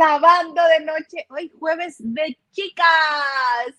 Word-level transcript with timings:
a 0.00 0.12
la 0.12 0.18
banda 0.18 0.68
de 0.68 0.80
noche. 0.80 1.26
Hoy 1.28 1.52
jueves 1.58 1.96
de 1.98 2.38
chicas. 2.52 3.74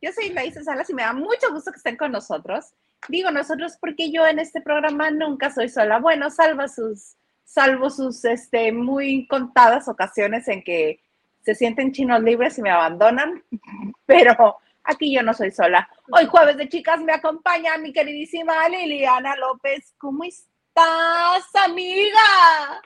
Yo 0.00 0.10
soy 0.12 0.30
Laisa 0.30 0.62
Salas 0.62 0.88
y 0.88 0.94
me 0.94 1.02
da 1.02 1.12
mucho 1.12 1.52
gusto 1.52 1.70
que 1.70 1.76
estén 1.76 1.96
con 1.96 2.12
nosotros. 2.12 2.72
Digo 3.08 3.30
nosotros 3.30 3.76
porque 3.80 4.10
yo 4.10 4.26
en 4.26 4.38
este 4.38 4.60
programa 4.60 5.10
nunca 5.10 5.50
soy 5.50 5.68
sola. 5.68 5.98
Bueno, 5.98 6.30
salvo 6.30 6.66
sus, 6.68 7.16
salvo 7.44 7.90
sus 7.90 8.24
este, 8.24 8.72
muy 8.72 9.26
contadas 9.26 9.88
ocasiones 9.88 10.48
en 10.48 10.62
que 10.62 11.02
se 11.44 11.54
sienten 11.54 11.92
chinos 11.92 12.22
libres 12.22 12.56
y 12.58 12.62
me 12.62 12.70
abandonan, 12.70 13.42
pero 14.06 14.58
aquí 14.84 15.14
yo 15.14 15.22
no 15.22 15.34
soy 15.34 15.50
sola. 15.50 15.88
Hoy 16.10 16.26
jueves 16.26 16.56
de 16.56 16.68
chicas 16.68 17.00
me 17.00 17.12
acompaña 17.12 17.76
mi 17.78 17.92
queridísima 17.92 18.68
Liliana 18.68 19.36
López. 19.36 19.94
¿Cómo 19.98 20.24
estás, 20.24 21.44
amiga? 21.66 22.80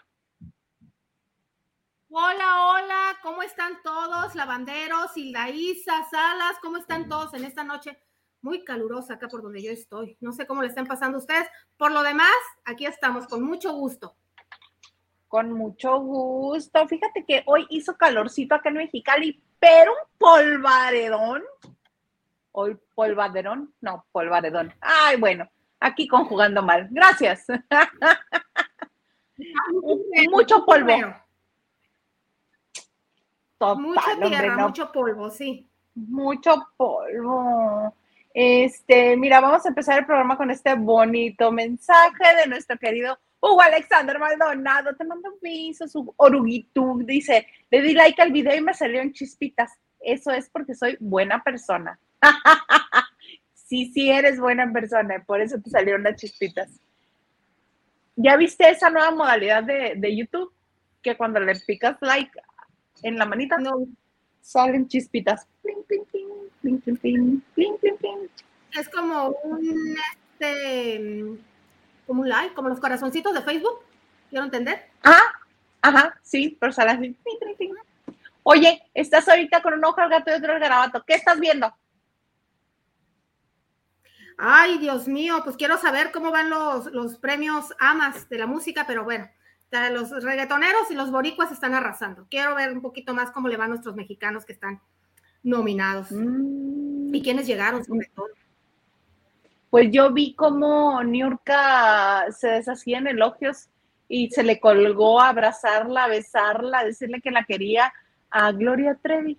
Hola, 2.14 2.66
hola, 2.66 3.18
¿cómo 3.22 3.42
están 3.42 3.80
todos? 3.82 4.34
Lavanderos, 4.34 5.16
Isa, 5.16 6.04
Salas, 6.10 6.58
¿cómo 6.60 6.76
están 6.76 7.08
todos 7.08 7.32
en 7.32 7.42
esta 7.42 7.64
noche? 7.64 7.98
Muy 8.42 8.64
calurosa 8.64 9.14
acá 9.14 9.28
por 9.28 9.40
donde 9.40 9.62
yo 9.62 9.70
estoy. 9.70 10.18
No 10.20 10.32
sé 10.32 10.46
cómo 10.46 10.60
le 10.60 10.68
están 10.68 10.86
pasando 10.86 11.16
a 11.16 11.20
ustedes. 11.20 11.48
Por 11.78 11.90
lo 11.90 12.02
demás, 12.02 12.34
aquí 12.66 12.84
estamos 12.84 13.26
con 13.26 13.42
mucho 13.42 13.72
gusto. 13.72 14.14
Con 15.26 15.52
mucho 15.52 16.00
gusto. 16.00 16.86
Fíjate 16.86 17.24
que 17.24 17.44
hoy 17.46 17.66
hizo 17.70 17.96
calorcito 17.96 18.56
acá 18.56 18.68
en 18.68 18.74
Mexicali, 18.74 19.42
pero 19.58 19.92
un 19.92 20.18
polvaredón. 20.18 21.42
Hoy 22.50 22.76
polvaderón, 22.94 23.72
no, 23.80 24.04
polvaredón. 24.12 24.74
Ay, 24.82 25.16
bueno, 25.16 25.50
aquí 25.80 26.06
conjugando 26.06 26.62
mal. 26.62 26.88
Gracias. 26.90 27.46
mucho 30.30 30.66
polvo. 30.66 31.22
Mucha 33.76 34.16
tierra, 34.20 34.56
mucho 34.56 34.90
polvo, 34.92 35.30
sí. 35.30 35.66
Mucho 35.94 36.68
polvo. 36.76 37.94
Este, 38.34 39.16
mira, 39.16 39.40
vamos 39.40 39.64
a 39.64 39.68
empezar 39.68 39.98
el 39.98 40.06
programa 40.06 40.36
con 40.36 40.50
este 40.50 40.74
bonito 40.74 41.52
mensaje 41.52 42.36
de 42.40 42.46
nuestro 42.48 42.78
querido 42.78 43.18
Hugo 43.40 43.60
Alexander 43.60 44.18
Maldonado. 44.18 44.96
Te 44.96 45.04
mando 45.04 45.30
un 45.30 45.38
beso, 45.40 45.86
su 45.86 46.12
oruguitú. 46.16 47.02
Dice, 47.04 47.46
le 47.70 47.82
di 47.82 47.94
like 47.94 48.20
al 48.20 48.32
video 48.32 48.56
y 48.56 48.60
me 48.60 48.74
salió 48.74 49.00
en 49.00 49.12
chispitas. 49.12 49.72
Eso 50.00 50.30
es 50.32 50.48
porque 50.48 50.74
soy 50.74 50.96
buena 50.98 51.42
persona. 51.42 51.98
sí, 53.54 53.90
sí 53.92 54.10
eres 54.10 54.40
buena 54.40 54.70
persona, 54.72 55.22
por 55.26 55.40
eso 55.40 55.60
te 55.60 55.70
salieron 55.70 56.02
las 56.02 56.16
chispitas. 56.16 56.70
¿Ya 58.16 58.36
viste 58.36 58.68
esa 58.68 58.90
nueva 58.90 59.10
modalidad 59.10 59.62
de, 59.62 59.94
de 59.96 60.16
YouTube? 60.16 60.52
Que 61.02 61.16
cuando 61.16 61.40
le 61.40 61.54
picas 61.60 61.96
like 62.00 62.30
en 63.02 63.18
la 63.18 63.26
manita 63.26 63.58
no. 63.58 63.86
salen 64.40 64.88
chispitas. 64.88 65.46
Es 68.72 68.88
como 68.88 69.28
un 69.44 69.96
este 70.42 71.22
como 72.06 72.22
un 72.22 72.28
like, 72.28 72.54
como 72.54 72.68
los 72.68 72.80
corazoncitos 72.80 73.32
de 73.32 73.42
Facebook. 73.42 73.80
¿Quiero 74.30 74.44
entender? 74.44 74.88
Ajá, 75.02 75.22
ajá, 75.82 76.18
sí, 76.22 76.56
pero 76.58 76.72
sale 76.72 76.90
así. 76.90 77.16
Oye, 78.42 78.82
estás 78.94 79.28
ahorita 79.28 79.62
con 79.62 79.74
un 79.74 79.84
ojo 79.84 80.00
al 80.00 80.10
gato 80.10 80.30
y 80.30 80.34
otro 80.34 80.52
al 80.52 80.60
garabato. 80.60 81.04
¿Qué 81.06 81.14
estás 81.14 81.38
viendo? 81.38 81.72
Ay, 84.36 84.78
Dios 84.78 85.06
mío, 85.06 85.42
pues 85.44 85.56
quiero 85.56 85.78
saber 85.78 86.10
cómo 86.10 86.32
van 86.32 86.50
los, 86.50 86.86
los 86.86 87.18
premios 87.18 87.72
AMAS 87.78 88.28
de 88.28 88.38
la 88.38 88.46
música, 88.46 88.84
pero 88.86 89.04
bueno, 89.04 89.28
los 89.90 90.10
reggaetoneros 90.22 90.90
y 90.90 90.94
los 90.94 91.10
boricuas 91.10 91.50
están 91.50 91.74
arrasando. 91.74 92.26
Quiero 92.28 92.54
ver 92.54 92.72
un 92.72 92.82
poquito 92.82 93.14
más 93.14 93.30
cómo 93.30 93.48
le 93.48 93.56
van 93.56 93.70
nuestros 93.70 93.94
mexicanos 93.94 94.44
que 94.44 94.52
están 94.52 94.80
nominados. 95.42 96.10
Mm. 96.10 97.14
Y 97.14 97.22
quiénes 97.22 97.46
llegaron, 97.46 97.84
sobre 97.84 98.10
todo. 98.14 98.28
Pues 99.70 99.90
yo 99.90 100.12
vi 100.12 100.34
cómo 100.34 101.02
Niurka 101.02 102.30
se 102.30 102.48
deshacía 102.48 102.98
en 102.98 103.06
elogios 103.06 103.68
y 104.08 104.30
se 104.30 104.42
le 104.42 104.60
colgó 104.60 105.20
a 105.20 105.30
abrazarla, 105.30 106.04
a 106.04 106.08
besarla, 106.08 106.80
a 106.80 106.84
decirle 106.84 107.22
que 107.22 107.30
la 107.30 107.44
quería 107.44 107.92
a 108.30 108.52
Gloria 108.52 108.98
Trevi. 109.00 109.38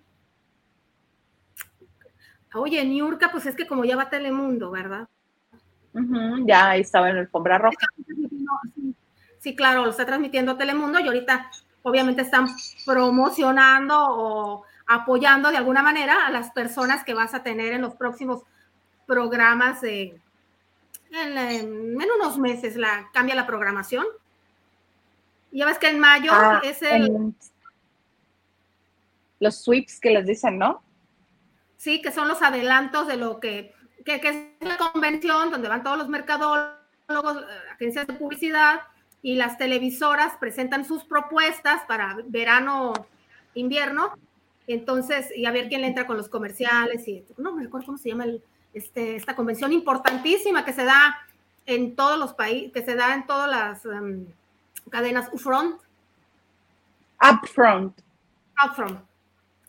Oye, 2.55 2.83
Niurka, 2.83 3.31
pues 3.31 3.45
es 3.45 3.55
que 3.55 3.67
como 3.67 3.85
ya 3.85 3.95
va 3.95 4.09
Telemundo, 4.09 4.71
¿verdad? 4.71 5.07
ya 6.45 6.75
estaba 6.75 7.09
en 7.09 7.17
el 7.17 7.21
alfombra 7.21 7.59
roja. 7.59 7.87
Sí, 9.43 9.57
claro, 9.57 9.83
lo 9.83 9.91
está 9.91 10.05
transmitiendo 10.05 10.55
Telemundo 10.55 11.01
y 11.01 11.07
ahorita 11.07 11.51
obviamente 11.81 12.21
están 12.21 12.47
promocionando 12.85 13.93
o 13.99 14.63
apoyando 14.87 15.51
de 15.51 15.57
alguna 15.57 15.83
manera 15.83 16.25
a 16.25 16.31
las 16.31 16.51
personas 16.51 17.03
que 17.03 17.13
vas 17.13 17.33
a 17.33 17.43
tener 17.43 17.73
en 17.73 17.81
los 17.81 17.93
próximos 17.95 18.43
programas 19.05 19.81
de, 19.81 20.17
en, 21.11 21.97
unos 21.97 22.37
meses 22.37 22.77
la, 22.77 23.09
cambia 23.11 23.35
la 23.35 23.45
programación. 23.45 24.05
Ya 25.51 25.65
ves 25.65 25.77
que 25.77 25.89
en 25.89 25.99
mayo 25.99 26.31
ah, 26.33 26.61
es 26.63 26.81
el... 26.81 27.33
los 29.41 29.61
sweeps 29.61 29.99
que 29.99 30.11
les 30.11 30.25
dicen, 30.25 30.57
¿no? 30.57 30.81
Sí, 31.75 32.01
que 32.01 32.13
son 32.13 32.29
los 32.29 32.41
adelantos 32.41 33.07
de 33.07 33.17
lo 33.17 33.41
que, 33.41 33.75
que, 34.05 34.21
que 34.21 34.29
es 34.61 34.67
la 34.69 34.77
convención 34.77 35.51
donde 35.51 35.67
van 35.67 35.83
todos 35.83 35.97
los 35.97 36.07
mercadólogos, 36.07 36.77
eh, 37.09 37.71
agencias 37.73 38.07
de 38.07 38.13
publicidad, 38.13 38.83
y 39.23 39.35
las 39.35 39.57
televisoras 39.57 40.37
presentan 40.37 40.85
sus 40.85 41.05
propuestas 41.05 41.81
para 41.87 42.17
verano, 42.27 42.93
invierno, 43.55 44.13
entonces, 44.67 45.31
y 45.35 45.45
a 45.45 45.51
ver 45.51 45.69
quién 45.69 45.81
le 45.81 45.87
entra 45.87 46.05
con 46.05 46.17
los 46.17 46.29
comerciales, 46.29 47.07
y 47.07 47.25
no 47.37 47.53
me 47.53 47.63
recuerdo 47.63 47.87
cómo 47.87 47.97
se 47.97 48.09
llama 48.09 48.25
este, 48.73 49.15
esta 49.15 49.35
convención 49.35 49.71
importantísima 49.71 50.65
que 50.65 50.73
se 50.73 50.83
da 50.83 51.17
en 51.65 51.95
todos 51.95 52.19
los 52.19 52.33
países, 52.33 52.71
que 52.73 52.83
se 52.83 52.95
da 52.95 53.13
en 53.13 53.25
todas 53.25 53.49
las 53.49 53.85
um, 53.85 54.25
cadenas 54.89 55.29
Upfront. 55.31 55.81
Upfront. 57.21 57.97
Upfront. 58.63 58.99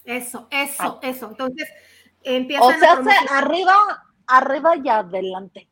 Eso, 0.05 0.49
eso, 0.51 0.99
eso. 1.01 1.31
Entonces, 1.31 1.69
empiezan 2.25 2.67
o 2.67 2.79
sea, 2.79 3.39
arriba, 3.39 4.05
arriba 4.27 4.77
y 4.77 4.89
adelante. 4.89 5.69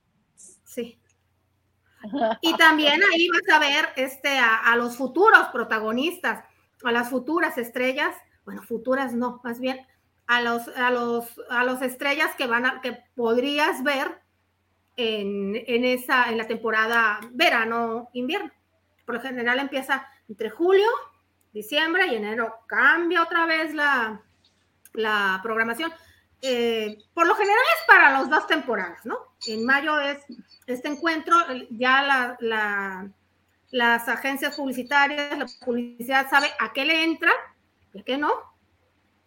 Y 2.41 2.57
también 2.57 3.01
ahí 3.13 3.29
vas 3.29 3.57
a 3.57 3.59
ver 3.59 3.89
este, 3.97 4.39
a, 4.39 4.75
los 4.77 4.97
futuros 4.97 5.49
protagonistas, 5.53 6.45
a 6.83 6.93
las 6.93 7.11
futuras 7.11 7.59
estrellas, 7.59 8.15
bueno, 8.45 8.63
futuras 8.63 9.15
no, 9.15 9.41
más 9.45 9.61
bien 9.61 9.87
a 10.27 10.41
los, 10.41 10.69
a 10.69 10.91
los, 10.91 11.27
a 11.51 11.65
los 11.65 11.83
estrellas 11.83 12.35
que 12.37 12.47
van 12.47 12.67
a, 12.67 12.81
que 12.81 12.99
podrías 13.15 13.83
ver 13.83 14.21
en, 14.97 15.55
en, 15.67 15.85
esa, 15.85 16.31
en 16.31 16.39
la 16.39 16.47
temporada 16.47 17.21
verano-invierno. 17.33 18.51
Por 19.05 19.17
lo 19.17 19.21
general 19.21 19.59
empieza 19.59 20.09
entre 20.29 20.51
julio, 20.51 20.89
diciembre 21.53 22.07
y 22.07 22.17
enero 22.17 22.55
cambia 22.67 23.23
otra 23.23 23.47
vez 23.47 23.75
la, 23.75 24.23
la 24.95 25.41
programación. 25.43 25.93
Eh, 26.45 26.99
por 27.15 27.29
lo 27.29 27.37
general 27.37 27.63
es 27.79 27.87
para 27.87 28.11
las 28.11 28.29
dos 28.29 28.49
temporadas, 28.49 29.07
¿no? 29.07 29.17
En 29.47 29.65
mayo 29.65 30.01
es 30.01 30.19
este 30.67 30.89
encuentro, 30.89 31.37
ya 31.71 32.37
las 33.71 34.09
agencias 34.09 34.57
publicitarias, 34.57 35.39
la 35.39 35.47
publicidad 35.65 36.29
sabe 36.29 36.49
a 36.59 36.73
qué 36.73 36.85
le 36.85 37.05
entra 37.05 37.31
y 37.95 38.01
a 38.01 38.03
qué 38.03 38.19
no. 38.19 38.33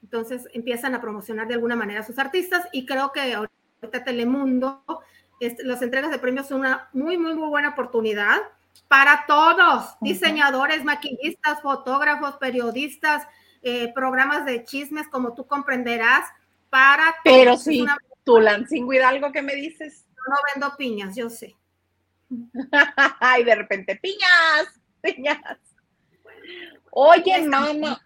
Entonces 0.04 0.48
empiezan 0.54 0.94
a 0.94 1.02
promocionar 1.02 1.48
de 1.48 1.54
alguna 1.54 1.78
manera 1.78 2.02
a 2.02 2.04
sus 2.04 2.20
artistas 2.20 2.68
y 2.74 2.86
creo 2.86 3.14
que 3.14 3.34
ahorita 3.34 4.04
Telemundo, 4.04 4.84
este, 5.40 5.64
las 5.64 5.82
entregas 5.82 6.12
de 6.12 6.20
premios 6.20 6.48
son 6.48 6.60
una 6.60 6.90
muy, 6.92 7.18
muy, 7.18 7.34
muy 7.34 7.48
buena 7.48 7.70
oportunidad 7.70 8.42
para 8.90 9.26
todos, 9.26 9.96
diseñadores, 10.02 10.84
maquillistas, 10.84 11.62
fotógrafos, 11.62 12.36
periodistas, 12.36 13.26
eh, 13.62 13.94
programas 13.94 14.46
de 14.46 14.66
chismes, 14.66 15.08
como 15.08 15.34
tú 15.34 15.48
comprenderás 15.48 16.30
para... 16.70 17.16
Pero 17.24 17.58
sí, 17.58 17.82
una... 17.82 17.98
tú, 18.24 18.40
Lansing 18.40 18.88
algo 19.04 19.32
que 19.32 19.42
me 19.42 19.56
dices. 19.56 20.06
no 20.16 20.36
vendo 20.54 20.76
piñas, 20.78 21.16
yo 21.16 21.30
sé. 21.30 21.56
Ay, 23.20 23.44
de 23.44 23.56
repente, 23.56 23.96
piñas, 23.96 24.80
piñas. 25.02 25.60
Oye, 26.92 27.48
mamá, 27.48 28.00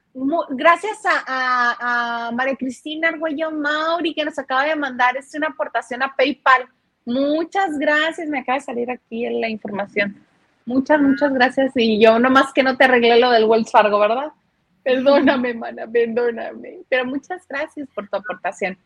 gracias 0.49 0.99
a, 1.05 2.27
a, 2.27 2.31
María 2.31 2.55
Cristina 2.55 3.09
Arguello 3.09 3.51
Mauri 3.51 4.13
que 4.13 4.25
nos 4.25 4.39
acaba 4.39 4.65
de 4.65 4.75
mandar 4.75 5.15
es 5.17 5.33
una 5.35 5.47
aportación 5.47 6.01
a 6.01 6.15
PayPal. 6.15 6.67
Muchas 7.05 7.77
gracias, 7.77 8.27
me 8.27 8.39
acaba 8.39 8.57
de 8.57 8.65
salir 8.65 8.91
aquí 8.91 9.25
en 9.25 9.41
la 9.41 9.49
información. 9.49 10.15
Muchas, 10.65 11.01
muchas 11.01 11.33
gracias. 11.33 11.71
Y 11.75 11.99
yo 11.99 12.19
nomás 12.19 12.53
que 12.53 12.61
no 12.61 12.77
te 12.77 12.83
arreglé 12.83 13.19
lo 13.19 13.31
del 13.31 13.45
Wells 13.45 13.71
Fargo, 13.71 13.99
¿verdad? 13.99 14.31
Perdóname, 14.89 15.53
mana, 15.53 15.85
perdóname. 15.85 16.79
Pero 16.89 17.05
muchas 17.05 17.47
gracias 17.47 17.87
por 17.93 18.09
tu 18.09 18.17
aportación. 18.17 18.77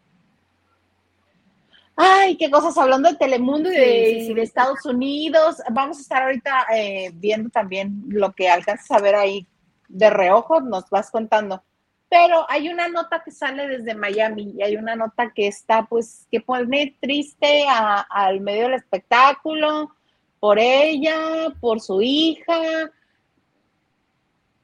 Ay, 1.96 2.36
qué 2.36 2.50
cosas, 2.50 2.78
hablando 2.78 3.10
de 3.10 3.18
Telemundo 3.18 3.72
y 3.72 3.76
de, 3.76 4.42
Estados 4.42 4.84
Unidos, 4.86 5.62
vamos 5.72 6.00
a 6.00 6.02
estar 6.02 6.24
ahorita 6.24 6.66
eh, 6.76 7.12
viendo 7.14 7.50
también 7.50 8.04
lo 8.10 8.34
que 8.34 8.50
alcanzas 8.50 8.92
a 8.92 9.00
ver 9.00 9.16
ahí 9.16 9.48
de 9.88 10.10
reojo 10.10 10.60
nos 10.60 10.90
vas 10.90 11.10
contando. 11.10 11.64
Pero 12.10 12.46
hay 12.50 12.68
una 12.68 12.90
nota 12.90 13.22
que 13.24 13.32
sale 13.32 13.68
desde 13.68 13.96
Miami 13.96 14.56
y 14.58 14.64
hay 14.64 14.76
una 14.76 14.96
nota 14.96 15.32
que 15.34 15.48
está, 15.48 15.86
pues, 15.86 16.28
que 16.30 16.42
pone 16.42 16.98
triste 17.00 17.66
al 18.10 18.42
medio 18.42 18.64
del 18.64 18.74
espectáculo, 18.74 19.96
por 20.40 20.60
ella, 20.60 21.54
por 21.62 21.80
su 21.80 22.02
hija, 22.02 22.92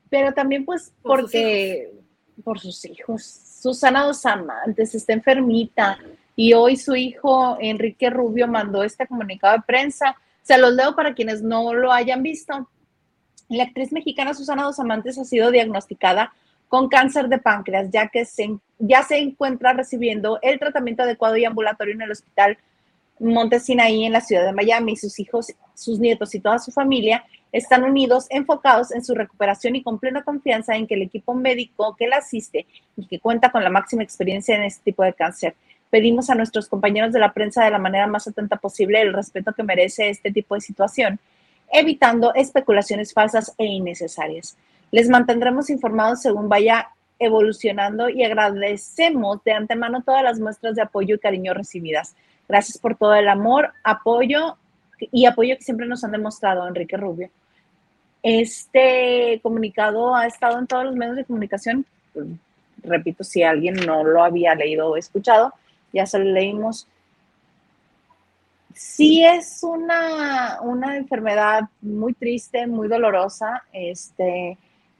pero 0.09 0.33
también 0.33 0.65
pues 0.65 0.93
porque 1.01 1.91
por 2.43 2.59
sus 2.59 2.83
hijos. 2.85 3.23
Susana 3.23 4.05
Dos 4.05 4.25
Amantes 4.25 4.95
está 4.95 5.13
enfermita 5.13 5.99
y 6.35 6.53
hoy 6.53 6.77
su 6.77 6.95
hijo 6.95 7.57
Enrique 7.59 8.09
Rubio 8.09 8.47
mandó 8.47 8.83
este 8.83 9.07
comunicado 9.07 9.57
de 9.57 9.63
prensa. 9.63 10.15
Se 10.41 10.57
los 10.57 10.73
leo 10.73 10.95
para 10.95 11.13
quienes 11.13 11.41
no 11.41 11.73
lo 11.73 11.91
hayan 11.91 12.23
visto. 12.23 12.69
La 13.49 13.63
actriz 13.63 13.91
mexicana 13.91 14.33
Susana 14.33 14.63
Dos 14.63 14.79
Amantes 14.79 15.17
ha 15.17 15.25
sido 15.25 15.51
diagnosticada 15.51 16.33
con 16.67 16.87
cáncer 16.87 17.27
de 17.29 17.39
páncreas, 17.39 17.89
ya 17.91 18.07
que 18.07 18.25
se, 18.25 18.57
ya 18.77 19.03
se 19.03 19.17
encuentra 19.17 19.73
recibiendo 19.73 20.39
el 20.41 20.59
tratamiento 20.59 21.03
adecuado 21.03 21.35
y 21.35 21.45
ambulatorio 21.45 21.95
en 21.95 22.03
el 22.03 22.11
hospital 22.11 22.57
Montesinaí 23.19 24.05
en 24.05 24.13
la 24.13 24.21
ciudad 24.21 24.45
de 24.45 24.53
Miami. 24.53 24.95
Sus 24.95 25.19
hijos, 25.19 25.53
sus 25.73 25.99
nietos 25.99 26.33
y 26.35 26.39
toda 26.39 26.59
su 26.59 26.71
familia 26.71 27.23
están 27.51 27.83
unidos, 27.83 28.27
enfocados 28.29 28.91
en 28.91 29.03
su 29.03 29.15
recuperación 29.15 29.75
y 29.75 29.83
con 29.83 29.99
plena 29.99 30.23
confianza 30.23 30.75
en 30.75 30.87
que 30.87 30.95
el 30.95 31.01
equipo 31.01 31.33
médico 31.33 31.95
que 31.97 32.07
la 32.07 32.17
asiste 32.17 32.67
y 32.95 33.07
que 33.07 33.19
cuenta 33.19 33.51
con 33.51 33.63
la 33.63 33.69
máxima 33.69 34.03
experiencia 34.03 34.55
en 34.55 34.63
este 34.63 34.83
tipo 34.83 35.03
de 35.03 35.13
cáncer. 35.13 35.55
Pedimos 35.89 36.29
a 36.29 36.35
nuestros 36.35 36.67
compañeros 36.67 37.11
de 37.11 37.19
la 37.19 37.33
prensa 37.33 37.63
de 37.63 37.71
la 37.71 37.79
manera 37.79 38.05
más 38.05 38.27
atenta 38.27 38.57
posible 38.57 39.01
el 39.01 39.13
respeto 39.13 39.53
que 39.53 39.63
merece 39.63 40.09
este 40.09 40.31
tipo 40.31 40.53
de 40.53 40.61
situación, 40.61 41.19
evitando 41.71 42.33
especulaciones 42.35 43.13
falsas 43.13 43.53
e 43.57 43.65
innecesarias. 43.65 44.55
Les 44.91 45.09
mantendremos 45.09 45.69
informados 45.69 46.21
según 46.21 46.49
vaya 46.49 46.89
evolucionando 47.17 48.09
y 48.09 48.23
agradecemos 48.23 49.43
de 49.43 49.51
antemano 49.51 50.03
todas 50.03 50.23
las 50.23 50.39
muestras 50.39 50.75
de 50.75 50.83
apoyo 50.83 51.15
y 51.15 51.19
cariño 51.19 51.53
recibidas. 51.53 52.15
Gracias 52.49 52.79
por 52.79 52.95
todo 52.95 53.13
el 53.13 53.29
amor, 53.29 53.71
apoyo 53.83 54.57
y 54.99 55.27
apoyo 55.27 55.55
que 55.55 55.63
siempre 55.63 55.85
nos 55.85 56.03
han 56.03 56.11
demostrado, 56.11 56.67
Enrique 56.67 56.97
Rubio. 56.97 57.29
Este 58.23 59.39
comunicado 59.43 60.15
ha 60.15 60.25
estado 60.25 60.57
en 60.57 60.65
todos 60.65 60.83
los 60.85 60.95
medios 60.95 61.15
de 61.15 61.25
comunicación. 61.25 61.85
Repito, 62.83 63.23
si 63.23 63.43
alguien 63.43 63.75
no 63.75 64.03
lo 64.03 64.23
había 64.23 64.55
leído 64.55 64.89
o 64.89 64.97
escuchado, 64.97 65.53
ya 65.93 66.07
se 66.07 66.17
lo 66.17 66.25
leímos. 66.25 66.87
Sí 68.73 69.23
es 69.23 69.61
una, 69.61 70.59
una 70.61 70.97
enfermedad 70.97 71.69
muy 71.81 72.13
triste, 72.15 72.65
muy 72.65 72.87
dolorosa. 72.87 73.63
Este, 73.71 74.57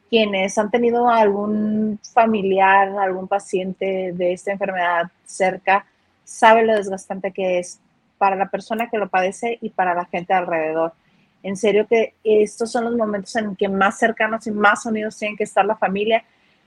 quienes 0.07 0.55
han 0.57 0.69
tenido 0.69 1.09
algún 1.09 1.99
familiar, 2.13 2.89
algún 2.99 3.27
paciente 3.27 4.11
de 4.13 4.33
esta 4.33 4.51
enfermedad 4.51 5.09
cerca, 5.25 5.85
sabe 6.29 6.63
lo 6.63 6.75
desgastante 6.75 7.31
que 7.31 7.57
es 7.57 7.79
para 8.19 8.35
la 8.35 8.49
persona 8.49 8.89
que 8.89 8.99
lo 8.99 9.09
padece 9.09 9.57
y 9.61 9.71
para 9.71 9.95
la 9.95 10.05
gente 10.05 10.33
alrededor. 10.33 10.93
En 11.41 11.57
serio 11.57 11.87
que 11.87 12.13
estos 12.23 12.71
son 12.71 12.83
los 12.83 12.95
momentos 12.95 13.35
en 13.35 13.55
que 13.55 13.67
más 13.67 13.97
cercanos 13.97 14.45
y 14.45 14.51
más 14.51 14.85
unidos 14.85 15.17
tienen 15.17 15.37
que 15.37 15.45
estar 15.45 15.65
la 15.65 15.75
familia. 15.75 16.23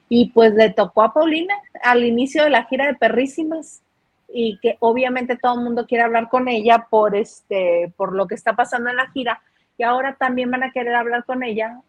Y 0.09 0.31
pues 0.31 0.53
le 0.55 0.70
tocó 0.70 1.03
a 1.03 1.14
Paulina 1.14 1.55
al 1.82 2.05
inicio 2.05 2.43
de 2.43 2.50
la 2.50 2.64
gira 2.64 2.87
de 2.87 2.94
Perrísimas 2.94 3.82
y 4.29 4.59
que 4.59 4.76
obviamente 4.81 5.37
todo 5.37 5.55
el 5.55 5.64
mundo 5.64 5.87
quiere 5.87 6.05
hablar 6.05 6.29
con 6.29 6.49
ella 6.49 6.87
por, 6.91 7.14
este, 7.14 7.93
por 7.97 8.14
lo 8.14 8.26
que 8.26 8.35
está 8.35 8.56
pasando 8.56 8.91
en 8.91 8.97
la 8.97 9.11
gira. 9.11 9.43
Y 9.79 9.85
ahora 9.85 10.14
también 10.14 10.50
van 10.50 10.64
a 10.64 10.73
querer 10.73 10.94
hablar 10.94 11.25
con 11.25 11.44
ella 11.44 11.81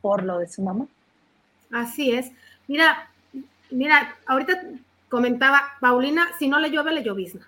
por 0.00 0.22
lo 0.22 0.38
de 0.38 0.46
su 0.46 0.62
mamá. 0.62 0.86
Así 1.72 2.12
es. 2.12 2.30
Mira, 2.68 3.08
mira, 3.70 4.16
ahorita 4.26 4.62
comentaba, 5.12 5.74
Paulina, 5.78 6.30
si 6.38 6.48
no 6.48 6.58
le 6.58 6.70
llueve, 6.70 6.90
le 6.90 7.02
llovizna. 7.02 7.46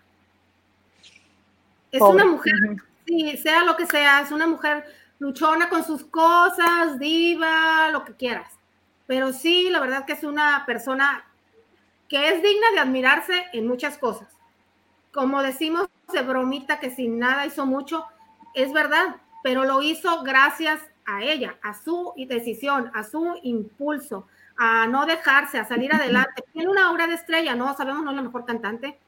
Es 1.90 2.02
una 2.02 2.26
mujer, 2.26 2.52
sí, 3.06 3.38
sea 3.38 3.64
lo 3.64 3.74
que 3.74 3.86
sea, 3.86 4.20
es 4.20 4.30
una 4.32 4.46
mujer 4.46 4.84
luchona 5.18 5.70
con 5.70 5.82
sus 5.82 6.04
cosas, 6.04 6.98
diva, 6.98 7.88
lo 7.90 8.04
que 8.04 8.12
quieras. 8.12 8.52
Pero 9.06 9.32
sí, 9.32 9.70
la 9.70 9.80
verdad 9.80 10.04
que 10.04 10.12
es 10.12 10.24
una 10.24 10.64
persona 10.66 11.24
que 12.06 12.34
es 12.34 12.42
digna 12.42 12.70
de 12.74 12.80
admirarse 12.80 13.46
en 13.54 13.66
muchas 13.66 13.96
cosas. 13.96 14.28
Como 15.14 15.42
decimos 15.42 15.88
de 16.12 16.20
bromita 16.20 16.80
que 16.80 16.90
sin 16.90 17.18
nada 17.18 17.46
hizo 17.46 17.64
mucho, 17.64 18.04
es 18.52 18.74
verdad, 18.74 19.16
pero 19.42 19.64
lo 19.64 19.80
hizo 19.80 20.22
gracias 20.22 20.82
a 21.06 21.22
ella, 21.22 21.56
a 21.62 21.72
su 21.72 22.12
decisión, 22.28 22.90
a 22.92 23.04
su 23.04 23.38
impulso, 23.42 24.26
a 24.56 24.86
no 24.86 25.06
dejarse, 25.06 25.58
a 25.58 25.64
salir 25.64 25.92
adelante. 25.92 26.44
Tiene 26.52 26.68
una 26.68 26.90
obra 26.90 27.06
de 27.06 27.14
estrella, 27.14 27.54
no 27.54 27.76
sabemos, 27.76 28.04
no 28.04 28.10
es 28.10 28.16
la 28.16 28.22
mejor 28.22 28.44
cantante, 28.44 28.98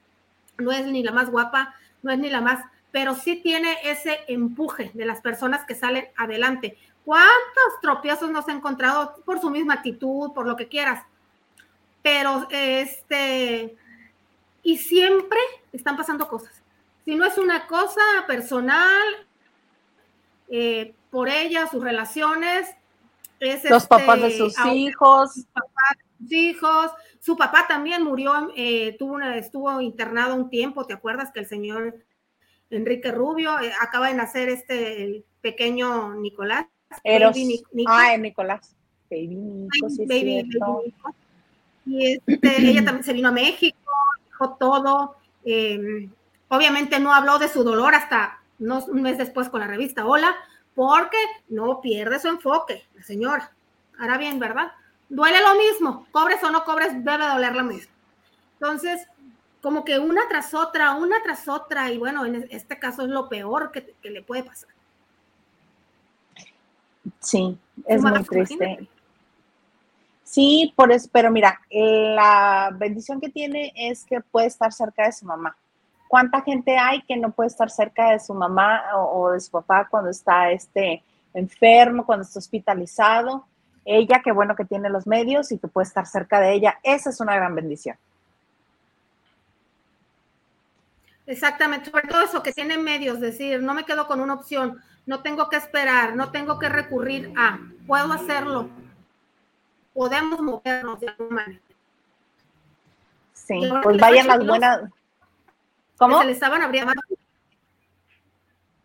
no 0.58 0.72
es 0.72 0.86
ni 0.86 1.02
la 1.02 1.12
más 1.12 1.30
guapa, 1.30 1.74
no 2.02 2.10
es 2.10 2.18
ni 2.18 2.30
la 2.30 2.40
más, 2.40 2.64
pero 2.90 3.14
sí 3.14 3.36
tiene 3.36 3.76
ese 3.84 4.20
empuje 4.28 4.90
de 4.94 5.04
las 5.04 5.20
personas 5.20 5.64
que 5.64 5.74
salen 5.74 6.08
adelante. 6.16 6.76
¿Cuántos 7.04 7.80
tropiezos 7.80 8.30
nos 8.30 8.48
ha 8.48 8.52
encontrado 8.52 9.22
por 9.24 9.40
su 9.40 9.50
misma 9.50 9.74
actitud, 9.74 10.32
por 10.32 10.46
lo 10.46 10.56
que 10.56 10.68
quieras? 10.68 11.04
Pero 12.02 12.48
este, 12.50 13.76
y 14.62 14.78
siempre 14.78 15.38
están 15.72 15.96
pasando 15.96 16.28
cosas. 16.28 16.62
Si 17.04 17.14
no 17.14 17.24
es 17.24 17.38
una 17.38 17.68
cosa 17.68 18.00
personal, 18.26 19.26
eh, 20.48 20.94
por 21.10 21.28
ella, 21.28 21.68
sus 21.68 21.82
relaciones, 21.82 22.68
los 23.68 23.86
papás 23.86 24.20
de 24.20 24.28
este, 24.28 24.38
sus 24.38 24.66
hijos. 24.66 25.32
sus 25.34 26.32
hijos. 26.32 26.90
Su 27.20 27.36
papá 27.36 27.66
también 27.68 28.04
murió, 28.04 28.52
eh, 28.56 28.96
tuvo 28.98 29.20
estuvo 29.20 29.80
internado 29.80 30.34
un 30.34 30.48
tiempo, 30.48 30.86
¿te 30.86 30.94
acuerdas 30.94 31.32
que 31.32 31.40
el 31.40 31.46
señor 31.46 31.96
Enrique 32.70 33.10
Rubio 33.10 33.58
eh, 33.60 33.72
acaba 33.80 34.08
de 34.08 34.14
nacer 34.14 34.48
este 34.48 35.24
pequeño 35.40 36.14
Nicolás? 36.14 36.66
Baby 37.04 37.62
Ah, 37.86 38.16
Nicolás. 38.16 38.76
Baby 39.10 39.36
Nico, 39.36 39.88
baby, 40.06 40.94
Y 41.84 42.12
este, 42.26 42.26
ella 42.70 42.84
también 42.84 43.04
se 43.04 43.12
vino 43.12 43.28
a 43.28 43.32
México, 43.32 43.92
dijo 44.26 44.56
todo. 44.58 45.16
Em, 45.44 46.10
obviamente 46.48 46.98
no 46.98 47.14
habló 47.14 47.38
de 47.38 47.48
su 47.48 47.62
dolor 47.62 47.94
hasta 47.94 48.40
un 48.58 49.02
mes 49.02 49.18
después 49.18 49.48
con 49.48 49.60
la 49.60 49.66
revista 49.66 50.06
Hola, 50.06 50.34
porque 50.76 51.16
no 51.48 51.80
pierde 51.80 52.20
su 52.20 52.28
enfoque, 52.28 52.84
la 52.94 53.02
señora. 53.02 53.50
Ahora 53.98 54.18
bien, 54.18 54.38
¿verdad? 54.38 54.70
Duele 55.08 55.40
lo 55.40 55.54
mismo, 55.56 56.06
cobres 56.12 56.44
o 56.44 56.50
no 56.50 56.64
cobres, 56.64 56.92
debe 57.02 57.26
doler 57.26 57.56
lo 57.56 57.64
mismo. 57.64 57.90
Entonces, 58.60 59.08
como 59.62 59.84
que 59.84 59.98
una 59.98 60.28
tras 60.28 60.52
otra, 60.52 60.92
una 60.94 61.22
tras 61.22 61.48
otra, 61.48 61.90
y 61.90 61.96
bueno, 61.96 62.26
en 62.26 62.46
este 62.50 62.78
caso 62.78 63.02
es 63.02 63.08
lo 63.08 63.28
peor 63.30 63.72
que, 63.72 63.96
le 64.02 64.22
puede 64.22 64.44
pasar. 64.44 64.68
Sí, 67.20 67.58
es 67.86 68.02
muy 68.02 68.22
triste. 68.24 68.86
Sí, 70.24 70.74
por 70.76 70.92
eso, 70.92 71.08
pero 71.10 71.30
mira, 71.30 71.58
la 71.70 72.70
bendición 72.76 73.18
que 73.18 73.30
tiene 73.30 73.72
es 73.74 74.04
que 74.04 74.20
puede 74.20 74.48
estar 74.48 74.72
cerca 74.74 75.06
de 75.06 75.12
su 75.12 75.24
mamá. 75.24 75.56
¿Cuánta 76.16 76.40
gente 76.40 76.78
hay 76.78 77.02
que 77.02 77.14
no 77.18 77.30
puede 77.30 77.48
estar 77.48 77.68
cerca 77.68 78.12
de 78.12 78.20
su 78.20 78.32
mamá 78.32 78.84
o, 78.94 79.32
de 79.32 79.40
su 79.40 79.50
papá 79.50 79.86
cuando 79.86 80.08
está 80.08 80.50
este, 80.50 81.02
enfermo, 81.34 82.06
cuando 82.06 82.22
está 82.22 82.38
hospitalizado? 82.38 83.46
Ella, 83.84 84.22
qué 84.24 84.32
bueno 84.32 84.56
que 84.56 84.64
tiene 84.64 84.88
los 84.88 85.06
medios 85.06 85.52
y 85.52 85.58
que 85.58 85.68
puede 85.68 85.86
estar 85.86 86.06
cerca 86.06 86.40
de 86.40 86.54
ella. 86.54 86.78
Esa 86.82 87.10
es 87.10 87.20
una 87.20 87.36
gran 87.36 87.54
bendición. 87.54 87.98
Exactamente, 91.26 91.90
sobre 91.90 92.08
todo 92.08 92.22
eso 92.22 92.42
que 92.42 92.54
tiene 92.54 92.78
medios, 92.78 93.20
decir, 93.20 93.62
no 93.62 93.74
me 93.74 93.84
quedo 93.84 94.06
con 94.06 94.20
una 94.20 94.32
opción, 94.32 94.80
no 95.04 95.20
tengo 95.20 95.50
que 95.50 95.56
esperar, 95.56 96.16
no 96.16 96.30
tengo 96.30 96.58
que 96.58 96.70
recurrir 96.70 97.30
a, 97.36 97.58
puedo 97.86 98.10
hacerlo, 98.14 98.70
podemos 99.92 100.40
movernos 100.40 100.98
de 100.98 101.08
alguna 101.08 101.36
manera. 101.42 101.60
Sí, 103.34 103.60
pues 103.82 103.98
vayan 103.98 104.28
las 104.28 104.46
buenas, 104.46 104.90
¿Cómo? 105.98 106.20
se 106.20 106.26
le 106.26 106.32
estaban 106.32 106.62
abriendo. 106.62 106.92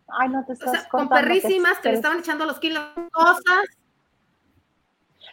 Ay, 0.08 0.28
no 0.28 0.44
te 0.44 0.52
estás 0.52 0.68
o 0.68 0.72
sea, 0.72 0.88
con 0.88 1.08
perrísimas 1.08 1.78
que, 1.78 1.88
le 1.88 1.94
estaban 1.94 2.18
echando 2.18 2.44
los 2.44 2.58
kilos 2.58 2.84
cosas. 3.12 3.64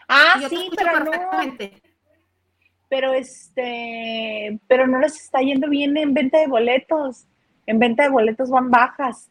Ah, 0.08 0.42
sí, 0.50 0.70
pero 0.76 1.04
no. 1.04 1.12
Pero 2.90 3.14
este, 3.14 4.60
pero 4.68 4.88
no 4.88 5.00
les 5.00 5.16
está 5.22 5.42
yendo 5.42 5.70
bien 5.70 5.96
en 5.98 6.14
venta 6.14 6.40
de 6.40 6.48
boletos. 6.48 7.26
En 7.66 7.78
venta 7.78 8.04
de 8.04 8.10
boletos 8.10 8.50
van 8.50 8.72
bajas. 8.72 9.30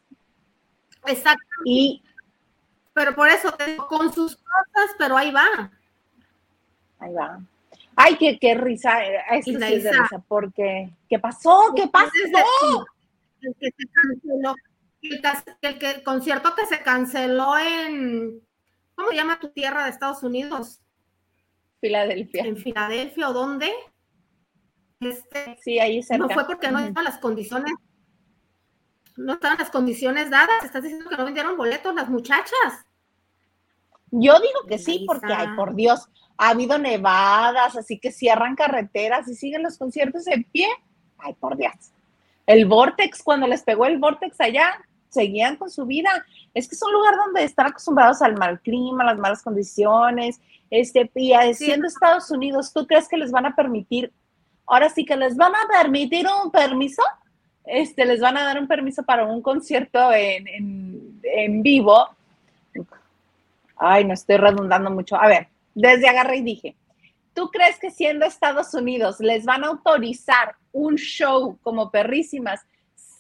Exacto. 1.07 1.45
Y 1.65 2.03
pero 2.99 3.15
por 3.15 3.29
eso 3.29 3.57
con 3.89 4.13
sus 4.13 4.37
cosas, 4.37 4.97
pero 4.99 5.17
ahí 5.17 5.31
va. 5.31 5.71
Ahí 6.99 7.15
va. 7.15 7.41
Ay, 8.01 8.17
qué, 8.17 8.39
qué 8.39 8.55
risa, 8.55 9.05
eh, 9.05 9.19
esto 9.33 9.51
sí 9.51 9.57
es 9.57 9.83
de 9.83 9.91
risa, 9.91 10.25
porque 10.29 10.89
¿qué 11.09 11.19
pasó? 11.19 11.73
¿Qué 11.75 11.89
pasó? 11.89 12.11
El 13.41 13.55
que 13.59 13.71
se 13.77 13.89
canceló, 13.93 14.55
el, 15.63 16.03
concierto 16.05 16.55
que 16.55 16.67
se 16.67 16.81
canceló 16.81 17.59
en, 17.59 18.41
¿cómo 18.95 19.11
se 19.11 19.17
llama 19.17 19.41
tu 19.41 19.49
tierra 19.49 19.83
de 19.83 19.91
Estados 19.91 20.23
Unidos? 20.23 20.81
Filadelfia. 21.81 22.45
En 22.45 22.57
Filadelfia 22.57 23.31
o 23.31 23.33
dónde. 23.33 23.73
Este, 25.01 25.59
sí, 25.61 25.81
ahí 25.81 26.01
cerca. 26.01 26.25
No 26.25 26.31
fue 26.33 26.47
porque 26.47 26.71
no 26.71 26.79
estaban 26.79 27.05
las 27.05 27.19
condiciones, 27.19 27.73
no 29.17 29.33
estaban 29.33 29.59
las 29.59 29.71
condiciones 29.71 30.31
dadas. 30.31 30.65
Estás 30.65 30.85
diciendo 30.85 31.11
que 31.11 31.17
no 31.17 31.25
vendieron 31.25 31.57
boletos 31.57 31.93
las 31.97 32.09
muchachas. 32.09 32.87
Yo 34.11 34.39
digo 34.41 34.61
que 34.69 34.79
sí, 34.79 35.05
porque, 35.07 35.33
ay, 35.33 35.49
por 35.57 35.75
Dios, 35.75 36.09
ha 36.37 36.51
habido 36.51 36.79
nevadas, 36.79 37.77
así 37.77 37.99
que 37.99 38.13
cierran 38.13 38.55
carreteras 38.55 39.29
y 39.29 39.35
siguen 39.35 39.63
los 39.63 39.77
conciertos 39.79 40.27
en 40.27 40.45
pie. 40.45 40.69
Ay, 41.19 41.35
por 41.35 41.57
Dios. 41.57 41.75
El 42.47 42.67
Vortex, 42.67 43.23
cuando 43.23 43.47
les 43.47 43.63
pegó 43.63 43.87
el 43.87 43.99
Vortex 43.99 44.41
allá, 44.41 44.73
seguían 45.09 45.57
con 45.57 45.71
su 45.71 45.85
vida. 45.85 46.11
Es 46.55 46.69
que 46.69 46.75
es 46.75 46.83
un 46.83 46.93
lugar 46.93 47.17
donde 47.17 47.45
están 47.45 47.67
acostumbrados 47.67 48.23
al 48.23 48.37
mal 48.37 48.61
clima, 48.61 49.05
las 49.05 49.19
malas 49.19 49.43
condiciones. 49.43 50.41
Este, 50.71 51.11
y 51.15 51.33
siendo 51.55 51.87
Estados 51.87 52.31
Unidos, 52.31 52.73
¿tú 52.73 52.87
crees 52.87 53.09
que 53.09 53.17
les 53.17 53.31
van 53.31 53.47
a 53.47 53.55
permitir 53.55 54.13
ahora 54.69 54.91
sí 54.91 55.05
que 55.05 55.17
les 55.17 55.37
van 55.37 55.53
a 55.55 55.83
permitir 55.83 56.27
un 56.45 56.51
permiso, 56.51 57.03
este, 57.65 58.05
les 58.05 58.21
van 58.21 58.37
a 58.37 58.45
dar 58.45 58.59
un 58.59 58.69
permiso 58.69 59.03
para 59.03 59.25
un 59.27 59.43
concierto 59.43 60.13
en, 60.13 61.21
en, 61.23 61.63
vivo. 61.63 62.09
Ay, 63.79 64.05
no 64.05 64.15
estoy 64.15 64.37
redundando 64.37 64.91
mucho. 64.91 65.17
A 65.17 65.29
ver, 65.29 65.49
desde 65.75 66.09
agarré 66.09 66.39
y 66.39 66.43
dije, 66.43 66.77
¿tú 67.35 67.51
crees 67.51 67.79
que 67.79 67.91
siendo 67.91 68.27
Estados 68.27 68.75
Unidos 68.75 69.21
les 69.21 69.45
van 69.45 69.65
a 69.65 69.69
autorizar 69.69 70.57
un 70.73 70.97
show 70.97 71.59
como 71.63 71.91
perrísimas 71.91 72.67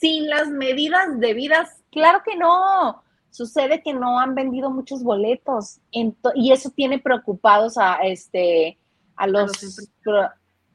sin 0.00 0.28
las 0.28 0.48
medidas 0.48 1.18
debidas? 1.20 1.82
Claro 1.90 2.22
que 2.24 2.36
no. 2.36 3.02
Sucede 3.30 3.82
que 3.82 3.92
no 3.92 4.18
han 4.18 4.34
vendido 4.34 4.70
muchos 4.70 5.02
boletos 5.02 5.80
y 6.34 6.52
eso 6.52 6.70
tiene 6.70 6.98
preocupados 6.98 7.76
a, 7.78 7.96
este, 8.02 8.78
a 9.16 9.26
los, 9.26 9.52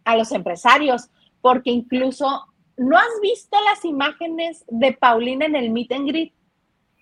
a 0.06 0.16
los 0.16 0.32
empresarios, 0.32 1.10
porque 1.42 1.72
incluso 1.72 2.46
no 2.78 2.98
has 2.98 3.20
visto 3.22 3.58
las 3.66 3.84
imágenes 3.86 4.64
de 4.68 4.94
Paulina 4.94 5.46
en 5.46 5.56
el 5.56 5.72
meet 5.72 5.92
and 5.92 6.08
greet. 6.08 6.34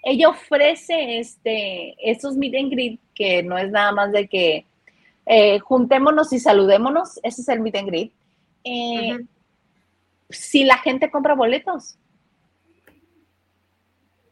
Ella 0.03 0.29
ofrece 0.29 1.19
este, 1.19 1.95
esos 1.99 2.35
meet 2.35 2.55
and 2.55 2.71
greet 2.71 2.99
que 3.13 3.43
no 3.43 3.57
es 3.57 3.69
nada 3.71 3.91
más 3.91 4.11
de 4.11 4.27
que 4.27 4.65
eh, 5.25 5.59
juntémonos 5.59 6.33
y 6.33 6.39
saludémonos, 6.39 7.19
ese 7.23 7.41
es 7.41 7.49
el 7.49 7.59
meet 7.59 7.75
and 7.75 7.87
greet. 7.87 8.13
Eh, 8.63 9.19
si 10.29 10.63
la 10.63 10.77
gente 10.77 11.11
compra 11.11 11.35
boletos, 11.35 11.97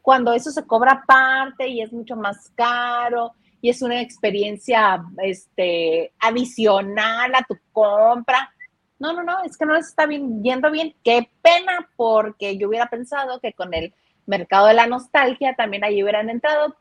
cuando 0.02 0.34
eso 0.34 0.52
se 0.52 0.66
cobra 0.66 1.04
aparte 1.04 1.68
y 1.68 1.82
es 1.82 1.94
mucho 1.94 2.16
más 2.16 2.50
caro 2.56 3.34
y 3.62 3.70
es 3.70 3.82
una 3.82 4.02
experiencia 4.02 5.04
este, 5.22 6.14
adicional 6.20 7.36
a 7.36 7.44
tu 7.44 7.58
compra, 7.72 8.52
no, 9.00 9.14
no, 9.14 9.24
no, 9.24 9.44
es 9.44 9.56
que 9.58 9.66
no 9.66 9.74
les 9.74 9.88
está 9.88 10.06
bien, 10.06 10.44
yendo 10.44 10.70
bien. 10.72 10.94
Qué 11.04 11.30
pena, 11.42 11.90
porque 11.96 12.58
yo 12.58 12.68
hubiera 12.68 12.90
pensado 12.90 13.40
que 13.40 13.54
con 13.54 13.74
el 13.74 13.94
mercado 14.30 14.68
de 14.68 14.76
la 14.76 14.88
nostalgia 14.88 15.56
también 15.56 15.84
ahí 15.84 16.02
hubieran 16.02 16.30
entrado, 16.30 16.76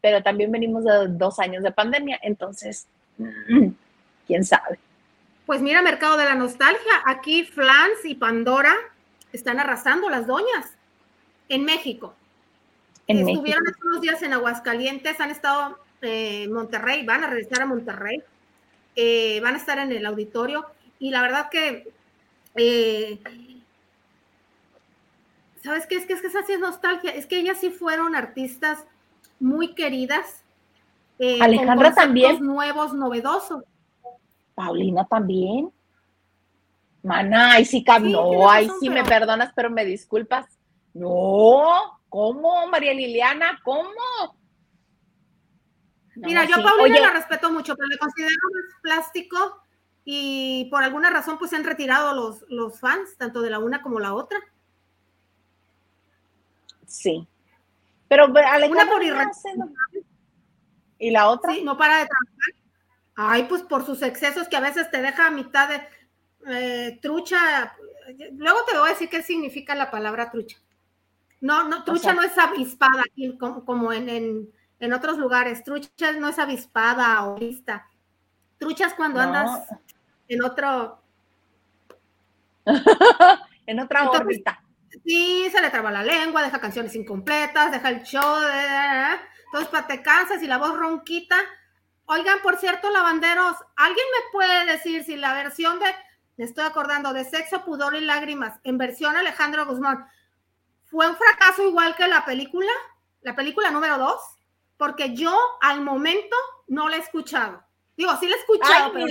pero 0.00 0.22
también 0.22 0.50
venimos 0.52 0.84
de 0.84 1.08
dos 1.08 1.38
años 1.38 1.62
de 1.62 1.72
pandemia, 1.72 2.18
entonces, 2.22 2.86
quién 4.26 4.44
sabe. 4.44 4.78
Pues 5.44 5.60
mira, 5.60 5.82
mercado 5.82 6.16
de 6.16 6.24
la 6.24 6.36
nostalgia, 6.36 7.02
aquí 7.04 7.44
Flans 7.44 8.04
y 8.04 8.14
Pandora 8.14 8.74
están 9.32 9.58
arrasando 9.58 10.08
las 10.08 10.26
doñas 10.26 10.76
en 11.48 11.64
México. 11.64 12.14
Estuvieron 13.08 13.66
hace 13.66 13.84
unos 13.84 14.00
días 14.00 14.22
en 14.22 14.32
Aguascalientes, 14.32 15.20
han 15.20 15.30
estado 15.30 15.78
eh, 16.00 16.44
en 16.44 16.52
Monterrey, 16.52 17.04
van 17.04 17.24
a 17.24 17.26
regresar 17.26 17.62
a 17.62 17.66
Monterrey, 17.66 18.22
eh, 18.94 19.40
van 19.40 19.54
a 19.54 19.58
estar 19.58 19.78
en 19.78 19.90
el 19.90 20.06
auditorio 20.06 20.66
y 20.98 21.10
la 21.10 21.20
verdad 21.20 21.48
que, 21.50 21.88
eh, 22.54 23.18
¿sabes 25.62 25.86
qué? 25.86 25.96
Es 25.96 26.06
que, 26.06 26.14
es 26.14 26.20
que 26.20 26.26
esa 26.26 26.42
sí 26.42 26.52
es 26.52 26.60
nostalgia, 26.60 27.12
es 27.12 27.26
que 27.26 27.38
ellas 27.38 27.58
sí 27.60 27.70
fueron 27.70 28.14
artistas 28.14 28.84
muy 29.40 29.74
queridas. 29.74 30.42
Eh, 31.18 31.38
Alejandra 31.40 31.94
también. 31.94 32.44
Nuevos, 32.44 32.94
novedosos. 32.94 33.64
Paulina 34.54 35.04
también. 35.06 35.72
Mana, 37.02 37.54
ahí 37.54 37.64
sí, 37.64 37.84
no, 38.02 38.48
ahí 38.48 38.70
sí 38.78 38.88
me 38.88 39.02
perdonas, 39.02 39.52
pero 39.54 39.70
me 39.70 39.84
disculpas. 39.84 40.46
No, 40.94 42.00
¿cómo, 42.08 42.68
María 42.68 42.94
Liliana? 42.94 43.60
¿Cómo? 43.64 43.90
Mira, 46.14 46.44
yo 46.44 46.56
a 46.56 46.62
Paulina 46.62 47.00
la 47.00 47.10
respeto 47.10 47.50
mucho, 47.50 47.74
pero 47.74 47.88
le 47.88 47.98
considero 47.98 48.36
más 48.52 48.80
plástico 48.82 49.62
y 50.04 50.68
por 50.70 50.84
alguna 50.84 51.10
razón 51.10 51.38
pues 51.38 51.50
se 51.50 51.56
han 51.56 51.64
retirado 51.64 52.14
los, 52.14 52.44
los 52.48 52.78
fans, 52.78 53.16
tanto 53.16 53.40
de 53.40 53.50
la 53.50 53.58
una 53.58 53.82
como 53.82 53.98
la 53.98 54.14
otra. 54.14 54.38
Sí. 56.92 57.26
Pero 58.06 58.24
alguna 58.24 58.86
por 58.86 59.02
irracional. 59.02 59.70
¿Y 60.98 61.10
la 61.10 61.30
otra? 61.30 61.54
Sí, 61.54 61.64
no 61.64 61.78
para 61.78 61.98
de 61.98 62.06
trabajar. 62.06 62.54
Ay, 63.14 63.44
pues 63.44 63.62
por 63.62 63.86
sus 63.86 64.02
excesos 64.02 64.48
que 64.48 64.56
a 64.56 64.60
veces 64.60 64.90
te 64.90 65.00
deja 65.00 65.26
a 65.26 65.30
mitad 65.30 65.68
de 65.68 65.82
eh, 66.46 66.98
trucha. 67.00 67.74
Luego 68.32 68.58
te 68.66 68.76
voy 68.76 68.88
a 68.88 68.92
decir 68.92 69.08
qué 69.08 69.22
significa 69.22 69.74
la 69.74 69.90
palabra 69.90 70.30
trucha. 70.30 70.58
No, 71.40 71.66
no, 71.66 71.82
trucha 71.84 72.12
no 72.12 72.22
es 72.22 72.36
avispada 72.36 73.00
aquí 73.00 73.36
como, 73.38 73.92
en, 73.92 74.48
en, 74.78 74.92
otros 74.92 75.16
lugares. 75.16 75.64
Trucha 75.64 76.12
no 76.20 76.28
es 76.28 76.38
avispada 76.38 77.24
o 77.24 77.38
lista. 77.38 77.88
Truchas 78.58 78.92
cuando 78.92 79.20
andas 79.20 79.66
en 80.28 80.44
otro. 80.44 81.02
en 83.66 83.80
otra 83.80 84.10
órbita. 84.10 84.61
Sí, 85.04 85.48
se 85.50 85.60
le 85.60 85.70
traba 85.70 85.90
la 85.90 86.02
lengua, 86.02 86.42
deja 86.42 86.60
canciones 86.60 86.94
incompletas, 86.94 87.70
deja 87.70 87.88
el 87.88 88.02
show. 88.02 88.40
De... 88.40 89.20
Entonces, 89.46 89.68
para 89.70 89.86
te 89.86 90.02
cansas 90.02 90.42
y 90.42 90.46
la 90.46 90.58
voz 90.58 90.76
ronquita. 90.76 91.36
Oigan, 92.06 92.40
por 92.42 92.56
cierto, 92.58 92.90
lavanderos, 92.90 93.56
¿alguien 93.76 94.06
me 94.12 94.32
puede 94.32 94.66
decir 94.66 95.04
si 95.04 95.16
la 95.16 95.32
versión 95.34 95.78
de, 95.78 95.86
me 96.36 96.44
estoy 96.44 96.64
acordando, 96.64 97.12
de 97.12 97.24
Sexo, 97.24 97.64
Pudor 97.64 97.94
y 97.94 98.00
Lágrimas, 98.00 98.58
en 98.64 98.76
versión 98.76 99.16
Alejandro 99.16 99.64
Guzmán, 99.64 100.06
fue 100.84 101.08
un 101.08 101.16
fracaso 101.16 101.66
igual 101.66 101.94
que 101.96 102.08
la 102.08 102.24
película, 102.24 102.72
la 103.22 103.34
película 103.34 103.70
número 103.70 103.98
dos? 103.98 104.20
Porque 104.76 105.14
yo 105.14 105.34
al 105.60 105.80
momento 105.80 106.36
no 106.66 106.88
la 106.88 106.96
he 106.96 107.00
escuchado. 107.00 107.62
Digo, 107.96 108.14
sí 108.18 108.28
la 108.28 108.36
he 108.36 108.40
escuchado. 108.40 108.92
pero... 108.92 109.06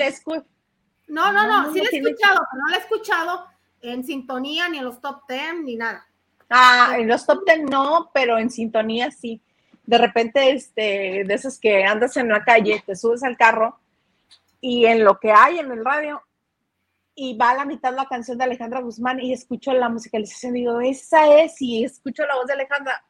No, 1.07 1.31
no, 1.31 1.47
no, 1.47 1.73
sí 1.73 1.79
lo 1.79 1.89
he 1.89 1.97
escuchado, 1.97 2.45
pero 2.51 2.61
no 2.63 2.69
lo 2.69 2.75
he 2.75 2.79
escuchado 2.79 3.50
en 3.81 4.03
sintonía, 4.03 4.69
ni 4.69 4.77
en 4.77 4.85
los 4.85 5.01
top 5.01 5.21
ten, 5.27 5.65
ni 5.65 5.75
nada. 5.75 6.05
Ah, 6.49 6.95
en 6.97 7.07
los 7.07 7.25
top 7.25 7.43
ten 7.45 7.65
no, 7.65 8.11
pero 8.13 8.37
en 8.37 8.49
sintonía 8.49 9.11
sí. 9.11 9.41
De 9.85 9.97
repente, 9.97 10.51
este, 10.51 11.23
de 11.25 11.33
esos 11.33 11.59
que 11.59 11.83
andas 11.83 12.15
en 12.17 12.29
la 12.29 12.43
calle, 12.43 12.83
te 12.85 12.95
subes 12.95 13.23
al 13.23 13.37
carro 13.37 13.79
y 14.59 14.85
en 14.85 15.03
lo 15.03 15.19
que 15.19 15.31
hay 15.31 15.59
en 15.59 15.71
el 15.71 15.83
radio, 15.83 16.21
y 17.15 17.35
va 17.37 17.51
a 17.51 17.55
la 17.55 17.65
mitad 17.65 17.93
la 17.93 18.05
canción 18.05 18.37
de 18.37 18.45
Alejandra 18.45 18.81
Guzmán 18.81 19.19
y 19.19 19.33
escucho 19.33 19.73
la 19.73 19.89
musicalización 19.89 20.55
y 20.55 20.61
digo, 20.61 20.81
esa 20.81 21.41
es, 21.41 21.61
y 21.61 21.83
escucho 21.83 22.25
la 22.25 22.35
voz 22.35 22.47
de 22.47 22.53
Alejandra. 22.53 23.03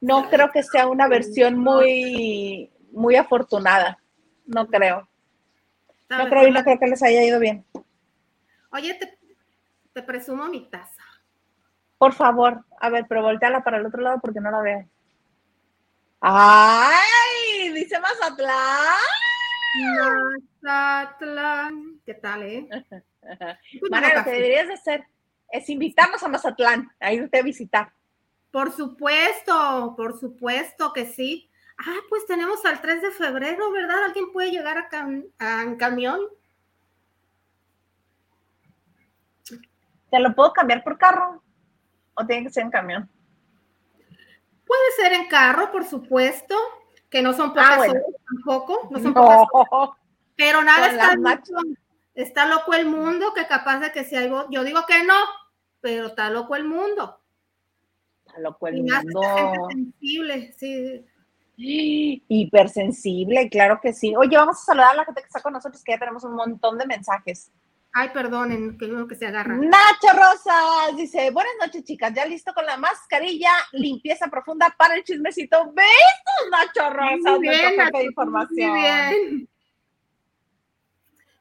no 0.00 0.28
creo 0.28 0.50
que 0.50 0.62
sea 0.62 0.86
una 0.86 1.08
versión 1.08 1.58
muy, 1.58 2.70
muy 2.92 3.16
afortunada. 3.16 3.98
No 4.46 4.66
creo. 4.66 5.08
No 6.10 6.28
creo, 6.28 6.50
no 6.50 6.62
creo 6.62 6.78
que 6.78 6.86
les 6.86 7.02
haya 7.02 7.24
ido 7.24 7.40
bien. 7.40 7.64
Oye, 8.72 8.98
te, 9.92 10.02
presumo 10.02 10.46
mi 10.48 10.68
taza. 10.70 11.02
Por 11.98 12.14
favor, 12.14 12.64
a 12.80 12.88
ver, 12.88 13.06
pero 13.08 13.22
volteala 13.22 13.62
para 13.62 13.78
el 13.78 13.86
otro 13.86 14.02
lado 14.02 14.18
porque 14.20 14.40
no 14.40 14.50
la 14.50 14.60
veo. 14.60 14.88
¡Ay! 16.20 17.70
Dice 17.74 18.00
Mazatlán. 18.00 18.98
Mazatlán. 20.62 22.00
¿Qué 22.04 22.14
tal, 22.14 22.42
eh? 22.42 22.68
Pues 23.78 24.14
lo 24.16 24.24
que 24.24 24.30
deberías 24.30 24.66
de 24.66 24.74
hacer 24.74 25.06
es 25.48 25.68
invitarnos 25.68 26.20
a 26.24 26.28
Mazatlán, 26.28 26.90
a 26.98 27.12
irte 27.12 27.38
a 27.38 27.42
visitar. 27.42 27.92
Por 28.50 28.72
supuesto, 28.72 29.94
por 29.96 30.18
supuesto 30.18 30.92
que 30.92 31.06
sí. 31.06 31.48
Ah, 31.78 31.98
pues 32.08 32.26
tenemos 32.26 32.64
al 32.64 32.80
3 32.80 33.00
de 33.00 33.10
febrero, 33.12 33.70
¿verdad? 33.70 34.04
¿Alguien 34.04 34.32
puede 34.32 34.50
llegar 34.50 34.76
a, 34.78 35.62
en 35.62 35.76
camión? 35.76 36.20
¿Te 40.12 40.20
lo 40.20 40.34
puedo 40.34 40.52
cambiar 40.52 40.84
por 40.84 40.98
carro? 40.98 41.42
¿O 42.12 42.26
tiene 42.26 42.42
que 42.44 42.52
ser 42.52 42.64
en 42.64 42.70
camión? 42.70 43.10
Puede 44.66 44.92
ser 44.94 45.14
en 45.14 45.26
carro, 45.26 45.72
por 45.72 45.86
supuesto, 45.86 46.54
que 47.08 47.22
no 47.22 47.32
son 47.32 47.54
ah, 47.56 47.78
pocas 47.78 47.94
tampoco, 48.26 48.88
no 48.90 49.00
son 49.00 49.14
pocas 49.14 49.96
Pero 50.36 50.62
nada 50.62 50.88
está 50.88 51.14
loco, 51.14 51.62
está 52.14 52.46
loco 52.46 52.74
el 52.74 52.86
mundo, 52.86 53.32
que 53.34 53.46
capaz 53.46 53.80
de 53.80 53.90
que 53.90 54.04
si 54.04 54.14
hay 54.14 54.30
yo 54.50 54.64
digo 54.64 54.80
que 54.86 55.02
no, 55.02 55.14
pero 55.80 56.08
está 56.08 56.28
loco 56.28 56.56
el 56.56 56.64
mundo. 56.64 57.18
Está 58.26 58.38
loco 58.38 58.66
el 58.66 58.82
mundo. 58.82 59.20
sensible, 59.70 60.52
sí 60.58 61.06
Hipersensible, 62.28 63.48
claro 63.48 63.80
que 63.80 63.94
sí. 63.94 64.14
Oye, 64.14 64.36
vamos 64.36 64.60
a 64.60 64.64
saludar 64.64 64.90
a 64.90 64.96
la 64.96 65.04
gente 65.06 65.22
que 65.22 65.28
está 65.28 65.40
con 65.40 65.54
nosotros, 65.54 65.82
que 65.82 65.92
ya 65.92 65.98
tenemos 65.98 66.22
un 66.24 66.34
montón 66.34 66.76
de 66.76 66.86
mensajes. 66.86 67.50
Ay, 67.94 68.08
perdonen, 68.08 68.78
que 68.78 68.86
uno 68.86 69.06
que 69.06 69.14
se 69.14 69.26
agarra. 69.26 69.54
Nacho 69.54 70.08
Rosas 70.14 70.96
dice, 70.96 71.30
buenas 71.30 71.52
noches, 71.60 71.84
chicas, 71.84 72.12
ya 72.14 72.24
listo 72.24 72.54
con 72.54 72.64
la 72.64 72.78
mascarilla, 72.78 73.50
limpieza 73.72 74.28
profunda 74.28 74.74
para 74.78 74.94
el 74.94 75.04
chismecito. 75.04 75.72
¿Ves, 75.74 75.86
Nacho 76.50 76.90
Rosas? 76.90 77.38
Muy 77.38 77.48
bien, 77.48 77.76
Nacho, 77.76 77.98
de 77.98 78.04
información. 78.04 78.70
Muy 78.70 78.80
bien. 78.80 79.48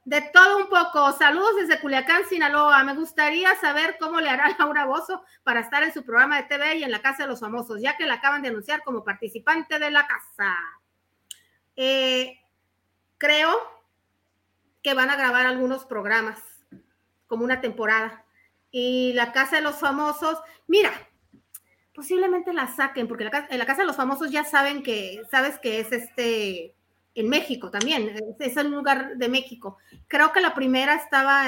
De 0.03 0.21
todo 0.33 0.57
un 0.57 0.67
poco. 0.67 1.13
Saludos 1.13 1.55
desde 1.55 1.79
Culiacán, 1.79 2.25
Sinaloa. 2.27 2.83
Me 2.83 2.95
gustaría 2.95 3.55
saber 3.55 3.95
cómo 3.97 4.19
le 4.19 4.29
hará 4.29 4.53
Laura 4.59 4.85
Bozo 4.85 5.23
para 5.43 5.61
estar 5.61 5.83
en 5.83 5.93
su 5.93 6.03
programa 6.03 6.35
de 6.35 6.49
TV 6.49 6.77
y 6.77 6.83
en 6.83 6.91
la 6.91 7.01
Casa 7.01 7.23
de 7.23 7.29
los 7.29 7.39
Famosos, 7.39 7.81
ya 7.81 7.95
que 7.95 8.05
la 8.05 8.15
acaban 8.15 8.41
de 8.41 8.49
anunciar 8.49 8.83
como 8.83 9.05
participante 9.05 9.79
de 9.79 9.89
la 9.89 10.05
casa. 10.05 10.53
Eh, 11.77 12.37
creo 13.17 13.80
que 14.81 14.93
van 14.93 15.09
a 15.09 15.15
grabar 15.15 15.45
algunos 15.45 15.85
programas, 15.85 16.39
como 17.27 17.43
una 17.43 17.61
temporada. 17.61 18.25
Y 18.71 19.13
la 19.13 19.31
Casa 19.31 19.57
de 19.57 19.61
los 19.61 19.75
Famosos, 19.75 20.39
mira, 20.67 20.91
posiblemente 21.93 22.53
la 22.53 22.67
saquen, 22.67 23.07
porque 23.07 23.23
en 23.49 23.59
la 23.59 23.65
Casa 23.65 23.81
de 23.81 23.87
los 23.87 23.95
Famosos 23.95 24.31
ya 24.31 24.43
saben 24.43 24.83
que, 24.83 25.21
sabes 25.29 25.59
que 25.59 25.79
es 25.79 25.91
este 25.91 26.75
en 27.13 27.27
México 27.27 27.69
también, 27.69 28.15
es 28.39 28.57
el 28.57 28.71
lugar 28.71 29.17
de 29.17 29.29
México. 29.29 29.77
Creo 30.07 30.31
que 30.31 30.41
la 30.41 30.53
primera 30.53 30.95
estaba 30.95 31.45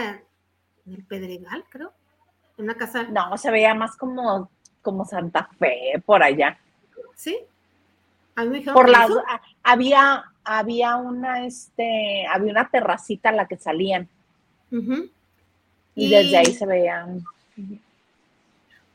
en 0.86 0.94
el 0.94 1.06
Pedregal, 1.06 1.64
creo, 1.70 1.94
en 2.58 2.66
una 2.66 2.76
casa. 2.76 3.04
No, 3.04 3.38
se 3.38 3.50
veía 3.50 3.74
más 3.74 3.96
como, 3.96 4.50
como 4.82 5.06
Santa 5.06 5.50
Fe, 5.58 6.02
por 6.06 6.22
allá. 6.22 6.60
Sí. 7.16 7.38
A 8.36 8.44
mí 8.46 8.50
me 8.50 8.74
por 8.74 8.90
la, 8.90 9.08
había, 9.64 10.24
había 10.44 10.96
una, 10.96 11.46
este, 11.46 12.26
había 12.28 12.52
una 12.52 12.70
terracita 12.70 13.30
a 13.30 13.34
la 13.34 13.48
que 13.48 13.58
salían. 13.58 14.08
y, 15.96 16.10
desde 16.10 16.38
ahí 16.38 16.54
se 16.54 16.66
veían. 16.66 17.24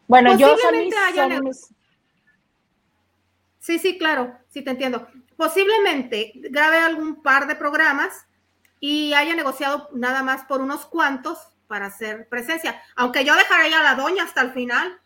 Bueno, 0.07 0.37
yo 0.37 0.57
son 0.57 1.53
Sí, 3.61 3.79
sí, 3.79 3.99
claro, 3.99 4.33
sí 4.49 4.63
te 4.63 4.71
entiendo 4.71 5.07
posiblemente 5.39 6.33
grabe 6.51 6.79
algún 6.79 7.23
par 7.23 7.47
de 7.47 7.55
programas 7.55 8.27
y 8.81 9.15
haya 9.15 9.37
negociado 9.37 9.89
nada 9.95 10.25
más 10.25 10.45
por 10.45 10.61
unos 10.61 10.85
cuantos 10.85 11.39
para 11.69 11.87
hacer 11.87 12.29
presencia, 12.29 12.83
aunque 12.97 13.25
yo 13.25 13.37
dejaría 13.37 13.79
a 13.79 13.85
la 13.85 13.95
doña 13.95 14.25
hasta 14.25 14.43
el 14.43 14.53
final. 14.53 14.99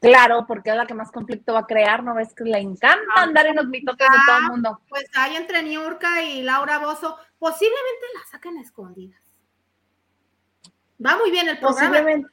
Claro, 0.00 0.44
porque 0.46 0.70
es 0.70 0.76
la 0.76 0.86
que 0.86 0.94
más 0.94 1.10
conflicto 1.10 1.54
va 1.54 1.60
a 1.60 1.66
crear, 1.66 2.04
¿no 2.04 2.14
ves 2.14 2.32
que 2.32 2.44
le 2.44 2.58
encanta 2.58 3.04
ah, 3.16 3.22
andar 3.22 3.46
en 3.46 3.56
los 3.56 3.66
mitotes 3.66 4.06
de 4.08 4.16
todo 4.26 4.38
el 4.38 4.44
mundo? 4.44 4.80
Pues 4.88 5.06
hay 5.14 5.34
entre 5.36 5.62
Niurka 5.62 6.22
y 6.22 6.42
Laura 6.42 6.78
Bozo, 6.78 7.16
posiblemente 7.38 8.06
la 8.14 8.30
saquen 8.30 8.58
a 8.58 8.62
escondidas. 8.62 9.20
Va 11.04 11.16
muy 11.16 11.30
bien 11.30 11.48
el 11.48 11.58
programa. 11.58 12.28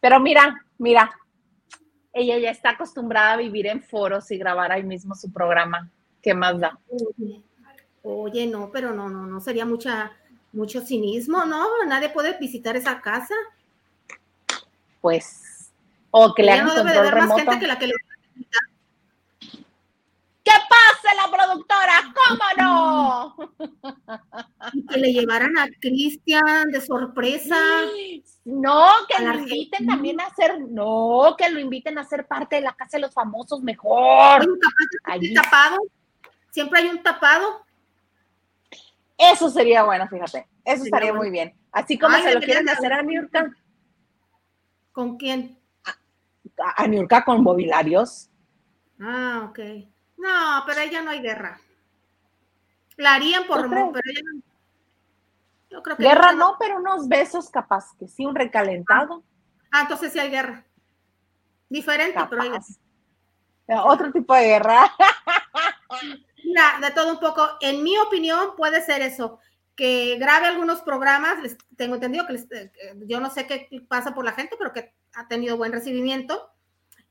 Pero 0.00 0.20
mira, 0.20 0.64
mira, 0.78 1.10
ella 2.12 2.38
ya 2.38 2.50
está 2.50 2.70
acostumbrada 2.70 3.32
a 3.32 3.36
vivir 3.36 3.66
en 3.66 3.82
foros 3.82 4.30
y 4.30 4.38
grabar 4.38 4.70
ahí 4.70 4.84
mismo 4.84 5.14
su 5.14 5.32
programa. 5.32 5.90
¿Qué 6.22 6.32
más 6.32 6.60
da? 6.60 6.78
Oye, 8.02 8.46
no, 8.46 8.70
pero 8.70 8.94
no, 8.94 9.08
no, 9.08 9.26
no 9.26 9.40
sería 9.40 9.64
mucha, 9.64 10.12
mucho 10.52 10.80
cinismo, 10.80 11.44
¿no? 11.44 11.66
Nadie 11.86 12.08
puede 12.08 12.38
visitar 12.38 12.76
esa 12.76 13.00
casa. 13.00 13.34
Pues, 15.00 15.55
o 16.18 16.32
que 16.34 16.42
le 16.42 16.52
hagan 16.52 16.66
no 16.66 16.74
control 16.74 17.10
remoto. 17.10 17.34
Más 17.34 17.44
gente 17.44 17.58
que 17.60 17.66
la 17.66 17.78
que 17.78 17.86
le 17.88 17.94
¡Que 20.42 20.52
pase 20.70 21.14
la 21.16 21.36
productora! 21.36 21.92
¿Cómo 22.14 22.46
no? 22.62 23.36
que 24.88 24.98
le 24.98 25.12
llevaran 25.12 25.58
a 25.58 25.66
Cristian 25.80 26.70
de 26.70 26.80
sorpresa. 26.80 27.58
No, 28.44 28.86
que 29.08 29.22
lo 29.22 29.34
inviten 29.34 29.86
también 29.86 30.20
a 30.20 30.32
ser, 30.34 30.60
no, 30.60 31.34
que 31.36 31.50
lo 31.50 31.60
inviten 31.60 31.98
a 31.98 32.04
ser 32.04 32.26
parte 32.26 32.56
de 32.56 32.62
la 32.62 32.72
casa 32.72 32.96
de 32.96 33.02
los 33.02 33.12
famosos 33.12 33.60
mejor. 33.62 34.46
Hay 35.04 35.28
un 35.28 35.34
tapado. 35.34 35.76
Siempre 36.50 36.80
hay 36.80 36.86
un 36.86 37.02
tapado. 37.02 37.62
Eso 39.18 39.50
sería 39.50 39.82
bueno, 39.82 40.06
fíjate. 40.08 40.46
Eso 40.64 40.84
estaría 40.84 41.12
muy 41.12 41.28
bien. 41.28 41.54
Así 41.72 41.98
como 41.98 42.16
se 42.16 42.32
lo 42.32 42.40
quieren 42.40 42.68
hacer 42.70 42.92
a 42.92 43.02
Niurka. 43.02 43.50
¿Con 44.92 45.18
quién? 45.18 45.58
A, 46.58 46.82
a 46.82 46.86
Niurka 46.86 47.24
con 47.24 47.42
mobiliarios. 47.42 48.30
Ah, 49.00 49.46
ok. 49.48 49.58
No, 50.16 50.62
pero 50.66 50.80
ella 50.80 51.02
no 51.02 51.10
hay 51.10 51.20
guerra. 51.20 51.60
La 52.96 53.14
harían 53.14 53.46
por 53.46 53.68
pero 53.68 54.00
ella 54.04 54.20
no. 54.24 54.42
Yo 55.70 55.82
creo 55.82 55.96
que 55.96 56.02
guerra 56.02 56.32
no, 56.32 56.56
pero 56.58 56.78
unos 56.78 57.08
besos 57.08 57.50
capaz 57.50 57.94
que 57.98 58.08
sí, 58.08 58.24
un 58.24 58.34
recalentado. 58.34 59.22
Ah, 59.70 59.82
entonces 59.82 60.12
sí 60.12 60.18
hay 60.18 60.30
guerra. 60.30 60.64
Diferente, 61.68 62.18
pero 62.30 62.42
hay 62.42 62.52
Otro 63.84 64.12
tipo 64.12 64.34
de 64.34 64.44
guerra. 64.44 64.92
Mira, 66.44 66.78
de 66.80 66.90
todo 66.92 67.12
un 67.12 67.20
poco. 67.20 67.46
En 67.60 67.82
mi 67.82 67.98
opinión, 67.98 68.54
puede 68.56 68.80
ser 68.82 69.02
eso. 69.02 69.40
Que 69.74 70.16
grabe 70.18 70.46
algunos 70.46 70.80
programas, 70.80 71.36
tengo 71.76 71.96
entendido 71.96 72.26
que 72.26 72.70
yo 73.06 73.20
no 73.20 73.28
sé 73.28 73.46
qué 73.46 73.68
pasa 73.86 74.14
por 74.14 74.24
la 74.24 74.32
gente, 74.32 74.56
pero 74.56 74.72
que 74.72 74.94
ha 75.16 75.26
tenido 75.28 75.56
buen 75.56 75.72
recibimiento 75.72 76.50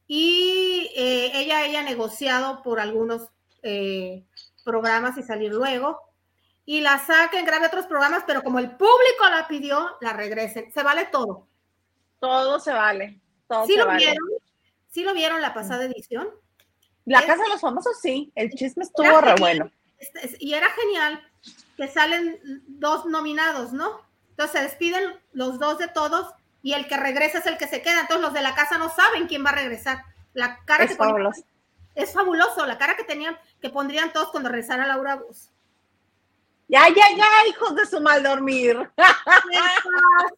y 0.08 0.92
eh, 0.96 1.32
ella 1.34 1.60
haya 1.60 1.82
negociado 1.82 2.62
por 2.62 2.80
algunos 2.80 3.30
eh, 3.64 4.24
programas 4.64 5.18
y 5.18 5.24
salir 5.24 5.52
luego. 5.52 6.00
Y 6.66 6.82
la 6.82 7.00
saquen, 7.00 7.46
grabe 7.46 7.68
otros 7.68 7.88
programas, 7.88 8.24
pero 8.26 8.44
como 8.44 8.60
el 8.60 8.72
público 8.72 9.28
la 9.30 9.48
pidió, 9.48 9.98
la 10.02 10.14
regresen. 10.14 10.72
Se 10.72 10.84
vale 10.84 11.06
todo. 11.12 11.48
Todo 12.20 12.60
se 12.60 12.72
vale. 12.72 13.20
Todo 13.48 13.66
¿Sí 13.66 13.76
lo 13.76 13.88
vieron? 13.96 14.28
¿Sí 14.90 15.04
lo 15.04 15.14
vieron 15.14 15.42
la 15.42 15.54
pasada 15.54 15.86
edición? 15.86 16.28
La 17.06 17.24
Casa 17.26 17.44
de 17.44 17.50
los 17.50 17.62
Famosos, 17.62 18.00
sí. 18.00 18.32
El 18.36 18.52
chisme 18.52 18.84
estuvo 18.84 19.22
re 19.22 19.36
bueno. 19.40 19.72
Y 20.40 20.54
era 20.54 20.68
genial 20.72 21.22
que 21.78 21.88
salen 21.88 22.40
dos 22.68 23.06
nominados, 23.06 23.74
¿no? 23.74 24.02
Entonces 24.30 24.60
se 24.60 24.68
despiden 24.68 25.20
los 25.34 25.60
dos 25.60 25.78
de 25.78 25.88
todos 25.88 26.34
y 26.66 26.74
el 26.74 26.88
que 26.88 26.98
regresa 26.98 27.38
es 27.38 27.46
el 27.46 27.60
que 27.60 27.68
se 27.68 27.84
queda. 27.84 28.02
Entonces 28.02 28.24
los 28.24 28.34
de 28.34 28.42
la 28.42 28.56
casa 28.56 28.80
no 28.80 28.90
saben 28.90 29.28
quién 29.28 29.46
va 29.46 29.52
a 29.52 29.56
regresar. 29.56 30.04
La 30.34 30.58
cara 30.66 30.86
es 30.86 30.90
que 30.90 30.96
fabuloso. 30.96 31.44
es 31.94 32.12
fabuloso, 32.12 32.66
la 32.66 32.80
cara 32.80 32.98
que 32.98 33.04
tenían, 33.04 33.38
que 33.62 33.70
pondrían 33.70 34.12
todos 34.12 34.32
cuando 34.32 34.50
regresara 34.50 34.88
Laura 34.88 35.18
Bus. 35.18 35.52
Ya, 36.68 36.88
ya, 36.90 37.06
ya, 37.16 37.28
hijos 37.50 37.76
de 37.76 37.86
su 37.86 38.02
mal 38.02 38.24
dormir. 38.24 38.80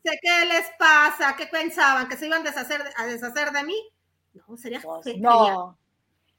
¿Qué, 0.04 0.46
les 0.48 0.66
pasa? 0.78 1.34
¿Qué 1.38 1.48
pensaban? 1.48 2.10
¿Que 2.10 2.18
se 2.18 2.28
iban 2.28 2.42
a 2.42 2.50
deshacer, 2.50 2.84
a 2.98 3.06
deshacer 3.06 3.54
de 3.54 3.64
mí? 3.64 3.90
No, 4.34 4.58
sería 4.58 4.82
pues, 4.82 5.18
No. 5.20 5.78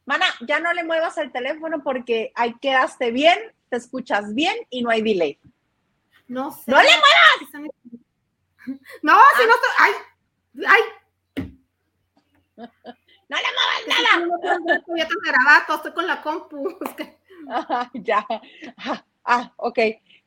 Mana, 0.04 0.26
ya 0.46 0.60
no 0.60 0.70
le 0.74 0.84
muevas 0.84 1.16
el 1.16 1.32
teléfono 1.32 1.82
porque 1.82 2.30
ahí 2.34 2.54
quedaste 2.60 3.10
bien, 3.10 3.38
te 3.70 3.78
escuchas 3.78 4.34
bien 4.34 4.54
y 4.68 4.82
no 4.82 4.90
hay 4.90 5.00
delay. 5.00 5.40
No 6.26 6.50
sé. 6.50 6.70
¡No 6.70 6.76
le 6.76 6.90
muevas! 6.90 7.72
No, 9.02 9.18
si 9.36 9.46
no 9.46 9.54
estoy. 9.54 9.70
¡Ay! 9.78 9.92
¡Ay! 10.66 10.82
¡No 13.28 13.36
le 13.36 13.48
muevas 13.56 13.82
nada! 13.88 14.26
No, 14.56 14.96
estoy 14.96 15.16
grabado, 15.24 15.74
estoy 15.76 15.92
con 15.92 16.06
la 16.06 16.22
compu. 16.22 16.78
ya. 17.94 18.26
Ah, 18.76 19.04
ah, 19.24 19.52
ok. 19.56 19.78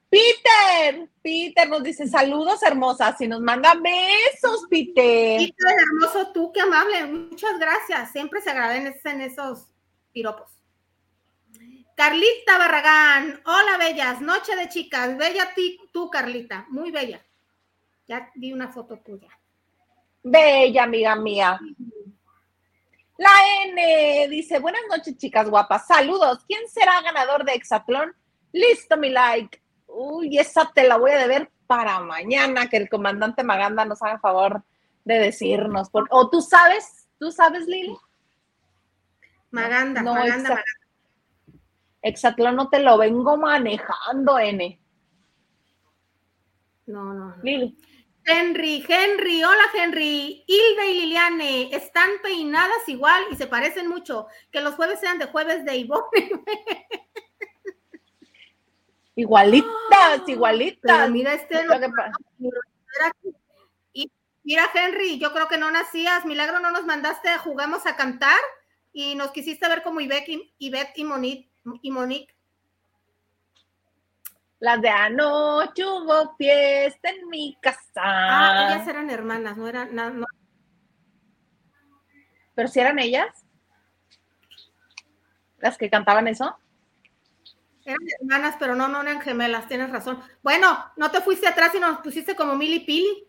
Peter, 0.10 1.10
Peter 1.21 1.69
nos 1.69 1.84
dice 1.84 2.06
saludos 2.06 2.62
hermosas 2.63 3.19
y 3.21 3.30
nos 3.30 3.39
manda 3.39 3.73
besos, 3.75 4.65
Peter. 4.69 5.38
Peter, 5.39 5.75
hermoso 5.80 6.34
tú, 6.34 6.51
qué 6.51 6.60
amable, 6.60 7.06
muchas 7.06 7.58
gracias. 7.58 8.12
Siempre 8.12 8.41
se 8.41 8.49
agradecen 8.49 9.21
esos 9.21 9.69
piropos. 10.12 10.51
Carlita 11.95 12.58
Barragán, 12.58 13.41
hola 13.45 13.77
bellas, 13.77 14.19
noche 14.19 14.56
de 14.58 14.67
chicas, 14.67 15.17
bella 15.17 15.54
tú, 15.93 16.10
Carlita, 16.10 16.65
muy 16.69 16.91
bella. 16.91 17.25
Ya 18.08 18.30
vi 18.36 18.54
una 18.54 18.70
foto 18.70 18.98
tuya. 18.98 19.30
Bella, 20.24 20.84
amiga 20.84 21.16
mía. 21.16 21.60
La 23.18 23.30
N 23.66 24.28
dice, 24.30 24.60
buenas 24.60 24.82
noches, 24.90 25.18
chicas 25.18 25.50
guapas. 25.50 25.88
Saludos. 25.88 26.44
¿Quién 26.48 26.68
será 26.68 27.02
ganador 27.02 27.46
de 27.46 27.54
Exatlón? 27.54 28.16
Listo, 28.52 28.98
mi 28.98 29.10
like. 29.10 29.62
Uy, 29.88 30.38
esa 30.38 30.72
te 30.74 30.88
la 30.88 30.98
voy 30.98 31.12
a 31.12 31.18
deber 31.18 31.52
para 31.68 32.00
mañana, 32.00 32.68
que 32.68 32.78
el 32.78 32.90
comandante 32.90 33.44
Maganda 33.44 33.86
nos 33.86 34.02
haga 34.02 34.20
favor 34.20 34.64
de 35.06 35.20
decirnos. 35.20 35.90
o 35.92 36.30
tú 36.30 36.42
sabes, 36.42 37.08
tú 37.20 37.32
sabes, 37.32 37.68
Lili. 37.68 37.96
Maganda, 39.52 40.02
Maganda, 40.02 40.64
Exatlón 42.02 42.56
no 42.56 42.70
te 42.70 42.80
lo 42.80 42.98
vengo 42.98 43.38
manejando, 43.38 44.40
N. 44.40 44.82
No, 46.88 47.14
no. 47.14 47.36
Lili. 47.44 47.78
Henry, 48.26 48.86
Henry, 48.88 49.44
hola 49.44 49.64
Henry, 49.74 50.44
Hilda 50.46 50.86
y 50.86 50.94
Liliane, 51.02 51.76
están 51.76 52.10
peinadas 52.22 52.88
igual 52.88 53.24
y 53.32 53.36
se 53.36 53.48
parecen 53.48 53.88
mucho. 53.88 54.28
Que 54.52 54.62
los 54.62 54.76
jueves 54.76 55.00
sean 55.00 55.18
de 55.18 55.26
jueves 55.26 55.66
de 55.66 55.78
Ivonne. 55.78 56.06
Igualitas, 59.16 60.28
igualitas. 60.28 61.10
mira 61.12 61.34
este. 61.34 61.66
y 63.94 64.10
mira, 64.44 64.70
Henry, 64.74 65.20
yo 65.20 65.34
creo 65.34 65.48
que 65.48 65.58
no 65.58 65.70
nacías. 65.70 66.26
Milagro, 66.26 66.60
no 66.60 66.72
nos 66.72 66.86
mandaste, 66.86 67.30
jugamos 67.40 67.86
a 67.86 67.98
cantar 67.98 68.40
y 68.94 69.16
nos 69.16 69.32
quisiste 69.32 69.68
ver 69.68 69.84
como 69.84 70.00
Ivette 70.00 70.30
y, 70.30 70.54
y 70.96 71.04
Monique. 71.04 71.52
Y 71.82 71.92
Monique. 71.92 72.31
Las 74.62 74.80
de 74.80 74.89
anoche 74.89 75.84
hubo 75.84 76.36
fiesta 76.36 77.10
en 77.10 77.28
mi 77.30 77.58
casa. 77.60 77.80
Ah, 77.95 78.67
ellas 78.69 78.88
eran 78.88 79.10
hermanas, 79.10 79.58
no 79.58 79.67
eran. 79.67 79.95
No, 79.95 80.28
¿Pero 82.54 82.67
si 82.67 82.80
eran 82.80 83.00
ellas? 83.00 83.43
¿Las 85.58 85.80
que 85.80 85.89
cantaban 85.89 86.28
eso? 86.28 86.56
Eran 87.86 88.02
hermanas, 88.19 88.56
pero 88.60 88.76
no, 88.76 88.88
no 88.88 89.02
eran 89.02 89.19
gemelas, 89.21 89.67
tienes 89.67 89.89
razón. 89.89 90.21
Bueno, 90.43 90.78
no 90.95 91.10
te 91.10 91.21
fuiste 91.21 91.47
atrás 91.47 91.74
y 91.74 91.80
nos 91.80 91.97
pusiste 92.02 92.36
como 92.36 92.56
Mili 92.56 92.82
Pili. 92.82 93.28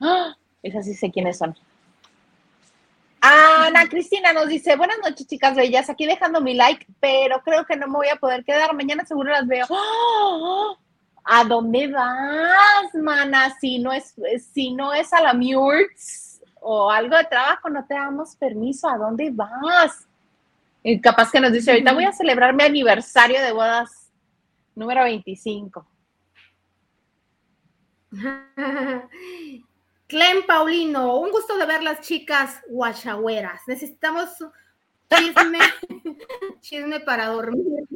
¡Ah! 0.00 0.36
Esas 0.62 0.84
sí 0.84 0.94
sé 0.94 1.10
quiénes 1.10 1.38
son. 1.38 1.56
Ana 3.26 3.88
Cristina 3.88 4.34
nos 4.34 4.48
dice, 4.48 4.76
buenas 4.76 4.98
noches 5.02 5.26
chicas 5.26 5.56
bellas, 5.56 5.88
aquí 5.88 6.04
dejando 6.04 6.42
mi 6.42 6.52
like, 6.52 6.86
pero 7.00 7.40
creo 7.42 7.64
que 7.64 7.74
no 7.74 7.86
me 7.86 7.94
voy 7.94 8.08
a 8.08 8.16
poder 8.16 8.44
quedar, 8.44 8.74
mañana 8.74 9.06
seguro 9.06 9.30
las 9.30 9.46
veo. 9.46 9.64
¡Oh! 9.70 10.76
¿A 11.24 11.42
dónde 11.44 11.88
vas, 11.88 12.94
mana? 12.94 13.48
Si 13.58 13.78
no 13.78 13.94
es, 13.94 14.14
si 14.52 14.74
no 14.74 14.92
es 14.92 15.10
a 15.14 15.22
la 15.22 15.32
Murts 15.32 16.42
o 16.60 16.90
algo 16.90 17.16
de 17.16 17.24
trabajo, 17.24 17.70
no 17.70 17.86
te 17.86 17.94
damos 17.94 18.36
permiso, 18.36 18.90
¿a 18.90 18.98
dónde 18.98 19.30
vas? 19.30 20.06
Y 20.82 21.00
capaz 21.00 21.32
que 21.32 21.40
nos 21.40 21.50
dice, 21.50 21.70
ahorita 21.70 21.94
voy 21.94 22.04
a 22.04 22.12
celebrar 22.12 22.52
mi 22.52 22.64
aniversario 22.64 23.40
de 23.40 23.52
bodas 23.52 24.12
número 24.74 25.02
25. 25.02 25.86
Clem 30.06 30.46
Paulino, 30.46 31.18
un 31.18 31.30
gusto 31.30 31.56
de 31.56 31.66
ver 31.66 31.82
las 31.82 32.00
chicas 32.00 32.60
guachagüeras. 32.68 33.62
Necesitamos 33.66 34.30
chisme, 35.08 35.58
chisme 36.60 37.00
para 37.00 37.26
dormir. 37.26 37.88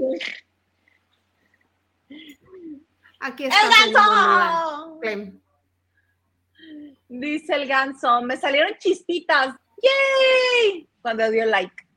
Aquí 3.20 3.44
está. 3.44 3.60
¡El 3.62 3.92
ganso! 3.92 4.98
Clem. 5.00 5.40
Dice 7.08 7.54
el 7.54 7.66
ganso, 7.66 8.22
me 8.22 8.36
salieron 8.36 8.76
chispitas. 8.78 9.54
¡Yay! 9.82 10.88
Cuando 11.00 11.30
dio 11.30 11.46
like. 11.46 11.88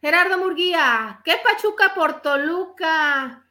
Gerardo 0.00 0.38
Murguía, 0.38 1.20
¿qué 1.24 1.40
Pachuca 1.42 1.92
por 1.94 2.22
Toluca? 2.22 3.44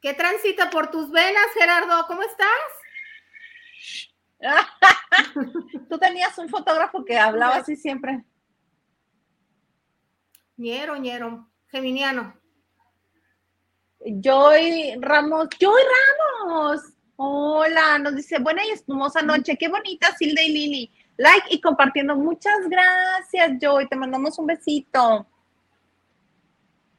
¿Qué 0.00 0.12
transita 0.12 0.68
por 0.68 0.90
tus 0.90 1.10
venas, 1.10 1.46
Gerardo? 1.54 2.06
¿Cómo 2.06 2.22
estás? 2.22 2.46
Tú 5.88 5.98
tenías 5.98 6.36
un 6.38 6.48
fotógrafo 6.48 7.04
que 7.04 7.18
hablaba 7.18 7.56
así 7.56 7.76
siempre. 7.76 8.24
Ñero, 10.56 10.96
ñero, 10.96 11.48
geminiano. 11.68 12.34
Joy 14.00 14.96
Ramos, 15.00 15.48
Joy 15.58 15.82
Ramos. 16.44 16.80
Hola, 17.16 17.98
nos 17.98 18.14
dice, 18.14 18.38
buena 18.38 18.64
y 18.64 18.70
espumosa 18.70 19.22
noche, 19.22 19.56
qué 19.56 19.68
bonita 19.68 20.14
Silda 20.16 20.42
y 20.42 20.52
Lili. 20.52 20.92
Like 21.16 21.46
y 21.50 21.60
compartiendo. 21.60 22.14
Muchas 22.14 22.68
gracias, 22.68 23.52
Joy. 23.60 23.88
Te 23.88 23.96
mandamos 23.96 24.38
un 24.38 24.46
besito. 24.46 25.26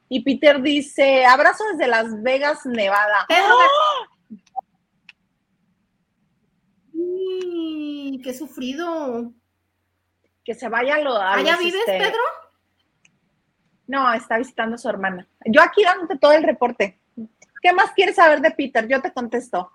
Y 0.10 0.22
Peter 0.22 0.62
dice, 0.62 1.26
abrazo 1.26 1.64
desde 1.72 1.88
Las 1.88 2.22
Vegas, 2.24 2.66
Nevada. 2.66 3.28
¡Oh! 3.30 4.17
Qué 8.24 8.34
sufrido. 8.34 9.34
Que 10.44 10.54
se 10.54 10.70
vaya 10.70 10.96
a 10.96 11.00
lo. 11.00 11.16
¿Allá 11.18 11.58
vives, 11.58 11.76
este, 11.76 11.98
Pedro? 11.98 12.22
No, 13.88 14.14
está 14.14 14.38
visitando 14.38 14.76
a 14.76 14.78
su 14.78 14.90
hermana. 14.90 15.28
Yo 15.46 15.62
aquí 15.62 15.84
dándote 15.84 16.18
todo 16.18 16.34
el 16.34 16.44
reporte. 16.44 17.02
¿Qué 17.62 17.74
más 17.74 17.92
quieres 17.92 18.16
saber 18.16 18.42
de 18.42 18.52
Peter? 18.52 18.88
Yo 18.88 19.02
te 19.02 19.12
contesto. 19.12 19.72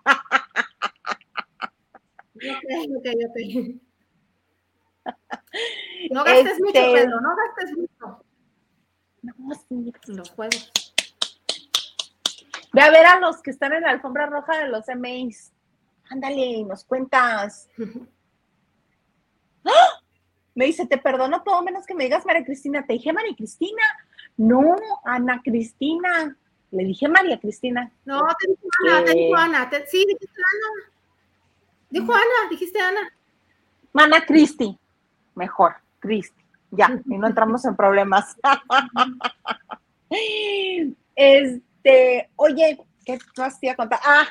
No 6.11 6.25
gastes 6.25 6.59
mucho, 6.61 6.79
este, 6.79 6.93
Pedro, 6.93 7.21
no 7.21 7.37
gastes 7.37 7.77
mucho. 7.77 8.25
No, 9.23 9.35
los 10.17 10.31
juegos. 10.31 10.73
Ve 12.73 12.81
a 12.81 12.91
ver 12.91 13.07
a 13.07 13.21
los 13.21 13.43
que 13.43 13.51
están 13.51 13.73
en 13.73 13.83
la 13.83 13.91
alfombra 13.91 14.27
roja 14.27 14.59
de 14.59 14.69
los 14.69 14.87
MAs. 14.89 15.53
Ándale, 16.13 16.63
nos 16.65 16.85
cuentas. 16.85 17.71
¡Ah! 19.65 19.99
Me 20.55 20.67
dice, 20.67 20.87
te 20.87 20.99
perdono 20.99 21.43
todo 21.43 21.63
menos 21.63 21.87
que 21.87 21.95
me 21.95 22.05
digas 22.05 22.27
María 22.27 22.45
Cristina. 22.45 22.85
Te 22.87 22.93
dije 22.93 23.15
María 23.15 23.35
Cristina. 23.35 23.83
No, 24.37 24.77
Ana 25.05 25.41
Cristina. 25.43 26.37
Le 26.71 26.85
dije 26.85 27.09
María 27.09 27.41
Cristina. 27.41 27.91
No, 28.05 28.21
te 28.39 28.49
dijo 28.49 28.69
Ana, 28.91 29.05
te 29.07 29.15
dijo 29.15 29.37
Ana. 29.37 29.71
sí, 29.87 30.05
dijiste 30.07 30.41
Ana. 30.53 30.93
Dijo 31.89 32.13
Ana, 32.13 32.51
dijiste 32.51 32.79
Ana. 32.79 33.13
Mana 33.95 34.27
Cristi. 34.27 34.79
Mejor, 35.35 35.77
Cristi. 35.99 36.45
Ya, 36.73 37.01
y 37.07 37.17
no 37.17 37.27
entramos 37.27 37.65
en 37.65 37.75
problemas. 37.75 38.37
este, 41.17 42.31
oye, 42.37 42.79
¿qué 43.07 43.19
más 43.39 43.59
te 43.59 43.67
iba 43.67 43.73
a 43.73 43.77
contar? 43.77 44.01
Ah, 44.05 44.29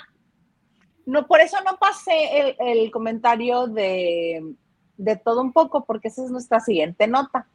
no, 1.06 1.28
por 1.28 1.42
eso 1.42 1.58
no 1.66 1.78
pasé 1.78 2.56
el, 2.60 2.92
comentario 2.92 3.68
de, 3.68 4.56
todo 5.24 5.42
un 5.42 5.52
poco, 5.52 5.84
porque 5.86 6.10
esa 6.10 6.24
es 6.24 6.32
nuestra 6.32 6.60
siguiente 6.60 7.08
nota. 7.08 7.48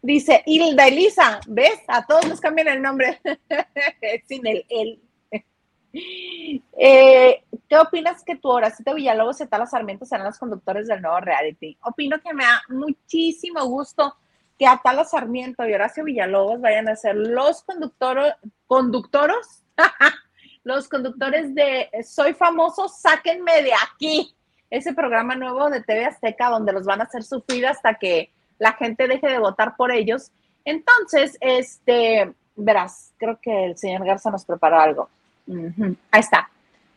Dice 0.00 0.42
Hilda 0.46 0.86
Elisa, 0.86 1.40
¿ves? 1.48 1.80
A 1.88 2.06
todos 2.06 2.28
nos 2.28 2.40
cambian 2.40 2.68
el 2.68 2.80
nombre 2.80 3.20
sin 4.28 4.46
el 4.46 4.64
él. 4.68 5.00
Eh, 5.92 7.42
¿Qué 7.68 7.78
opinas 7.78 8.22
que 8.22 8.36
tu 8.36 8.48
Horacito 8.48 8.94
Villalobos 8.94 9.40
y 9.40 9.46
Tala 9.46 9.66
Sarmiento 9.66 10.06
serán 10.06 10.26
los 10.26 10.38
conductores 10.38 10.86
del 10.86 11.02
nuevo 11.02 11.18
reality? 11.20 11.76
Opino 11.82 12.20
que 12.20 12.32
me 12.34 12.44
da 12.44 12.62
muchísimo 12.68 13.64
gusto 13.64 14.14
que 14.58 14.66
Atala 14.66 15.04
Sarmiento 15.04 15.66
y 15.66 15.72
Horacio 15.72 16.04
Villalobos 16.04 16.60
vayan 16.60 16.88
a 16.88 16.96
ser 16.96 17.16
los 17.16 17.62
conductores, 17.62 18.34
conductoros 18.66 19.64
los 20.68 20.86
conductores 20.86 21.54
de 21.54 21.88
Soy 22.04 22.34
famoso, 22.34 22.90
sáquenme 22.90 23.62
de 23.62 23.72
aquí. 23.72 24.34
Ese 24.68 24.92
programa 24.92 25.34
nuevo 25.34 25.70
de 25.70 25.82
TV 25.82 26.04
Azteca 26.04 26.50
donde 26.50 26.74
los 26.74 26.84
van 26.84 27.00
a 27.00 27.04
hacer 27.04 27.22
sufrir 27.22 27.66
hasta 27.66 27.94
que 27.94 28.30
la 28.58 28.74
gente 28.74 29.08
deje 29.08 29.28
de 29.28 29.38
votar 29.38 29.76
por 29.76 29.90
ellos. 29.90 30.30
Entonces, 30.66 31.38
este, 31.40 32.34
verás, 32.54 33.14
creo 33.16 33.38
que 33.40 33.64
el 33.64 33.78
señor 33.78 34.04
Garza 34.04 34.30
nos 34.30 34.44
preparó 34.44 34.78
algo. 34.78 35.08
Ahí 36.10 36.20
está. 36.20 36.50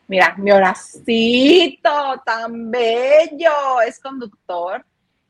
Mira, 0.06 0.34
mi 0.36 0.52
horacito, 0.52 2.20
tan 2.26 2.70
bello, 2.70 3.80
es 3.86 3.98
conductor. 3.98 4.84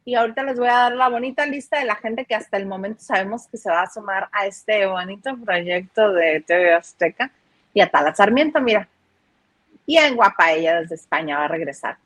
Y 0.05 0.16
ahorita 0.16 0.42
les 0.42 0.59
voy 0.59 0.66
a 0.66 0.78
dar 0.78 0.96
la 0.96 1.09
bonita 1.09 1.46
lista 1.46 1.78
de 1.78 1.85
la 1.85 1.94
gente 1.94 2.24
que 2.24 2.35
hasta 2.35 2.57
el 2.57 2.66
momento 2.66 3.05
sabemos 3.05 3.46
que 3.46 3.57
se 3.57 3.70
va 3.70 3.83
a 3.83 3.90
sumar 3.90 4.28
a 4.33 4.46
este 4.46 4.85
bonito 4.87 5.37
proyecto 5.37 6.12
de 6.12 6.40
TV 6.40 6.74
Azteca 6.74 7.31
y 7.74 7.80
a 7.80 7.90
Tala 7.90 8.14
Sarmiento, 8.14 8.61
mira. 8.61 8.88
Bien 9.87 10.14
guapa 10.14 10.52
ella 10.52 10.80
desde 10.80 10.94
España 10.94 11.38
va 11.38 11.44
a 11.46 11.48
regresar. 11.48 11.98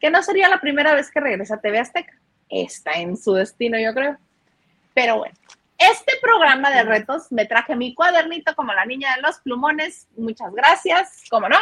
Que 0.00 0.10
no 0.10 0.22
sería 0.22 0.48
la 0.48 0.60
primera 0.60 0.94
vez 0.94 1.10
que 1.10 1.20
regresa 1.20 1.56
a 1.56 1.60
TV 1.60 1.78
Azteca. 1.78 2.14
Está 2.48 2.92
en 2.92 3.16
su 3.16 3.34
destino, 3.34 3.78
yo 3.78 3.92
creo. 3.92 4.16
Pero 4.94 5.18
bueno, 5.18 5.34
este 5.78 6.12
programa 6.20 6.70
de 6.70 6.82
retos 6.82 7.30
me 7.30 7.46
traje 7.46 7.76
mi 7.76 7.94
cuadernito 7.94 8.54
como 8.54 8.72
la 8.72 8.86
niña 8.86 9.14
de 9.16 9.22
los 9.22 9.38
plumones. 9.40 10.08
Muchas 10.16 10.52
gracias, 10.52 11.24
como 11.28 11.48
no. 11.48 11.58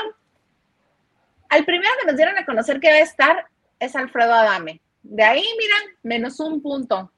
Al 1.48 1.64
primero 1.64 1.90
que 2.00 2.06
nos 2.06 2.16
dieron 2.16 2.38
a 2.38 2.44
conocer 2.44 2.78
que 2.78 2.90
va 2.90 2.96
a 2.96 3.00
estar 3.00 3.46
es 3.80 3.96
Alfredo 3.96 4.32
Adame. 4.32 4.80
De 5.02 5.24
ahí, 5.24 5.44
miran, 5.58 5.96
menos 6.02 6.38
un 6.40 6.62
punto. 6.62 7.10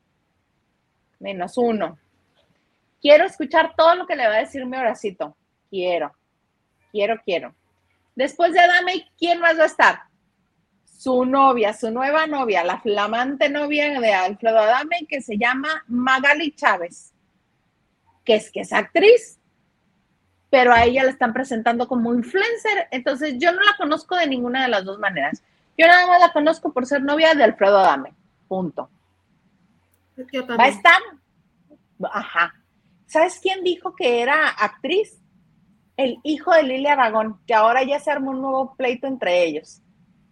Menos 1.18 1.58
uno. 1.58 1.98
Quiero 3.00 3.24
escuchar 3.24 3.74
todo 3.76 3.94
lo 3.94 4.06
que 4.06 4.16
le 4.16 4.26
va 4.26 4.34
a 4.34 4.40
decir 4.40 4.64
mi 4.64 4.76
horacito. 4.76 5.36
Quiero 5.68 6.14
quiero, 6.90 7.20
quiero. 7.24 7.54
Después 8.14 8.52
de 8.52 8.60
Adame, 8.60 9.08
¿quién 9.18 9.40
más 9.40 9.58
va 9.58 9.62
a 9.62 9.66
estar? 9.66 10.00
Su 10.84 11.24
novia, 11.24 11.72
su 11.72 11.90
nueva 11.90 12.26
novia, 12.26 12.62
la 12.64 12.80
flamante 12.80 13.48
novia 13.48 14.00
de 14.00 14.12
Alfredo 14.12 14.58
Adame, 14.58 15.06
que 15.08 15.22
se 15.22 15.38
llama 15.38 15.84
Magali 15.88 16.52
Chávez, 16.52 17.14
que 18.24 18.34
es 18.34 18.50
que 18.50 18.60
es 18.60 18.72
actriz. 18.72 19.38
pero 20.50 20.72
a 20.72 20.84
ella 20.84 21.04
la 21.04 21.10
están 21.10 21.32
presentando 21.32 21.86
como 21.86 22.12
influencer. 22.12 22.88
Entonces 22.90 23.36
yo 23.38 23.52
no 23.52 23.62
la 23.62 23.76
conozco 23.76 24.16
de 24.16 24.26
ninguna 24.26 24.62
de 24.64 24.68
las 24.68 24.84
dos 24.84 24.98
maneras. 24.98 25.42
Yo 25.78 25.86
nada 25.86 26.06
más 26.08 26.20
la 26.20 26.32
conozco 26.32 26.72
por 26.72 26.86
ser 26.86 27.02
novia 27.02 27.34
de 27.34 27.44
Alfredo 27.44 27.78
Adame. 27.78 28.12
Punto. 28.48 28.90
Va 30.18 30.64
a 30.64 30.68
estar. 30.68 31.00
Ajá. 32.12 32.54
¿Sabes 33.06 33.38
quién 33.40 33.62
dijo 33.62 33.94
que 33.94 34.20
era 34.20 34.48
actriz? 34.48 35.19
El 36.00 36.18
hijo 36.22 36.52
de 36.52 36.62
Lilia 36.62 36.92
Aragón, 36.92 37.38
que 37.46 37.52
ahora 37.52 37.82
ya 37.82 38.00
se 38.00 38.10
armó 38.10 38.30
un 38.30 38.40
nuevo 38.40 38.74
pleito 38.74 39.06
entre 39.06 39.44
ellos. 39.44 39.82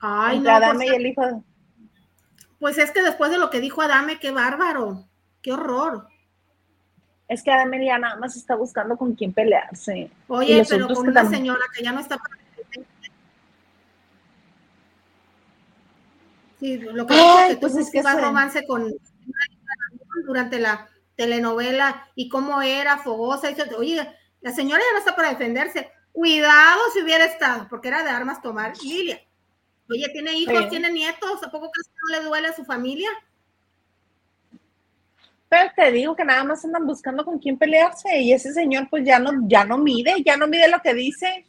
Ay, 0.01 0.39
entre 0.39 0.53
Adame 0.53 0.87
pues, 0.87 0.91
y 0.91 0.95
el 0.95 1.07
hijo 1.07 1.27
de... 1.27 1.43
Pues 2.59 2.79
es 2.79 2.91
que 2.91 3.03
después 3.03 3.31
de 3.31 3.39
lo 3.39 3.51
que 3.51 3.61
dijo 3.61 3.83
Adame, 3.83 4.19
qué 4.19 4.31
bárbaro, 4.31 5.05
qué 5.43 5.53
horror. 5.53 6.09
Es 7.29 7.43
que 7.43 7.51
Adame 7.51 7.85
ya 7.85 7.99
nada 7.99 8.17
más 8.17 8.35
está 8.35 8.57
buscando 8.57 8.97
con 8.97 9.15
quién 9.15 9.35
pelearse. 9.35 10.11
Oye, 10.29 10.65
pero 10.67 10.89
con 10.89 11.09
una 11.09 11.29
señora 11.29 11.65
que 11.77 11.85
ya 11.85 11.93
no 11.93 12.01
está 12.01 12.17
para 12.17 12.39
Sí, 16.59 16.79
lo 16.79 17.07
que, 17.07 17.15
Ay, 17.15 17.55
que 17.55 17.61
pues 17.61 17.77
es 17.77 17.91
que 17.91 18.03
romance 18.03 18.67
con 18.67 18.93
durante 20.27 20.59
la 20.59 20.89
telenovela 21.15 22.09
y 22.15 22.29
cómo 22.29 22.63
era 22.63 22.99
fogosa. 22.99 23.51
Y 23.51 23.57
oye, 23.77 24.09
la 24.41 24.53
señora 24.53 24.83
ya 24.83 24.93
no 24.93 24.99
está 24.99 25.17
para 25.17 25.31
defenderse. 25.31 25.91
Cuidado 26.13 26.81
si 26.93 27.03
hubiera 27.03 27.25
estado, 27.25 27.67
porque 27.69 27.89
era 27.89 28.03
de 28.03 28.11
armas 28.11 28.43
tomar 28.43 28.77
Lilia. 28.83 29.21
Oye, 29.91 30.09
tiene 30.11 30.33
hijos, 30.35 30.69
tiene 30.69 30.91
nietos, 30.91 31.43
¿a 31.43 31.51
poco 31.51 31.71
casi 31.71 31.91
no 31.91 32.19
le 32.19 32.25
duele 32.27 32.49
a 32.49 32.57
su 32.57 32.65
familia? 32.65 33.09
Pero 35.49 35.71
te 35.75 35.91
digo 35.93 36.15
que 36.15 36.25
nada 36.25 36.45
más 36.45 36.63
andan 36.65 36.87
buscando 36.87 37.25
con 37.25 37.39
quién 37.39 37.57
pelearse 37.57 38.21
y 38.21 38.33
ese 38.33 38.53
señor 38.53 38.89
pues 38.91 39.05
ya 39.05 39.19
no, 39.19 39.31
ya 39.49 39.65
no 39.65 39.79
mide, 39.79 40.23
ya 40.25 40.37
no 40.37 40.47
mide 40.47 40.69
lo 40.69 40.81
que 40.81 40.93
dice. 40.93 41.47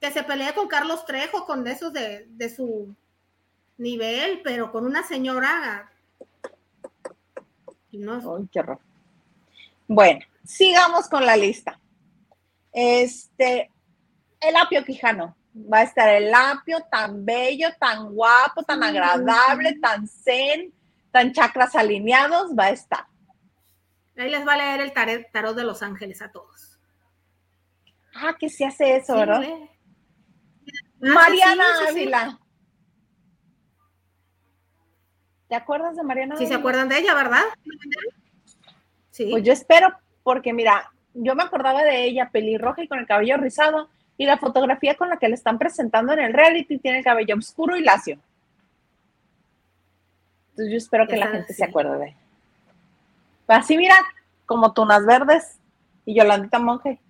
Que 0.00 0.10
se 0.10 0.22
pelee 0.22 0.52
con 0.52 0.68
Carlos 0.68 1.06
Trejo, 1.06 1.46
con 1.46 1.66
esos 1.66 1.92
de, 1.92 2.26
de 2.28 2.54
su 2.54 2.94
nivel, 3.78 4.42
pero 4.44 4.70
con 4.70 4.84
una 4.84 5.02
señora. 5.02 5.90
No. 7.92 8.36
Ay, 8.36 8.48
qué 8.52 8.60
horror. 8.60 8.78
Bueno, 9.88 10.20
sigamos 10.50 11.08
con 11.08 11.24
la 11.24 11.36
lista. 11.36 11.80
Este, 12.72 13.70
el 14.40 14.56
apio 14.56 14.84
quijano. 14.84 15.36
Va 15.54 15.78
a 15.78 15.82
estar 15.82 16.08
el 16.08 16.32
apio 16.32 16.78
tan 16.90 17.24
bello, 17.24 17.68
tan 17.80 18.12
guapo, 18.14 18.62
tan 18.62 18.82
agradable, 18.84 19.78
tan 19.80 20.06
zen, 20.06 20.72
tan 21.10 21.32
chakras 21.32 21.74
alineados, 21.74 22.52
va 22.56 22.66
a 22.66 22.70
estar. 22.70 23.06
Ahí 24.16 24.30
les 24.30 24.46
va 24.46 24.52
a 24.52 24.56
leer 24.56 24.80
el 24.80 24.92
tarot 24.92 25.56
de 25.56 25.64
los 25.64 25.82
ángeles 25.82 26.22
a 26.22 26.30
todos. 26.30 26.78
Ah, 28.14 28.36
que 28.38 28.48
se 28.48 28.64
hace 28.64 28.96
eso, 28.96 29.16
¿verdad? 29.16 29.42
Mariana 31.00 31.64
Ávila. 31.88 32.38
¿Te 35.48 35.56
acuerdas 35.56 35.96
de 35.96 36.02
Mariana? 36.04 36.36
Sí, 36.36 36.46
se 36.46 36.54
acuerdan 36.54 36.88
de 36.88 36.98
ella, 36.98 37.14
¿verdad? 37.14 37.42
Sí. 39.10 39.28
Pues 39.30 39.42
yo 39.42 39.52
espero, 39.52 39.88
porque 40.22 40.52
mira, 40.52 40.90
yo 41.14 41.34
me 41.34 41.42
acordaba 41.42 41.82
de 41.82 42.04
ella 42.04 42.30
pelirroja 42.30 42.82
y 42.82 42.88
con 42.88 42.98
el 42.98 43.06
cabello 43.06 43.36
rizado, 43.36 43.88
y 44.16 44.26
la 44.26 44.36
fotografía 44.36 44.96
con 44.96 45.08
la 45.08 45.16
que 45.16 45.28
le 45.28 45.34
están 45.34 45.58
presentando 45.58 46.12
en 46.12 46.18
el 46.20 46.34
reality 46.34 46.78
tiene 46.78 46.98
el 46.98 47.04
cabello 47.04 47.36
oscuro 47.36 47.76
y 47.76 47.82
lacio. 47.82 48.18
Entonces 50.50 50.72
yo 50.72 50.76
espero 50.76 51.06
que 51.06 51.16
la 51.16 51.28
gente 51.28 51.54
se 51.54 51.64
acuerde 51.64 51.98
de 51.98 52.06
ella. 52.08 52.16
Así 53.46 53.76
mira, 53.76 53.96
como 54.44 54.74
tunas 54.74 55.06
verdes 55.06 55.58
y 56.04 56.14
Yolandita 56.14 56.58
Monje. 56.58 57.00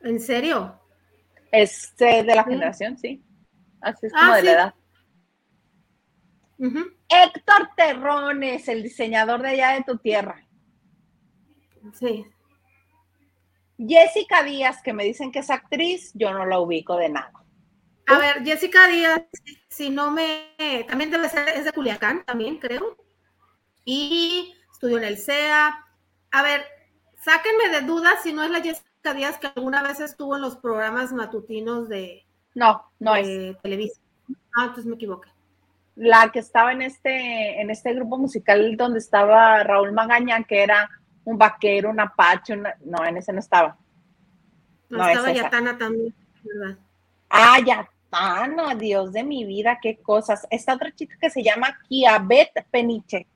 ¿En 0.00 0.18
serio? 0.18 0.80
Este 1.50 2.22
de 2.22 2.34
la 2.34 2.44
generación, 2.44 2.96
sí. 2.96 3.22
Así 3.80 4.06
es 4.06 4.12
como 4.12 4.32
ah, 4.32 4.36
de 4.36 4.42
la 4.42 4.52
edad. 4.52 4.74
Héctor 7.12 7.70
Terrones, 7.76 8.68
el 8.68 8.82
diseñador 8.82 9.42
de 9.42 9.50
allá 9.50 9.70
de 9.72 9.84
tu 9.84 9.98
tierra. 9.98 10.46
Sí. 11.94 12.24
Jessica 13.78 14.42
Díaz, 14.42 14.82
que 14.82 14.92
me 14.92 15.04
dicen 15.04 15.32
que 15.32 15.40
es 15.40 15.50
actriz, 15.50 16.12
yo 16.14 16.32
no 16.32 16.46
la 16.46 16.60
ubico 16.60 16.96
de 16.96 17.08
nada. 17.08 17.32
A 18.06 18.18
ver, 18.18 18.44
Jessica 18.44 18.88
Díaz, 18.88 19.22
si 19.68 19.90
no 19.90 20.10
me. 20.10 20.54
También 20.88 21.10
debe 21.10 21.28
ser, 21.28 21.48
es 21.48 21.64
de 21.64 21.72
Culiacán, 21.72 22.24
también 22.24 22.58
creo. 22.58 22.96
Y 23.84 24.54
estudió 24.72 24.98
en 24.98 25.04
el 25.04 25.18
CEA. 25.18 25.86
A 26.30 26.42
ver, 26.42 26.64
sáquenme 27.22 27.68
de 27.68 27.86
dudas 27.86 28.22
si 28.22 28.32
no 28.32 28.42
es 28.42 28.50
la 28.50 28.60
Jessica 28.60 29.14
Díaz 29.14 29.38
que 29.38 29.48
alguna 29.54 29.82
vez 29.82 30.00
estuvo 30.00 30.36
en 30.36 30.42
los 30.42 30.56
programas 30.56 31.12
matutinos 31.12 31.88
de, 31.88 32.26
no, 32.54 32.90
no 32.98 33.16
es. 33.16 33.60
Televisa. 33.62 34.00
Ah, 34.56 34.64
entonces 34.64 34.86
me 34.86 34.96
equivoqué. 34.96 35.31
La 35.94 36.30
que 36.32 36.38
estaba 36.38 36.72
en 36.72 36.82
este, 36.82 37.60
en 37.60 37.70
este 37.70 37.92
grupo 37.94 38.18
musical 38.18 38.76
donde 38.76 38.98
estaba 38.98 39.62
Raúl 39.62 39.92
Magaña, 39.92 40.42
que 40.44 40.62
era 40.62 40.88
un 41.24 41.38
vaquero, 41.38 41.90
un 41.90 42.00
apache, 42.00 42.56
no, 42.56 43.04
en 43.04 43.16
ese 43.16 43.32
no 43.32 43.40
estaba. 43.40 43.76
No, 44.88 45.06
estaba 45.06 45.32
Yatana 45.32 45.78
también, 45.78 46.14
¿verdad? 46.42 46.78
Ah, 47.28 47.58
Yatana, 47.60 48.74
Dios 48.74 49.12
de 49.12 49.22
mi 49.22 49.44
vida, 49.44 49.78
qué 49.80 49.98
cosas. 49.98 50.46
Esta 50.50 50.74
otra 50.74 50.94
chica 50.94 51.16
que 51.20 51.30
se 51.30 51.42
llama 51.42 51.78
Kiabet 51.88 52.66
Peniche. 52.70 53.26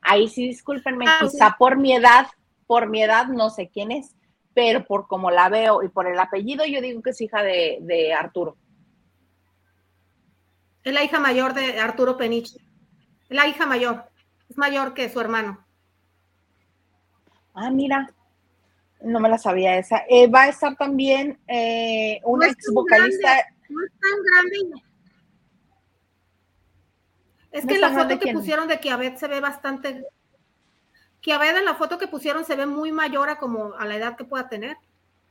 Ahí 0.00 0.28
sí, 0.28 0.48
discúlpenme, 0.48 1.04
ah, 1.08 1.18
quizá 1.20 1.56
por 1.58 1.76
mi 1.76 1.94
edad, 1.94 2.26
por 2.66 2.88
mi 2.88 3.02
edad 3.02 3.26
no 3.26 3.50
sé 3.50 3.68
quién 3.68 3.92
es 3.92 4.14
pero 4.58 4.84
por 4.84 5.06
como 5.06 5.30
la 5.30 5.48
veo 5.48 5.84
y 5.84 5.88
por 5.88 6.08
el 6.08 6.18
apellido, 6.18 6.64
yo 6.66 6.80
digo 6.80 7.00
que 7.00 7.10
es 7.10 7.20
hija 7.20 7.44
de, 7.44 8.12
Arturo. 8.12 8.56
Es 10.84 10.92
la 10.92 11.04
hija 11.04 11.20
mayor 11.20 11.54
de 11.54 11.80
Arturo 11.80 12.16
Peniche. 12.16 12.58
Es 13.28 13.36
la 13.36 13.46
hija 13.46 13.66
mayor. 13.66 14.04
Es 14.48 14.56
mayor 14.56 14.94
que 14.94 15.08
su 15.10 15.20
hermano. 15.20 15.64
Ah, 17.54 17.70
mira. 17.70 18.10
No 19.00 19.20
me 19.20 19.28
la 19.28 19.38
sabía 19.38 19.76
esa. 19.76 20.02
Eh, 20.08 20.26
va 20.26 20.42
a 20.42 20.48
estar 20.48 20.74
también 20.76 21.38
eh, 21.46 22.20
una 22.24 22.48
ex 22.48 22.72
vocalista. 22.72 23.28
no 23.68 23.84
es 23.84 23.92
tan 24.00 24.22
grande. 24.24 24.82
Es 27.52 27.66
que 27.66 27.78
la 27.78 27.90
foto 27.90 28.18
que 28.18 28.32
pusieron 28.32 28.68
de 28.68 28.80
Kiabet 28.80 29.16
se 29.16 29.28
ve 29.28 29.40
bastante 29.40 30.04
ver 31.36 31.56
en 31.56 31.64
la 31.66 31.74
foto 31.74 31.98
que 31.98 32.08
pusieron 32.08 32.46
se 32.46 32.56
ve 32.56 32.64
muy 32.64 32.92
mayor 32.92 33.28
a 33.28 33.38
como 33.38 33.74
a 33.74 33.84
la 33.84 33.96
edad 33.96 34.16
que 34.16 34.24
pueda 34.24 34.48
tener. 34.48 34.78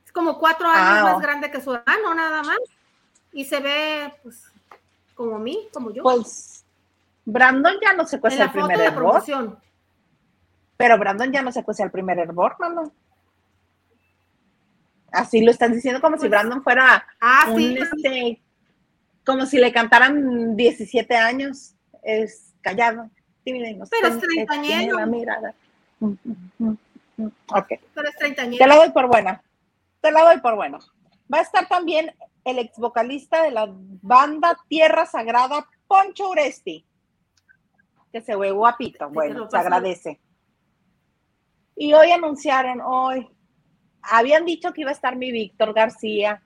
Es 0.04 0.12
como 0.12 0.38
cuatro 0.38 0.68
años 0.68 0.98
ah, 1.00 1.12
más 1.12 1.20
grande 1.20 1.50
que 1.50 1.60
su 1.60 1.74
hermano, 1.74 2.14
nada 2.14 2.42
más. 2.42 2.58
Y 3.32 3.44
se 3.44 3.58
ve, 3.58 4.14
pues, 4.22 4.44
como 5.18 5.36
mí, 5.40 5.68
como 5.72 5.92
yo. 5.92 6.04
Pues, 6.04 6.64
Brandon 7.24 7.74
ya 7.82 7.92
no 7.92 8.06
se 8.06 8.20
cuesta 8.20 8.44
el 8.44 8.52
primer 8.52 8.80
hervor. 8.80 9.22
Pero 10.76 10.96
Brandon 10.96 11.32
ya 11.32 11.42
no 11.42 11.50
se 11.50 11.64
cuesta 11.64 11.82
el 11.82 11.90
primer 11.90 12.20
hervor, 12.20 12.54
mano. 12.60 12.92
Así 15.10 15.42
lo 15.42 15.50
están 15.50 15.72
diciendo 15.72 16.00
como 16.00 16.16
si 16.16 16.20
pues, 16.20 16.30
Brandon 16.30 16.62
fuera 16.62 17.04
ah, 17.20 17.50
un, 17.50 17.78
este, 17.78 18.40
como 19.24 19.44
si 19.44 19.58
le 19.58 19.72
cantaran 19.72 20.54
17 20.54 21.16
años. 21.16 21.74
Es 22.04 22.54
callado, 22.60 23.10
tímido 23.42 23.86
Pero 23.90 24.08
es 24.14 24.20
treintañero. 24.20 25.04
Mirada. 25.08 25.52
Ok. 26.00 27.68
Te 28.56 28.66
la 28.68 28.76
doy 28.76 28.90
por 28.90 29.08
buena. 29.08 29.42
Te 30.00 30.12
la 30.12 30.22
doy 30.22 30.40
por 30.40 30.54
buena. 30.54 30.78
Va 31.32 31.38
a 31.38 31.42
estar 31.42 31.66
también 31.66 32.14
el 32.48 32.58
ex 32.58 32.78
vocalista 32.78 33.42
de 33.42 33.50
la 33.50 33.66
banda 33.68 34.58
Tierra 34.68 35.06
Sagrada, 35.06 35.66
Poncho 35.86 36.30
Uresti, 36.30 36.84
que 38.12 38.20
se 38.20 38.36
ve 38.36 38.50
guapito. 38.50 39.08
Bueno, 39.10 39.48
se 39.50 39.56
agradece. 39.56 40.20
Y 41.76 41.92
hoy 41.92 42.10
anunciaron, 42.10 42.80
hoy, 42.80 43.28
habían 44.02 44.44
dicho 44.44 44.72
que 44.72 44.80
iba 44.80 44.90
a 44.90 44.94
estar 44.94 45.16
mi 45.16 45.30
Víctor 45.30 45.72
García 45.72 46.42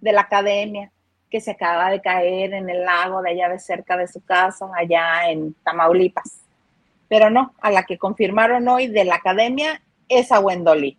de 0.00 0.12
la 0.12 0.22
academia, 0.22 0.92
que 1.30 1.40
se 1.40 1.52
acaba 1.52 1.90
de 1.90 2.00
caer 2.00 2.52
en 2.54 2.68
el 2.68 2.84
lago 2.84 3.22
de 3.22 3.30
allá 3.30 3.48
de 3.48 3.58
cerca 3.58 3.96
de 3.96 4.06
su 4.06 4.22
casa, 4.24 4.66
allá 4.76 5.30
en 5.30 5.54
Tamaulipas 5.64 6.42
pero 7.12 7.28
no, 7.28 7.52
a 7.60 7.70
la 7.70 7.82
que 7.82 7.98
confirmaron 7.98 8.66
hoy 8.68 8.86
de 8.86 9.04
la 9.04 9.16
academia 9.16 9.82
es 10.08 10.32
a 10.32 10.40
Wendoli. 10.40 10.96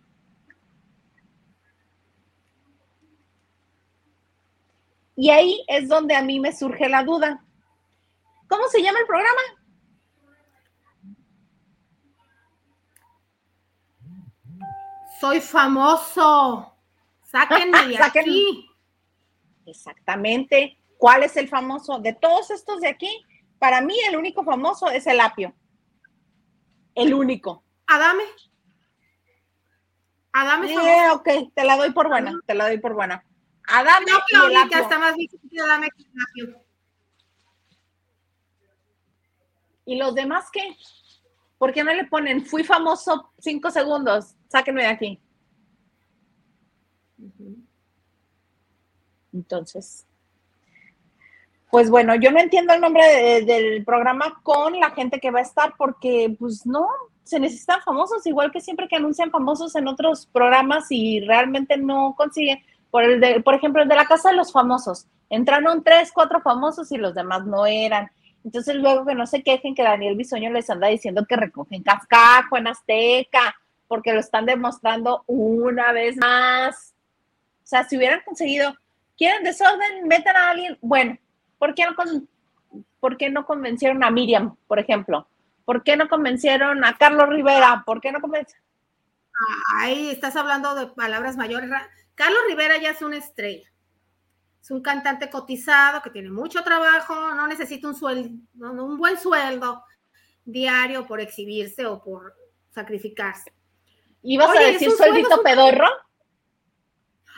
Y 5.16 5.30
ahí 5.30 5.64
es 5.68 5.88
donde 5.88 6.16
a 6.16 6.22
mí 6.22 6.40
me 6.40 6.56
surge 6.56 6.90
la 6.90 7.04
duda. 7.04 7.44
¿Cómo 8.48 8.68
se 8.68 8.82
llama 8.82 9.00
el 9.00 9.06
programa? 9.06 9.42
Soy 15.20 15.40
famoso. 15.40 16.76
Sáquenme 17.24 17.88
de 17.88 17.98
aquí. 17.98 18.70
Exactamente. 19.66 20.78
¿Cuál 20.98 21.24
es 21.24 21.38
el 21.38 21.48
famoso? 21.48 22.00
De 22.00 22.14
todos 22.14 22.52
estos 22.52 22.82
de 22.82 22.90
aquí, 22.90 23.10
para 23.60 23.82
mí 23.82 23.96
el 24.08 24.18
único 24.18 24.44
famoso 24.44 24.90
es 24.90 25.08
el 25.08 25.20
apio. 25.20 25.54
El 26.96 27.14
único. 27.14 27.64
Adame. 27.88 28.24
Adame 30.32 30.74
Eh, 30.74 31.10
ok, 31.12 31.54
te 31.54 31.64
la 31.64 31.78
doy 31.78 31.92
por 31.92 32.08
buena, 32.08 32.34
te 32.46 32.56
la 32.56 32.68
doy 32.68 32.80
por 32.80 32.94
buena. 32.94 33.24
Adame 33.68 34.06
No, 34.12 34.18
y 34.18 34.18
el 34.18 34.24
Claudita, 34.28 34.62
Apio. 34.64 34.78
está 34.80 35.00
más 35.00 35.16
difícil 35.16 35.60
Adame 35.62 35.90
que 35.96 36.04
Apio. 36.30 36.64
¿Y 39.86 39.98
los 39.98 40.16
demás 40.16 40.46
qué? 40.52 40.76
¿Por 41.58 41.72
qué 41.74 41.84
no 41.84 41.94
le 41.94 42.06
ponen 42.06 42.46
fui 42.46 42.64
famoso 42.64 43.32
cinco 43.40 43.70
segundos? 43.72 44.36
Sáquenme 44.50 44.82
de 44.84 44.88
aquí. 44.88 45.20
Entonces, 49.34 50.06
pues 51.72 51.90
bueno, 51.90 52.16
yo 52.16 52.32
no 52.32 52.40
entiendo 52.40 52.74
el 52.74 52.82
nombre 52.82 53.04
de- 53.06 53.42
del 53.46 53.84
programa 53.84 54.40
con 54.44 54.80
la 54.80 54.92
gente 54.92 55.20
que 55.20 55.32
va 55.32 55.40
a 55.40 55.44
estar 55.44 55.74
porque 55.78 56.36
pues 56.38 56.66
no, 56.66 56.88
se 57.24 57.40
necesitan 57.40 57.82
famosos, 57.82 58.26
igual 58.28 58.52
que 58.52 58.62
siempre 58.62 58.88
que 58.88 58.98
anuncian 58.98 59.32
famosos 59.32 59.76
en 59.76 59.88
otros 59.88 60.28
programas 60.28 60.86
y 60.92 61.22
realmente 61.22 61.78
no 61.78 62.14
consiguen. 62.18 62.60
Por, 62.94 63.04
el 63.06 63.20
de, 63.20 63.42
por 63.42 63.56
ejemplo, 63.56 63.82
el 63.82 63.90
de 63.90 63.96
la 63.96 64.06
Casa 64.06 64.30
de 64.30 64.36
los 64.36 64.52
Famosos. 64.52 65.08
Entraron 65.32 65.84
tres, 65.84 66.12
cuatro 66.14 66.42
famosos 66.42 66.92
y 66.92 66.98
los 67.00 67.16
demás 67.16 67.44
no 67.44 67.66
eran. 67.66 68.12
Entonces 68.46 68.76
luego 68.76 69.04
que 69.04 69.16
no 69.16 69.26
se 69.26 69.42
quejen 69.42 69.74
que 69.74 69.82
Daniel 69.82 70.16
Bisoño 70.16 70.52
les 70.52 70.70
anda 70.70 70.90
diciendo 70.90 71.26
que 71.28 71.36
recogen 71.36 71.82
cascajo 71.82 72.56
en 72.56 72.68
Azteca, 72.68 73.56
porque 73.88 74.14
lo 74.14 74.20
están 74.20 74.46
demostrando 74.46 75.24
una 75.26 75.92
vez 75.92 76.18
más. 76.18 76.94
O 77.64 77.66
sea, 77.66 77.84
si 77.84 77.98
hubieran 77.98 78.22
conseguido, 78.24 78.76
quieren 79.18 79.44
desorden, 79.44 80.08
metan 80.08 80.36
a 80.38 80.52
alguien, 80.52 80.78
bueno, 80.80 81.18
¿por 81.58 81.74
qué 81.74 81.86
no, 81.86 81.96
con- 81.96 82.30
por 83.00 83.18
qué 83.18 83.32
no 83.32 83.44
convencieron 83.48 84.04
a 84.04 84.12
Miriam, 84.12 84.56
por 84.68 84.78
ejemplo? 84.78 85.28
¿Por 85.66 85.82
qué 85.82 85.98
no 85.98 86.08
convencieron 86.08 86.86
a 86.86 86.96
Carlos 86.96 87.28
Rivera? 87.30 87.82
¿Por 87.88 88.02
qué 88.02 88.12
no 88.12 88.22
convencieron? 88.22 88.64
Ay, 89.80 90.12
estás 90.12 90.36
hablando 90.36 90.76
de 90.76 90.86
palabras 90.88 91.38
mayores. 91.38 91.72
Carlos 92.16 92.42
Rivera 92.48 92.78
ya 92.78 92.92
es 92.92 93.02
una 93.02 93.18
estrella. 93.18 93.70
Es 94.62 94.72
un 94.72 94.82
cantante 94.82 95.30
cotizado 95.30 96.02
que 96.02 96.10
tiene 96.10 96.30
mucho 96.30 96.64
trabajo, 96.64 97.34
no 97.34 97.48
necesita 97.48 97.88
un 97.88 97.96
sueldo, 97.96 98.30
un 98.60 98.98
buen 98.98 99.18
sueldo 99.18 99.84
diario 100.46 101.06
por 101.06 101.20
exhibirse 101.20 101.86
o 101.86 102.02
por 102.02 102.34
sacrificarse. 102.70 103.54
¿Ibas 104.22 104.50
Oye, 104.52 104.60
a 104.60 104.68
decir 104.72 104.90
sueldito 104.92 105.42
pedorro? 105.44 105.88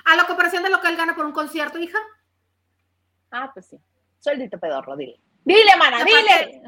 A 0.05 0.15
la 0.15 0.27
comparación 0.27 0.61
de 0.61 0.69
lo 0.69 0.79
que 0.81 0.88
él 0.88 0.97
gana 0.97 1.15
por 1.15 1.25
un 1.25 1.31
concierto, 1.31 1.79
hija. 1.79 1.97
Ah, 3.31 3.49
pues 3.53 3.67
sí. 3.67 3.79
Sueldito 4.19 4.59
pedorro, 4.59 4.95
dile. 4.95 5.19
Dile, 5.43 5.75
mana, 5.79 5.97
Aparte- 5.97 6.15
dile. 6.15 6.61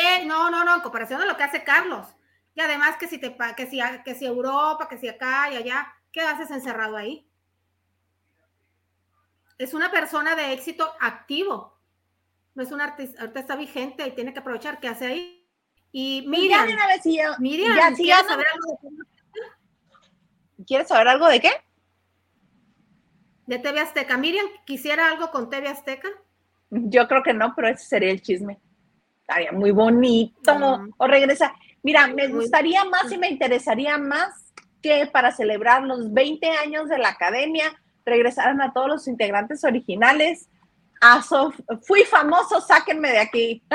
Bien, 0.00 0.28
no, 0.28 0.50
no, 0.50 0.64
no, 0.64 0.76
en 0.76 0.80
comparación 0.80 1.20
de 1.20 1.26
lo 1.26 1.36
que 1.36 1.42
hace 1.42 1.64
Carlos. 1.64 2.06
Y 2.54 2.60
además 2.60 2.96
que 2.98 3.08
si 3.08 3.18
te 3.18 3.36
que 3.56 3.66
si, 3.66 3.80
que 4.04 4.14
si 4.14 4.26
Europa, 4.26 4.88
que 4.88 4.98
si 4.98 5.08
acá 5.08 5.50
y 5.50 5.56
allá, 5.56 5.92
¿qué 6.12 6.20
haces 6.20 6.50
encerrado 6.50 6.96
ahí? 6.96 7.26
Es 9.58 9.74
una 9.74 9.90
persona 9.90 10.34
de 10.34 10.52
éxito 10.52 10.92
activo. 11.00 11.78
No 12.54 12.62
es 12.62 12.70
un 12.72 12.80
artista, 12.80 13.22
artista 13.22 13.56
vigente 13.56 14.06
y 14.06 14.12
tiene 14.12 14.32
que 14.32 14.40
aprovechar 14.40 14.80
qué 14.80 14.88
hace 14.88 15.06
ahí. 15.06 15.48
Y 15.90 16.24
Miriam, 16.26 16.66
vez, 16.66 17.38
Miriam, 17.38 17.76
ya, 17.76 17.94
sí, 17.94 18.04
¿quieres 18.04 18.24
no- 18.24 18.28
saber 18.30 18.46
algo 18.54 18.78
de, 18.82 20.64
¿Quieres 20.64 20.88
saber 20.88 21.08
algo 21.08 21.28
de 21.28 21.40
qué? 21.40 21.50
de 23.46 23.58
TV 23.58 23.80
Azteca? 23.80 24.16
Miriam, 24.16 24.46
¿quisiera 24.64 25.08
algo 25.08 25.30
con 25.30 25.50
TV 25.50 25.68
Azteca? 25.68 26.08
Yo 26.70 27.06
creo 27.08 27.22
que 27.22 27.34
no, 27.34 27.52
pero 27.54 27.68
ese 27.68 27.84
sería 27.84 28.10
el 28.10 28.22
chisme. 28.22 28.58
Estaría 29.20 29.52
muy 29.52 29.70
bonito. 29.72 30.52
O 30.96 31.06
regresa. 31.06 31.54
Mira, 31.82 32.06
me 32.08 32.28
gustaría 32.28 32.84
más 32.84 33.10
y 33.12 33.18
me 33.18 33.28
interesaría 33.28 33.98
más 33.98 34.41
que 34.82 35.06
para 35.06 35.30
celebrar 35.32 35.82
los 35.84 36.12
20 36.12 36.48
años 36.50 36.88
de 36.88 36.98
la 36.98 37.10
academia 37.10 37.72
regresaran 38.04 38.60
a 38.60 38.72
todos 38.72 38.88
los 38.88 39.08
integrantes 39.08 39.62
originales. 39.64 40.48
A 41.00 41.20
Sof- 41.22 41.60
Fui 41.86 42.02
famoso, 42.04 42.60
sáquenme 42.60 43.10
de 43.10 43.18
aquí. 43.18 43.62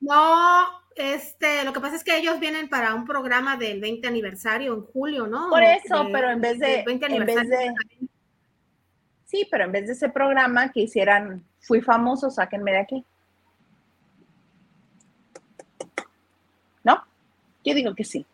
No, 0.00 0.64
este, 0.94 1.64
lo 1.64 1.72
que 1.72 1.80
pasa 1.80 1.96
es 1.96 2.04
que 2.04 2.16
ellos 2.16 2.38
vienen 2.40 2.68
para 2.68 2.94
un 2.94 3.04
programa 3.04 3.56
del 3.56 3.80
20 3.80 4.06
aniversario 4.08 4.72
en 4.74 4.82
julio, 4.84 5.26
¿no? 5.26 5.50
Por 5.50 5.62
eso, 5.62 6.04
De- 6.04 6.12
pero 6.12 6.30
en 6.30 6.40
vez 6.40 6.58
de, 6.58 6.66
del 6.68 6.84
20 6.84 7.06
en 7.06 7.26
vez 7.26 7.48
de, 7.48 7.74
sí, 9.26 9.46
pero 9.50 9.64
en 9.64 9.72
vez 9.72 9.86
de 9.86 9.92
ese 9.94 10.08
programa 10.08 10.70
que 10.72 10.80
hicieran, 10.82 11.44
fui 11.60 11.82
famoso, 11.82 12.30
sáquenme 12.30 12.70
de 12.72 12.78
aquí. 12.78 13.04
¿No? 16.84 17.02
Yo 17.64 17.74
digo 17.74 17.94
que 17.94 18.04
sí. 18.04 18.24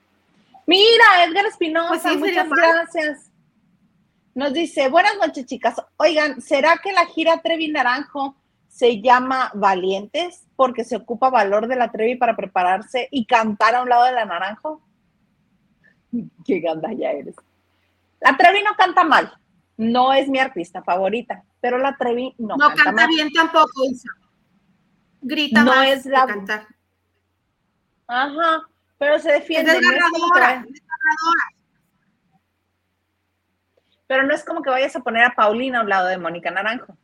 Mira, 0.66 1.24
Edgar 1.26 1.46
Espinosa, 1.46 1.88
Pues 1.88 2.02
sí, 2.02 2.16
muchas 2.18 2.48
gracias. 2.48 3.30
Nos 4.34 4.52
dice, 4.52 4.88
buenas 4.88 5.16
noches, 5.16 5.46
chicas. 5.46 5.74
Oigan, 5.96 6.40
¿será 6.40 6.78
que 6.82 6.92
la 6.92 7.06
gira 7.06 7.40
Trevi 7.42 7.68
Naranjo 7.68 8.34
se 8.68 9.00
llama 9.00 9.52
Valientes 9.54 10.46
porque 10.56 10.84
se 10.84 10.96
ocupa 10.96 11.30
valor 11.30 11.68
de 11.68 11.76
la 11.76 11.92
Trevi 11.92 12.16
para 12.16 12.34
prepararse 12.34 13.08
y 13.12 13.26
cantar 13.26 13.74
a 13.76 13.82
un 13.82 13.88
lado 13.88 14.04
de 14.04 14.12
la 14.12 14.24
Naranjo? 14.24 14.82
Qué 16.44 16.60
ganda 16.60 16.92
ya 16.92 17.10
eres. 17.12 17.36
La 18.20 18.36
Trevi 18.36 18.62
no 18.64 18.74
canta 18.76 19.04
mal, 19.04 19.32
no 19.76 20.12
es 20.12 20.28
mi 20.28 20.38
artista 20.38 20.82
favorita, 20.82 21.44
pero 21.60 21.78
la 21.78 21.96
Trevi 21.96 22.34
no, 22.38 22.56
No, 22.56 22.68
canta, 22.68 22.84
canta 22.84 23.02
mal. 23.02 23.08
bien 23.08 23.30
tampoco, 23.32 23.84
Isa. 23.88 24.08
Grita 25.20 25.62
No 25.62 25.72
más 25.74 25.88
es 25.88 26.06
la- 26.06 26.26
que 26.26 26.32
cantar. 26.32 26.66
Ajá, 28.06 28.62
pero 29.04 29.18
se 29.18 29.32
defiende. 29.32 29.72
no 29.72 29.78
es 29.78 29.82
desgarradora, 29.82 30.64
desgarradora. 30.66 31.44
pero 34.06 34.22
no 34.22 34.34
es 34.34 34.44
como 34.44 34.62
que 34.62 34.70
vayas 34.70 34.96
a 34.96 35.00
poner 35.00 35.24
a 35.24 35.34
Paulina 35.34 35.80
a 35.80 35.82
un 35.82 35.90
lado 35.90 36.08
de 36.08 36.16
Mónica 36.16 36.50
Naranjo. 36.50 36.96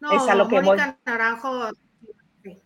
No, 0.00 0.12
Es 0.12 0.26
a 0.26 0.34
lo 0.34 0.48
que 0.48 0.62
Mónica 0.62 0.98
Naranjo. 1.04 1.68
sí. 2.42 2.58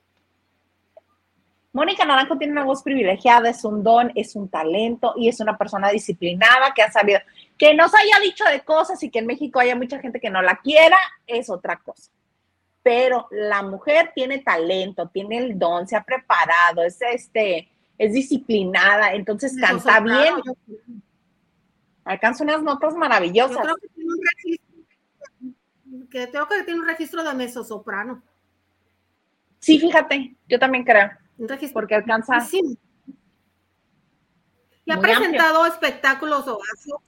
Mónica 1.72 2.04
Naranjo 2.04 2.38
tiene 2.38 2.52
una 2.52 2.64
voz 2.64 2.84
privilegiada, 2.84 3.50
es 3.50 3.64
un 3.64 3.82
don, 3.82 4.12
es 4.14 4.36
un 4.36 4.48
talento 4.48 5.14
y 5.16 5.28
es 5.28 5.40
una 5.40 5.58
persona 5.58 5.90
disciplinada 5.90 6.72
que 6.72 6.82
ha 6.82 6.92
sabido 6.92 7.18
que 7.58 7.74
nos 7.74 7.92
haya 7.94 8.20
dicho 8.22 8.44
de 8.44 8.60
cosas 8.60 9.02
y 9.02 9.10
que 9.10 9.18
en 9.18 9.26
México 9.26 9.58
haya 9.58 9.74
mucha 9.74 9.98
gente 9.98 10.20
que 10.20 10.30
no 10.30 10.40
la 10.40 10.56
quiera, 10.56 10.96
es 11.26 11.50
otra 11.50 11.78
cosa. 11.78 12.12
Pero 12.83 13.29
la 13.31 13.62
mujer 13.62 14.12
tiene 14.14 14.38
talento, 14.38 15.09
tiene 15.09 15.37
el 15.38 15.59
don, 15.59 15.87
se 15.87 15.97
ha 15.97 16.03
preparado, 16.03 16.83
es 16.83 16.99
este, 17.03 17.68
es 17.99 18.12
disciplinada, 18.14 19.12
entonces 19.12 19.55
canta 19.61 20.01
bien, 20.01 20.35
yo- 20.45 20.55
alcanza 22.05 22.43
unas 22.45 22.62
notas 22.62 22.95
Yo 22.95 22.99
maravillosas. 22.99 23.59
creo 23.61 23.76
que 23.76 23.89
tiene 23.89 24.11
un 24.11 24.20
registro, 24.35 26.09
que 26.11 26.31
creo 26.31 26.49
que 26.49 26.62
tiene 26.64 26.81
un 26.81 26.87
registro 26.87 27.22
de 27.22 27.35
mezzosoprano. 27.35 28.22
Sí, 29.59 29.78
fíjate, 29.78 30.35
yo 30.49 30.59
también 30.59 30.85
creo, 30.85 31.11
Un 31.37 31.49
registro 31.49 31.74
porque 31.81 31.95
alcanza. 31.95 32.41
Sí. 32.41 32.78
Y 34.87 34.93
ha 34.93 34.99
presentado 34.99 35.66
espectáculos 35.66 36.49
o 36.49 36.59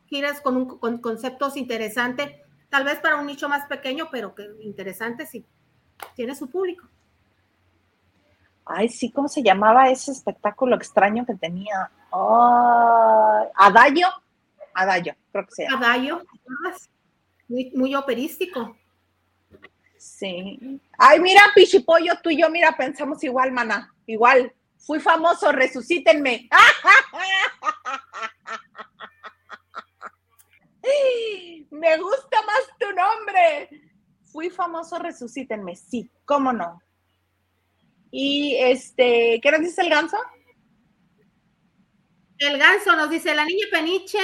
giras 0.06 0.40
con, 0.42 0.56
un- 0.58 0.78
con 0.78 0.98
conceptos 0.98 1.56
interesantes, 1.56 2.30
tal 2.68 2.84
vez 2.84 2.98
para 3.00 3.16
un 3.16 3.26
nicho 3.26 3.48
más 3.48 3.66
pequeño, 3.66 4.08
pero 4.12 4.34
que 4.34 4.46
interesante 4.60 5.24
sí. 5.26 5.46
Tiene 6.14 6.34
su 6.34 6.48
público. 6.48 6.86
Ay, 8.64 8.88
sí, 8.88 9.10
¿cómo 9.10 9.28
se 9.28 9.42
llamaba 9.42 9.90
ese 9.90 10.12
espectáculo 10.12 10.76
extraño 10.76 11.26
que 11.26 11.34
tenía? 11.34 11.90
Ay, 12.12 13.48
Adagio. 13.56 14.08
Adagio, 14.74 15.14
creo 15.30 15.46
que 15.46 15.52
se 15.52 15.64
llama. 15.64 15.86
Adagio, 15.86 16.18
¿te 16.18 16.38
acuerdas? 16.38 16.88
muy, 17.52 17.70
muy 17.74 17.94
operístico. 17.94 18.76
Sí. 19.98 20.80
Ay, 20.98 21.20
mira, 21.20 21.42
Pichipollo, 21.54 22.14
tú 22.22 22.30
y 22.30 22.40
yo, 22.40 22.50
mira, 22.50 22.76
pensamos 22.76 23.22
igual, 23.22 23.52
mana. 23.52 23.92
Igual. 24.06 24.52
Fui 24.78 24.98
famoso, 24.98 25.52
resucítenme. 25.52 26.48
Me 31.70 31.96
gusta 31.98 32.42
más 32.46 32.62
tu 32.80 32.86
nombre. 32.92 33.68
Fui 34.24 34.41
famoso, 34.52 34.98
resucítenme. 34.98 35.76
Sí, 35.76 36.10
cómo 36.24 36.52
no. 36.52 36.82
Y 38.10 38.56
este, 38.56 39.40
¿qué 39.42 39.50
nos 39.50 39.60
dice 39.60 39.82
el 39.82 39.90
ganso? 39.90 40.16
El 42.38 42.58
ganso 42.58 42.94
nos 42.96 43.08
dice, 43.08 43.34
la 43.34 43.44
niña 43.44 43.66
peniche, 43.70 44.18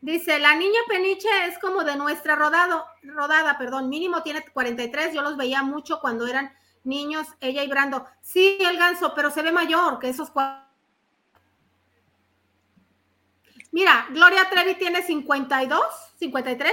dice, 0.00 0.38
la 0.38 0.54
niña 0.54 0.80
peniche 0.88 1.28
es 1.48 1.58
como 1.58 1.82
de 1.82 1.96
nuestra 1.96 2.36
rodado, 2.36 2.84
rodada, 3.02 3.58
perdón, 3.58 3.88
mínimo 3.88 4.22
tiene 4.22 4.44
43, 4.44 5.14
yo 5.14 5.22
los 5.22 5.36
veía 5.36 5.62
mucho 5.62 6.00
cuando 6.00 6.26
eran 6.26 6.52
niños, 6.84 7.26
ella 7.40 7.64
y 7.64 7.68
Brando. 7.68 8.06
Sí, 8.20 8.58
el 8.60 8.76
ganso, 8.76 9.12
pero 9.14 9.30
se 9.30 9.42
ve 9.42 9.52
mayor 9.52 9.98
que 9.98 10.10
esos 10.10 10.30
cuatro. 10.30 10.64
Mira, 13.72 14.06
Gloria 14.10 14.48
Trevi 14.48 14.76
tiene 14.76 15.02
52, 15.02 15.80
53. 16.20 16.72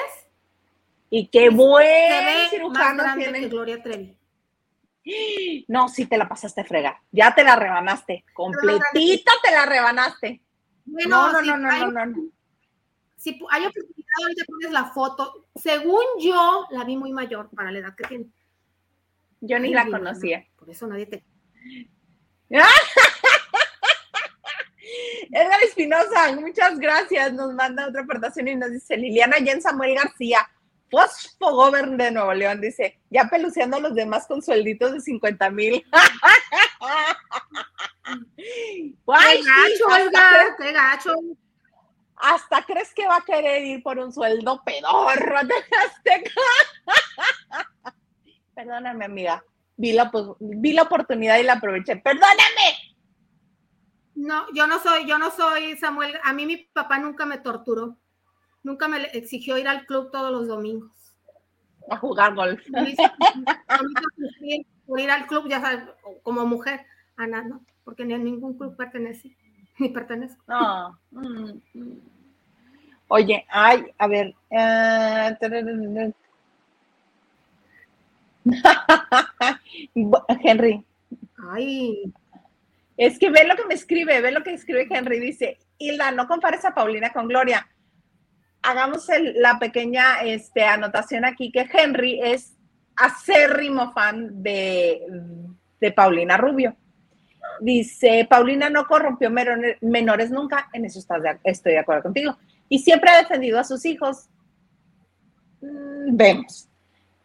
Y 1.13 1.27
qué 1.27 1.49
buen 1.49 2.25
más 2.25 2.49
cirujano 2.49 3.03
grande 3.03 3.23
tiene. 3.25 3.39
que 3.41 3.47
Gloria 3.49 3.83
Trevi. 3.83 4.17
No, 5.67 5.89
sí 5.89 6.05
te 6.05 6.17
la 6.17 6.29
pasaste 6.29 6.61
a 6.61 6.63
fregar. 6.63 6.95
Ya 7.11 7.35
te 7.35 7.43
la 7.43 7.57
rebanaste. 7.57 8.23
Completita 8.33 9.33
te 9.43 9.51
la 9.51 9.65
rebanaste. 9.65 10.41
Bueno, 10.85 11.33
no, 11.33 11.41
no, 11.41 11.57
no, 11.57 11.57
no, 11.57 11.91
no, 11.91 12.05
no, 12.05 12.29
Si 13.17 13.37
hay 13.49 13.65
oportunidad, 13.65 14.07
ahorita 14.23 14.45
pones 14.45 14.71
la 14.71 14.85
foto. 14.85 15.47
Según 15.53 16.03
yo, 16.19 16.65
la 16.71 16.85
vi 16.85 16.95
muy 16.95 17.11
mayor 17.11 17.49
para 17.53 17.71
la 17.71 17.79
edad 17.79 17.93
que 17.93 18.07
tiene. 18.07 18.27
Yo 19.41 19.59
ni 19.59 19.73
la 19.73 19.85
conocía. 19.87 20.47
por 20.55 20.69
eso 20.69 20.87
nadie 20.87 21.07
te. 21.07 21.25
Edgar 25.31 25.61
Espinosa, 25.63 26.33
muchas 26.39 26.79
gracias. 26.79 27.33
Nos 27.33 27.53
manda 27.53 27.87
otra 27.87 28.03
aportación 28.03 28.47
y 28.47 28.55
nos 28.55 28.71
dice 28.71 28.95
Liliana 28.95 29.37
Jen 29.37 29.61
Samuel 29.61 29.95
García, 29.95 30.49
Fosfogobern 30.91 31.97
de 31.97 32.11
Nuevo 32.11 32.33
León, 32.33 32.59
dice, 32.59 32.99
ya 33.09 33.29
peluceando 33.29 33.77
a 33.77 33.79
los 33.79 33.95
demás 33.95 34.27
con 34.27 34.41
suelditos 34.41 34.91
de 34.91 34.99
50 34.99 35.49
mil. 35.49 35.85
¡Qué 38.05 38.93
gacho, 39.05 39.85
¡Qué 40.57 40.73
gacho! 40.73 41.15
Hasta 42.17 42.63
crees 42.63 42.93
que 42.93 43.07
va 43.07 43.15
a 43.17 43.25
querer 43.25 43.63
ir 43.63 43.81
por 43.81 43.97
un 43.97 44.13
sueldo 44.13 44.61
pedorro 44.63 45.39
Perdóname, 48.53 49.05
amiga. 49.05 49.43
Vi 49.77 49.93
la, 49.93 50.11
vi 50.39 50.73
la 50.73 50.83
oportunidad 50.83 51.39
y 51.39 51.43
la 51.43 51.53
aproveché. 51.53 51.95
¡Perdóname! 51.95 52.97
No, 54.13 54.45
yo 54.53 54.67
no 54.67 54.77
soy, 54.79 55.07
yo 55.07 55.17
no 55.17 55.31
soy 55.31 55.75
Samuel. 55.77 56.19
A 56.23 56.33
mí 56.33 56.45
mi 56.45 56.57
papá 56.57 56.99
nunca 56.99 57.25
me 57.25 57.39
torturó. 57.39 57.97
Nunca 58.63 58.87
me 58.87 59.03
exigió 59.13 59.57
ir 59.57 59.67
al 59.67 59.85
club 59.85 60.11
todos 60.11 60.31
los 60.31 60.47
domingos. 60.47 60.91
A 61.89 61.97
jugar 61.97 62.35
golf. 62.35 62.61
por 64.85 64.99
ir 64.99 65.09
al 65.09 65.25
club, 65.27 65.49
ya 65.49 65.61
sabes, 65.61 65.83
como 66.23 66.45
mujer. 66.45 66.85
Ana, 67.17 67.43
no, 67.43 67.61
porque 67.83 68.05
ni 68.05 68.13
a 68.13 68.17
ningún 68.17 68.57
club 68.57 68.75
pertenece, 68.75 69.35
ni 69.79 69.89
pertenezco. 69.89 70.43
No. 70.47 70.99
Mm, 71.11 71.61
mm. 71.73 71.99
Oye, 73.07 73.45
ay, 73.49 73.85
a 73.97 74.07
ver. 74.07 74.33
Uh, 74.49 75.35
Henry. 80.43 80.85
Ay. 81.49 82.13
Es 82.97 83.19
que 83.19 83.29
ve 83.29 83.45
lo 83.45 83.55
que 83.55 83.65
me 83.65 83.73
escribe, 83.73 84.21
ve 84.21 84.31
lo 84.31 84.43
que 84.43 84.53
escribe 84.53 84.87
Henry. 84.89 85.19
Dice, 85.19 85.57
Hilda, 85.77 86.11
no 86.11 86.27
compares 86.27 86.63
a 86.63 86.73
Paulina 86.73 87.11
con 87.11 87.27
Gloria. 87.27 87.67
Hagamos 88.63 89.07
la 89.35 89.57
pequeña 89.59 90.21
este, 90.23 90.63
anotación 90.63 91.25
aquí 91.25 91.51
que 91.51 91.67
Henry 91.71 92.19
es 92.21 92.55
acérrimo 92.95 93.91
fan 93.91 94.43
de, 94.43 95.01
de 95.79 95.91
Paulina 95.91 96.37
Rubio. 96.37 96.75
Dice, 97.59 98.25
Paulina 98.29 98.69
no 98.69 98.85
corrompió 98.85 99.29
menores 99.29 100.31
nunca, 100.31 100.69
en 100.73 100.85
eso 100.85 100.99
estoy 101.43 101.73
de 101.73 101.79
acuerdo 101.79 102.03
contigo. 102.03 102.37
Y 102.69 102.79
siempre 102.79 103.11
ha 103.11 103.17
defendido 103.17 103.59
a 103.59 103.63
sus 103.63 103.85
hijos. 103.85 104.29
Mm, 105.61 106.15
vemos. 106.15 106.67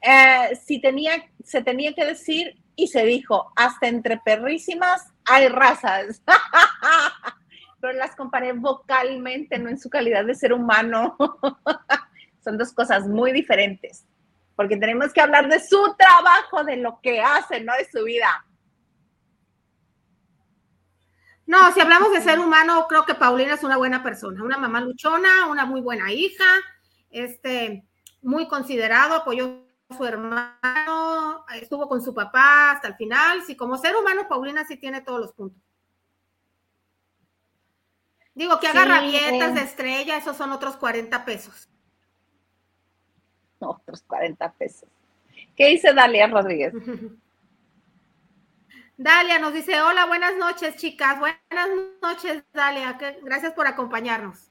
Eh, 0.02 0.56
si 0.56 0.80
tenía, 0.80 1.12
se 1.42 1.62
tenía 1.62 1.94
que 1.94 2.04
decir 2.04 2.56
y 2.76 2.88
se 2.88 3.04
dijo, 3.04 3.52
hasta 3.56 3.88
entre 3.88 4.18
perrísimas 4.18 5.06
hay 5.24 5.48
razas. 5.48 6.22
Pero 7.80 7.92
las 7.92 8.16
comparé 8.16 8.52
vocalmente, 8.52 9.58
no 9.58 9.68
en 9.68 9.78
su 9.78 9.90
calidad 9.90 10.24
de 10.24 10.34
ser 10.34 10.52
humano. 10.52 11.16
Son 12.44 12.56
dos 12.56 12.72
cosas 12.72 13.06
muy 13.06 13.32
diferentes. 13.32 14.06
Porque 14.54 14.76
tenemos 14.76 15.12
que 15.12 15.20
hablar 15.20 15.48
de 15.48 15.60
su 15.60 15.94
trabajo, 15.98 16.64
de 16.64 16.76
lo 16.76 17.00
que 17.02 17.20
hace, 17.20 17.60
no 17.60 17.74
de 17.74 17.88
su 17.90 18.04
vida. 18.04 18.46
No, 21.46 21.72
si 21.72 21.80
hablamos 21.80 22.10
de 22.12 22.22
ser 22.22 22.40
humano, 22.40 22.86
creo 22.88 23.04
que 23.04 23.14
Paulina 23.14 23.54
es 23.54 23.62
una 23.62 23.76
buena 23.76 24.02
persona, 24.02 24.42
una 24.42 24.58
mamá 24.58 24.80
luchona, 24.80 25.46
una 25.48 25.64
muy 25.64 25.80
buena 25.80 26.12
hija, 26.12 26.44
este, 27.10 27.86
muy 28.20 28.48
considerado, 28.48 29.14
apoyó 29.14 29.64
su 29.96 30.04
hermano, 30.04 31.44
estuvo 31.54 31.88
con 31.88 32.02
su 32.02 32.12
papá 32.12 32.72
hasta 32.72 32.88
el 32.88 32.96
final. 32.96 33.42
Sí, 33.42 33.56
como 33.56 33.78
ser 33.78 33.94
humano, 33.94 34.26
Paulina 34.28 34.64
sí 34.64 34.76
tiene 34.76 35.02
todos 35.02 35.20
los 35.20 35.32
puntos. 35.32 35.62
Digo 38.36 38.60
que 38.60 38.68
haga 38.68 38.84
rabietas 38.84 39.54
de 39.54 39.62
estrella, 39.62 40.18
esos 40.18 40.36
son 40.36 40.52
otros 40.52 40.76
40 40.76 41.24
pesos. 41.24 41.70
Otros 43.58 44.02
40 44.02 44.52
pesos. 44.52 44.86
¿Qué 45.56 45.68
dice 45.68 45.94
Dalia 45.94 46.26
Rodríguez? 46.26 46.74
Dalia 48.98 49.38
nos 49.38 49.54
dice, 49.54 49.80
hola, 49.80 50.04
buenas 50.04 50.36
noches, 50.36 50.76
chicas. 50.76 51.18
Buenas 51.18 51.68
noches, 52.02 52.44
Dalia. 52.52 52.98
Gracias 53.22 53.54
por 53.54 53.66
acompañarnos. 53.66 54.50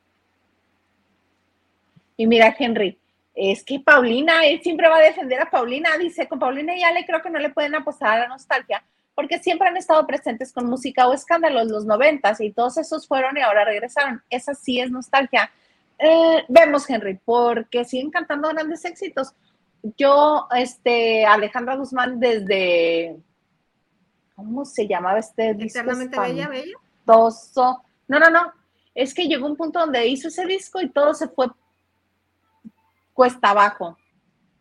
Y 2.17 2.25
mira, 2.25 2.55
Henry, 2.57 2.99
es 3.35 3.63
que 3.63 3.79
Paulina, 3.79 4.47
él 4.47 4.63
siempre 4.63 4.89
va 4.89 4.97
a 4.97 5.01
defender 5.01 5.39
a 5.39 5.51
Paulina, 5.51 5.95
dice, 5.99 6.27
con 6.27 6.39
Paulina 6.39 6.75
y 6.75 6.81
Ale 6.81 7.05
creo 7.05 7.21
que 7.21 7.29
no 7.29 7.37
le 7.37 7.51
pueden 7.51 7.75
apostar 7.75 8.17
a 8.17 8.21
la 8.21 8.27
nostalgia, 8.29 8.83
porque 9.15 9.39
siempre 9.39 9.69
han 9.69 9.77
estado 9.77 10.05
presentes 10.05 10.51
con 10.51 10.67
música 10.67 11.07
o 11.07 11.13
escándalos 11.13 11.67
los 11.67 11.85
noventas 11.85 12.41
y 12.41 12.51
todos 12.51 12.77
esos 12.77 13.07
fueron 13.07 13.37
y 13.37 13.41
ahora 13.41 13.63
regresaron. 13.63 14.21
Esa 14.29 14.53
sí 14.53 14.79
es 14.79 14.91
nostalgia. 14.91 15.49
Eh, 15.97 16.43
vemos, 16.49 16.89
Henry, 16.89 17.19
porque 17.23 17.85
siguen 17.85 18.11
cantando 18.11 18.49
grandes 18.49 18.83
éxitos. 18.83 19.33
Yo, 19.97 20.47
este, 20.55 21.25
Alejandra 21.25 21.75
Guzmán, 21.75 22.19
desde, 22.19 23.15
¿cómo 24.35 24.65
se 24.65 24.87
llamaba 24.87 25.19
este 25.19 25.53
disco? 25.53 25.79
Eternamente 25.79 26.19
Bella, 26.19 26.49
Bella. 26.49 26.77
No, 28.07 28.19
no, 28.19 28.29
no. 28.29 28.51
Es 28.93 29.13
que 29.13 29.27
llegó 29.27 29.47
un 29.47 29.55
punto 29.55 29.79
donde 29.79 30.07
hizo 30.07 30.27
ese 30.27 30.45
disco 30.45 30.81
y 30.81 30.89
todo 30.89 31.13
se 31.13 31.27
fue 31.29 31.47
cuesta 33.13 33.51
abajo. 33.51 33.97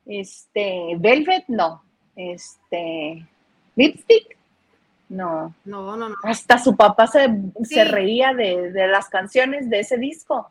Este, 0.06 0.94
Velvet, 0.98 1.44
no. 1.48 1.82
Este, 2.14 3.26
Lipstick, 3.76 4.23
no. 5.14 5.54
No, 5.64 5.96
no, 5.96 6.08
no. 6.08 6.16
Hasta 6.22 6.58
su 6.58 6.76
papá 6.76 7.06
se, 7.06 7.28
reía 7.84 8.34
de, 8.34 8.88
las 8.88 9.08
canciones 9.08 9.68
de 9.70 9.80
ese 9.80 9.96
disco. 9.96 10.50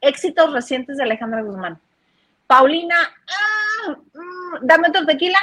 Éxitos 0.00 0.52
recientes 0.52 0.96
de 0.96 1.02
Alejandra 1.02 1.42
Guzmán. 1.42 1.80
Paulina, 2.46 2.96
ah, 3.28 3.96
mm, 4.14 4.66
dame 4.66 4.88
otro 4.88 5.06
tequila. 5.06 5.38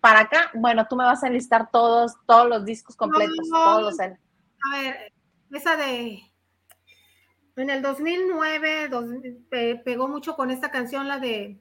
Para 0.00 0.20
acá, 0.20 0.50
bueno, 0.54 0.86
tú 0.88 0.94
me 0.94 1.04
vas 1.04 1.24
a 1.24 1.26
enlistar 1.26 1.70
todos, 1.70 2.14
todos 2.24 2.48
los 2.48 2.64
discos 2.64 2.94
completos, 2.94 3.48
todos 3.50 3.98
A 4.00 4.06
ver, 4.72 5.12
esa 5.50 5.76
de 5.76 6.22
en 7.58 7.70
el 7.70 7.82
2009 7.82 8.88
pegó 9.84 10.06
mucho 10.06 10.36
con 10.36 10.52
esta 10.52 10.70
canción, 10.70 11.08
la 11.08 11.18
de 11.18 11.60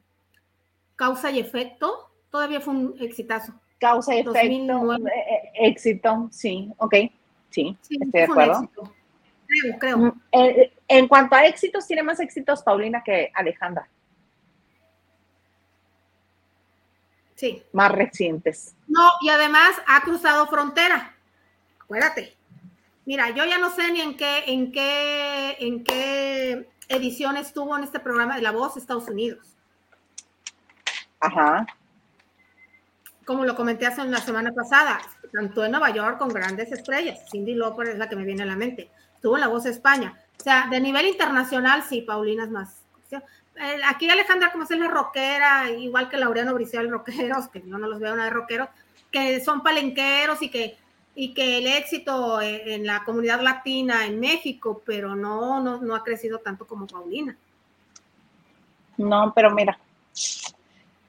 Causa 0.96 1.32
y 1.32 1.40
Efecto. 1.40 2.12
Todavía 2.30 2.62
fue 2.62 2.76
un 2.76 2.96
exitazo. 3.00 3.54
Causa 3.80 4.16
y 4.16 4.20
Efecto. 4.20 4.36
Eh, 4.36 5.00
eh, 5.08 5.52
éxito, 5.56 6.30
sí, 6.32 6.72
ok. 6.78 6.96
Sí, 7.50 7.78
estoy 7.82 7.98
de 8.12 8.24
acuerdo. 8.24 8.70
Creo, 9.48 9.80
creo. 9.80 9.98
Mm, 9.98 10.22
eh, 10.32 10.74
en 10.88 11.08
cuanto 11.08 11.36
a 11.36 11.46
éxitos, 11.46 11.88
tiene 11.88 12.04
más 12.04 12.20
éxitos 12.20 12.64
Paulina 12.64 13.04
que 13.04 13.32
Alejandra. 13.34 13.88
Sí. 17.36 17.64
Más 17.72 17.92
recientes. 17.92 18.76
No, 18.88 19.12
y 19.22 19.30
además 19.30 19.70
ha 19.86 20.02
cruzado 20.02 20.48
frontera. 20.48 21.16
Acuérdate. 21.80 22.36
Mira, 23.06 23.30
yo 23.30 23.46
ya 23.46 23.58
no 23.60 23.70
sé 23.70 23.92
ni 23.92 24.02
en 24.02 24.18
qué, 24.18 24.44
en 24.48 24.72
qué, 24.72 25.56
en 25.60 25.84
qué 25.84 26.68
edición 26.90 27.38
estuvo 27.38 27.78
en 27.78 27.84
este 27.84 28.00
programa 28.00 28.36
de 28.36 28.42
La 28.42 28.52
Voz 28.52 28.76
Estados 28.76 29.08
Unidos. 29.08 29.56
Ajá. 31.20 31.66
Como 33.28 33.44
lo 33.44 33.56
comenté 33.56 33.86
hace 33.86 34.02
una 34.02 34.22
semana 34.22 34.54
pasada, 34.54 35.02
tanto 35.34 35.66
en 35.66 35.72
Nueva 35.72 35.90
York 35.90 36.18
con 36.18 36.30
grandes 36.30 36.72
estrellas. 36.72 37.20
Cindy 37.30 37.56
Lauper 37.56 37.90
es 37.90 37.98
la 37.98 38.08
que 38.08 38.16
me 38.16 38.24
viene 38.24 38.44
a 38.44 38.46
la 38.46 38.56
mente. 38.56 38.90
Estuvo 39.14 39.36
en 39.36 39.42
La 39.42 39.50
Voz 39.50 39.66
España. 39.66 40.18
O 40.40 40.44
sea, 40.44 40.68
de 40.72 40.80
nivel 40.80 41.08
internacional, 41.08 41.84
sí, 41.84 42.02
Paulina 42.02 42.46
es 42.46 42.50
más. 42.50 42.84
Aquí 43.90 44.10
Alejandra, 44.10 44.52
como 44.52 44.64
es 44.64 44.70
la 44.70 44.88
rockera, 44.88 45.70
igual 45.72 46.10
que 46.10 46.18
Laureano 46.18 46.54
Briceol, 46.54 46.90
rockeros, 46.90 47.50
que 47.50 47.62
yo 47.62 47.78
no 47.78 47.88
los 47.88 48.00
veo 48.00 48.16
nada 48.16 48.30
de 48.30 48.34
rockeros, 48.34 48.70
que 49.12 49.44
son 49.44 49.62
palenqueros 49.62 50.42
y 50.42 50.50
que 50.50 50.78
y 51.20 51.34
que 51.34 51.58
el 51.58 51.66
éxito 51.66 52.40
en, 52.40 52.86
la 52.86 53.04
comunidad 53.04 53.42
latina 53.42 54.06
en 54.06 54.20
México, 54.20 54.84
pero 54.86 55.16
no, 55.16 55.60
no, 55.60 55.82
no 55.82 55.96
ha 55.96 56.04
crecido 56.04 56.38
tanto 56.38 56.68
como 56.68 56.86
Paulina. 56.86 57.36
No, 58.98 59.34
pero 59.36 59.50
mira, 59.50 59.80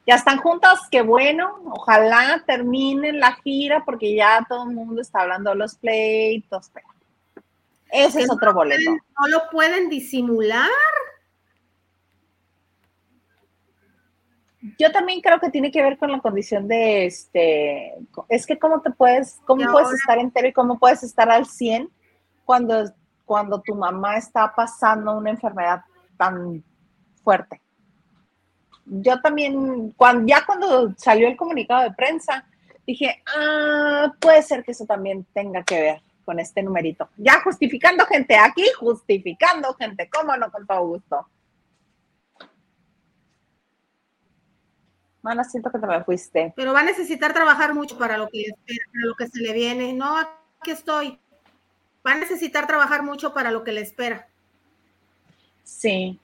ya 0.09 0.14
están 0.14 0.38
juntas, 0.38 0.80
qué 0.90 1.02
bueno, 1.02 1.61
ojalá 1.66 2.42
terminen 2.46 3.20
la 3.20 3.34
gira 3.44 3.84
porque 3.84 4.14
ya 4.14 4.42
todo 4.48 4.66
el 4.66 4.74
mundo 4.74 5.02
está 5.02 5.20
hablando 5.20 5.50
de 5.50 5.56
los 5.56 5.74
pleitos. 5.74 6.70
ese 7.90 8.22
es 8.22 8.30
otro 8.30 8.54
boleto. 8.54 8.90
no 8.90 9.28
lo 9.28 9.50
pueden 9.50 9.90
disimular. 9.90 10.70
Yo 14.78 14.90
también 14.92 15.20
creo 15.20 15.38
que 15.40 15.50
tiene 15.50 15.70
que 15.70 15.82
ver 15.82 15.98
con 15.98 16.11
la 16.11 16.20
condición 16.20 16.66
de 16.66 17.04
este, 17.04 17.92
es 18.30 18.46
que 18.46 18.59
cómo 18.59 18.80
te 18.80 18.90
puedes, 18.90 19.38
cómo 19.44 19.70
puedes 19.70 19.92
estar 19.92 20.16
entero 20.16 20.48
y 20.48 20.54
cómo 20.54 20.78
puedes 20.78 21.02
estar 21.02 21.28
al 21.30 21.44
100 21.44 21.90
cuando, 22.46 22.90
cuando 23.26 23.61
tu 23.61 23.74
mamá 23.74 24.16
está 24.16 24.54
pasando 24.56 25.18
una 25.18 25.28
enfermedad 25.28 25.82
tan 26.16 26.64
fuerte. 27.22 27.61
Yo 28.91 29.20
también, 29.20 29.93
cuando, 29.93 30.26
ya 30.26 30.45
cuando 30.47 30.95
salió 30.97 31.28
el 31.28 31.36
comunicado 31.36 31.82
de 31.82 31.93
prensa, 31.93 32.47
dije, 32.86 33.22
ah, 33.36 34.12
puede 34.18 34.43
ser 34.43 34.64
que 34.64 34.72
eso 34.72 34.86
también 34.86 35.26
tenga 35.32 35.62
que 35.62 35.80
ver 35.80 36.03
con 36.24 36.39
este 36.41 36.62
numerito. 36.62 37.09
Ya 37.16 37.41
justificando 37.43 38.05
gente 38.07 38.36
aquí, 38.36 38.64
justificando 38.78 39.74
gente, 39.74 40.09
cómo 40.11 40.36
no, 40.36 40.51
con 40.51 40.66
todo 40.66 40.86
gusto. 40.86 41.28
Mana, 45.22 45.45
siento 45.45 45.70
que 45.70 45.78
te 45.78 45.86
me 45.86 46.05
fuiste. 46.05 46.53
Pero 46.57 46.72
va 46.72 46.80
a 46.80 46.84
necesitar 46.84 47.34
trabajar 47.34 47.74
mucho 47.74 47.99
para 47.99 48.16
lo 48.16 48.28
que, 48.28 48.47
para 48.66 49.07
lo 49.07 49.14
que 49.14 49.26
se 49.26 49.41
le 49.41 49.53
viene. 49.53 49.93
No, 49.93 50.16
aquí 50.16 50.70
estoy. 50.70 51.18
Va 52.07 52.12
a 52.12 52.18
necesitar 52.18 52.66
trabajar 52.66 53.03
mucho 53.03 53.34
para 53.34 53.51
lo 53.51 53.64
que 53.64 53.72
le 53.72 53.82
espera. 53.82 54.28
Sí, 55.64 56.18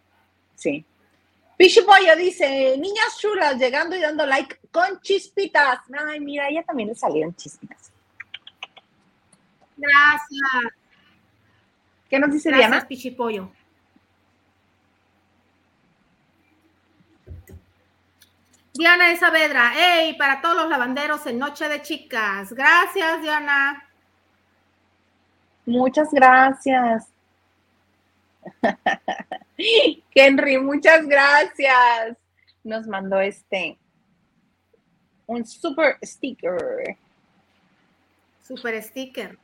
sí. 0.55 0.87
Pichi 1.57 1.83
Pollo 1.83 2.17
dice, 2.17 2.77
niñas 2.79 3.17
chulas, 3.19 3.57
llegando 3.57 3.95
y 3.95 4.01
dando 4.01 4.27
like 4.27 4.59
con 4.73 5.01
chispitas. 5.01 5.81
Ay, 6.09 6.21
mira, 6.21 6.49
ella 6.49 6.65
también 6.65 6.89
le 6.89 6.95
salieron 6.95 7.35
chispitas. 7.35 7.93
Gracias. 9.77 10.75
¿Qué 12.09 12.19
nos 12.19 12.31
dice 12.33 12.49
Gracias, 12.49 12.71
Diana? 12.71 12.89
Pichipollo. 12.89 13.51
Diana 18.73 19.09
de 19.09 19.17
Saavedra, 19.17 19.73
hey, 19.77 20.17
para 20.19 20.41
todos 20.41 20.57
los 20.57 20.69
lavanderos 20.69 21.25
en 21.27 21.39
Noche 21.39 21.69
de 21.69 21.81
Chicas. 21.81 22.53
Gracias, 22.53 23.23
Diana. 23.23 23.89
Muchas 25.65 26.11
gracias. 26.13 27.14
Henry, 30.15 30.59
muchas 30.59 31.07
gracias. 31.07 32.17
Nos 32.63 32.87
mandó 32.87 33.21
este 33.21 33.79
un 35.27 35.45
super 35.47 35.97
sticker. 36.03 36.97
Super 38.43 38.83
sticker. 38.83 39.39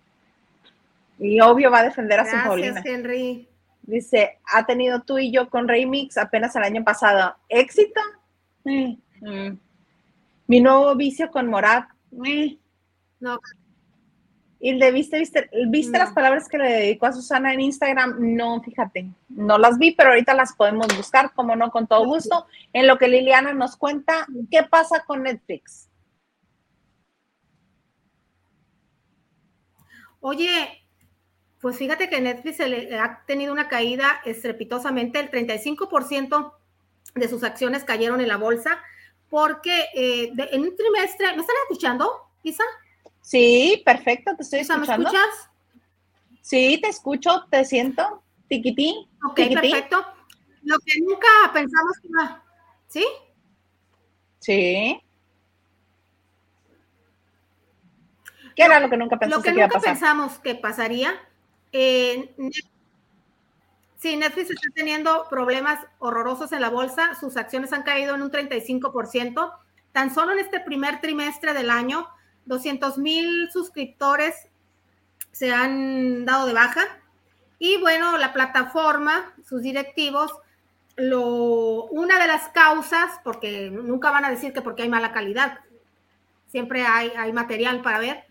Y 1.19 1.41
obvio 1.41 1.71
va 1.71 1.81
a 1.81 1.85
defender 1.85 2.21
a 2.21 2.25
su 2.25 2.31
Gracias, 2.31 2.49
Paulina. 2.49 2.83
Henry. 2.85 3.49
Dice, 3.83 4.39
ha 4.45 4.65
tenido 4.67 5.03
tú 5.03 5.19
y 5.19 5.33
yo 5.33 5.49
con 5.51 5.67
Remix 5.69 6.17
apenas 6.17 6.55
el 6.57 6.63
año 6.63 6.85
pasado. 6.85 7.35
¿Éxito? 7.49 8.01
Mm, 8.65 8.95
mm. 9.21 9.59
Mi 10.47 10.61
nuevo 10.61 10.95
vicio 10.95 11.31
con 11.31 11.49
Morat. 11.49 11.89
Mm. 12.11 12.57
No, 13.21 13.39
¿Y 14.63 14.75
le 14.75 14.93
viste, 14.93 15.19
viste, 15.19 15.49
viste 15.69 15.97
No. 15.97 16.05
las 16.05 16.13
palabras 16.13 16.47
que 16.47 16.59
le 16.59 16.69
dedicó 16.71 17.07
a 17.07 17.13
Susana 17.13 17.55
en 17.55 17.61
Instagram? 17.61 18.17
No, 18.19 18.61
fíjate, 18.63 19.11
no 19.31 19.57
las 19.57 19.79
vi, 19.79 19.93
pero 19.93 20.11
ahorita 20.11 20.35
las 20.35 20.53
podemos 20.55 20.87
buscar, 20.97 21.33
como 21.33 21.57
no, 21.57 21.71
con 21.71 21.87
todo 21.87 22.05
gusto. 22.05 22.47
En 22.75 22.87
lo 22.87 22.99
que 22.99 23.09
Liliana 23.09 23.55
nos 23.55 23.77
cuenta, 23.77 24.27
¿qué 24.51 24.63
pasa 24.65 25.03
con 25.07 25.23
Netflix? 25.23 25.89
Oye, 30.21 30.83
pues 31.61 31.77
fíjate 31.79 32.09
que 32.09 32.21
Netflix 32.21 32.59
se 32.59 32.69
le 32.69 32.99
ha 32.99 33.25
tenido 33.27 33.53
una 33.53 33.69
caída 33.69 34.21
estrepitosamente, 34.25 35.19
el 35.21 35.31
35% 35.31 36.53
de 37.15 37.29
sus 37.29 37.43
acciones 37.43 37.85
cayeron 37.85 38.21
en 38.21 38.29
la 38.29 38.37
bolsa, 38.37 38.79
porque 39.31 39.87
eh, 39.95 40.31
de- 40.35 40.49
en 40.53 40.63
un 40.63 40.77
trimestre, 40.77 41.27
¿me 41.35 41.41
están 41.41 41.57
escuchando, 41.65 42.13
Isa? 42.43 42.65
Sí, 43.21 43.83
perfecto, 43.85 44.35
te 44.37 44.43
estoy 44.43 44.61
Isa, 44.61 44.77
¿me 44.77 44.83
escuchando. 44.85 45.09
escuchas? 45.09 45.51
Sí, 46.43 46.79
te 46.83 46.89
escucho, 46.89 47.47
te 47.51 47.65
siento. 47.65 48.23
Tiquitín. 48.49 49.09
Ok, 49.29 49.37
perfecto. 49.55 50.05
Lo 50.63 50.79
que 50.81 51.01
nunca 51.01 51.27
pensamos 51.53 51.99
que 52.03 52.09
iba, 52.09 52.45
¿sí? 52.89 53.07
Sí. 54.41 55.01
¿Qué 58.57 58.63
era 58.65 58.81
lo 58.81 58.91
que 58.91 58.97
nunca 58.97 59.15
Lo 59.17 59.21
pensaste 59.21 59.43
que 59.45 59.51
que 59.51 59.57
iba 59.57 59.65
a 59.65 59.69
nunca 59.69 59.79
pasar? 59.81 59.93
pensamos 59.95 60.39
que 60.41 60.55
pasaría, 60.57 61.15
eh, 61.73 62.35
sí, 63.97 64.17
Netflix 64.17 64.51
está 64.51 64.69
teniendo 64.75 65.27
problemas 65.31 65.79
horrorosos 65.99 66.53
en 66.53 66.61
la 66.61 66.69
bolsa, 66.71 67.15
sus 67.15 67.37
acciones 67.37 67.73
han 67.73 67.85
caído 67.85 68.15
en 68.15 68.23
un 68.23 68.31
35%, 68.31 69.53
tan 69.93 70.13
solo 70.13 70.33
en 70.33 70.41
este 70.41 70.61
primer 70.61 71.01
trimestre 71.01 71.55
del 71.55 71.71
año, 71.71 72.07
200 72.51 72.99
mil 72.99 73.49
suscriptores 73.53 74.35
se 75.31 75.53
han 75.53 76.25
dado 76.25 76.47
de 76.47 76.53
baja 76.53 76.83
y 77.61 77.79
bueno, 77.79 78.19
la 78.19 78.33
plataforma, 78.33 79.33
sus 79.49 79.63
directivos, 79.63 80.33
lo, 80.97 81.85
una 81.85 82.19
de 82.19 82.27
las 82.27 82.49
causas, 82.49 83.21
porque 83.23 83.71
nunca 83.71 84.11
van 84.11 84.25
a 84.25 84.31
decir 84.31 84.53
que 84.53 84.63
porque 84.63 84.83
hay 84.83 84.89
mala 84.89 85.13
calidad, 85.13 85.61
siempre 86.49 86.85
hay, 86.85 87.13
hay 87.17 87.33
material 87.33 87.83
para 87.83 88.01
ver, 88.01 88.25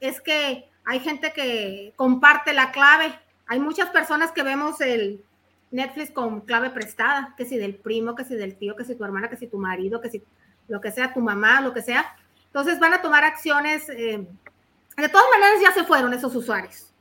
es 0.00 0.20
que 0.20 0.68
hay 0.86 1.00
gente 1.00 1.32
que 1.34 1.92
comparte 1.96 2.54
la 2.54 2.72
clave. 2.72 3.12
Hay 3.46 3.60
muchas 3.60 3.90
personas 3.90 4.32
que 4.32 4.42
vemos 4.42 4.80
el 4.80 5.22
Netflix 5.70 6.10
con 6.10 6.40
clave 6.40 6.70
prestada, 6.70 7.34
que 7.36 7.44
si 7.44 7.58
del 7.58 7.74
primo, 7.74 8.14
que 8.14 8.24
si 8.24 8.34
del 8.34 8.56
tío, 8.56 8.74
que 8.76 8.84
si 8.84 8.94
tu 8.94 9.04
hermana, 9.04 9.28
que 9.28 9.36
si 9.36 9.46
tu 9.46 9.58
marido, 9.58 10.00
que 10.00 10.08
si 10.08 10.22
lo 10.68 10.80
que 10.80 10.90
sea, 10.90 11.12
tu 11.12 11.20
mamá, 11.20 11.60
lo 11.60 11.74
que 11.74 11.82
sea. 11.82 12.16
Entonces 12.48 12.80
van 12.80 12.94
a 12.94 13.02
tomar 13.02 13.24
acciones. 13.24 13.88
eh, 13.88 14.26
de 14.96 15.08
todas 15.08 15.26
maneras 15.30 15.60
ya 15.62 15.72
se 15.72 15.84
fueron 15.84 16.12
esos 16.12 16.34
usuarios. 16.34 16.92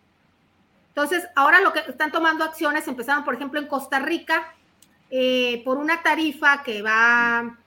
Entonces 0.90 1.28
ahora 1.36 1.62
lo 1.62 1.74
que 1.74 1.80
están 1.80 2.12
tomando 2.12 2.44
acciones, 2.44 2.88
empezaron 2.88 3.24
por 3.24 3.36
ejemplo 3.36 3.60
en 3.60 3.68
Costa 3.68 4.00
Rica, 4.00 4.54
eh, 5.10 5.62
por 5.64 5.78
una 5.78 6.04
tarifa 6.04 6.64
que 6.64 6.82
va 6.82 7.58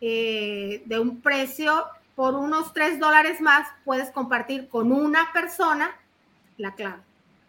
eh, 0.00 0.82
de 0.86 0.98
un 0.98 1.20
precio 1.20 1.86
por 2.14 2.34
unos 2.34 2.72
3 2.72 3.00
dólares 3.00 3.40
más 3.40 3.66
puedes 3.84 4.10
compartir 4.10 4.68
con 4.68 4.92
una 4.92 5.32
persona 5.32 5.90
la 6.56 6.74
clave. 6.74 7.02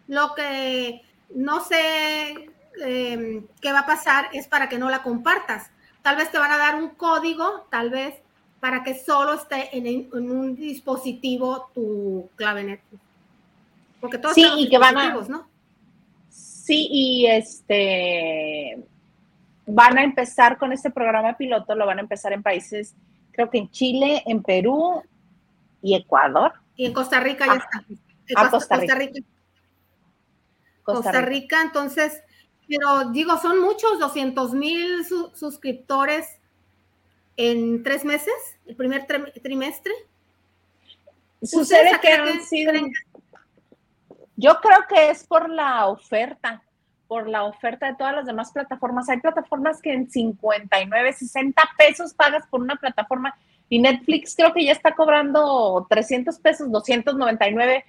Lo 0.08 0.34
que 0.36 1.04
no 1.36 1.64
sé 1.64 2.50
qué 2.76 3.72
va 3.72 3.80
a 3.80 3.86
pasar 3.86 4.30
es 4.34 4.48
para 4.48 4.68
que 4.68 4.78
no 4.78 4.90
la 4.90 5.04
compartas. 5.04 5.70
Tal 6.02 6.18
vez 6.18 6.32
te 6.32 6.40
van 6.40 6.52
a 6.52 6.58
dar 6.58 6.76
un 6.76 6.90
código, 6.90 7.68
tal 7.70 7.90
vez 7.90 8.16
para 8.60 8.84
que 8.84 8.96
solo 8.96 9.34
esté 9.34 9.76
en, 9.78 9.86
en 9.88 10.32
un 10.32 10.56
dispositivo 10.56 11.70
tu 11.74 12.30
clave 12.36 12.64
Netflix. 12.64 13.02
Porque 14.02 14.18
todos 14.18 14.36
Sí, 14.36 14.42
tenemos 14.42 14.62
y 14.66 14.70
que 14.70 14.78
van 14.78 14.98
a- 14.98 15.02
dispositivos, 15.02 15.30
¿no? 15.30 15.48
Sí, 16.30 16.88
y 16.92 17.26
este 17.28 18.84
van 19.68 19.98
a 19.98 20.04
empezar 20.04 20.58
con 20.58 20.72
este 20.74 20.90
programa 20.92 21.38
piloto, 21.38 21.74
lo 21.76 21.86
van 21.86 21.98
a 22.00 22.02
empezar 22.02 22.34
en 22.34 22.44
países, 22.44 22.94
creo 23.32 23.50
que 23.50 23.58
en 23.60 23.70
Chile, 23.72 24.24
en 24.26 24.42
Perú 24.44 25.02
y 25.82 25.96
Ecuador. 25.96 26.54
Y 26.76 26.86
en 26.86 26.94
Costa 26.94 27.20
Rica 27.20 27.46
ya 27.46 27.54
Ah, 27.54 27.58
está. 27.58 27.86
En 27.88 28.38
ah, 28.38 28.50
Costa, 28.50 28.78
Costa 28.78 28.96
Rica. 28.96 28.96
Costa 28.96 29.20
Rica. 29.20 29.28
Costa 30.84 31.12
Rica. 31.12 31.22
Rica, 31.22 31.62
entonces, 31.64 32.22
pero 32.68 33.10
digo, 33.12 33.38
son 33.38 33.60
muchos, 33.62 34.00
200 34.00 34.54
mil 34.54 35.06
su- 35.06 35.32
suscriptores 35.36 36.26
en 37.38 37.84
tres 37.84 38.06
meses, 38.06 38.34
el 38.66 38.76
primer 38.76 39.06
tri- 39.08 39.42
trimestre. 39.42 39.94
Sucede 41.42 41.92
¿Ustedes 41.92 42.00
que 42.00 42.12
han 42.14 42.42
sido. 42.42 42.74
Yo 44.38 44.60
creo 44.62 44.80
que 44.90 45.10
es 45.10 45.26
por 45.26 45.50
la 45.50 45.88
oferta, 45.88 46.62
por 47.08 47.28
la 47.28 47.44
oferta 47.44 47.88
de 47.88 47.96
todas 47.96 48.16
las 48.16 48.26
demás 48.26 48.52
plataformas. 48.52 49.08
Hay 49.10 49.20
plataformas 49.20 49.82
que 49.82 49.94
en 49.94 50.10
59, 50.10 51.14
60 51.14 51.62
pesos 51.78 52.14
pagas 52.14 52.46
por 52.48 52.62
una 52.62 52.76
plataforma 52.76 53.38
y 53.70 53.80
Netflix 53.80 54.36
creo 54.36 54.54
que 54.54 54.66
ya 54.66 54.72
está 54.72 54.94
cobrando 54.94 55.86
300 55.90 56.38
pesos, 56.40 56.72
299 56.72 57.86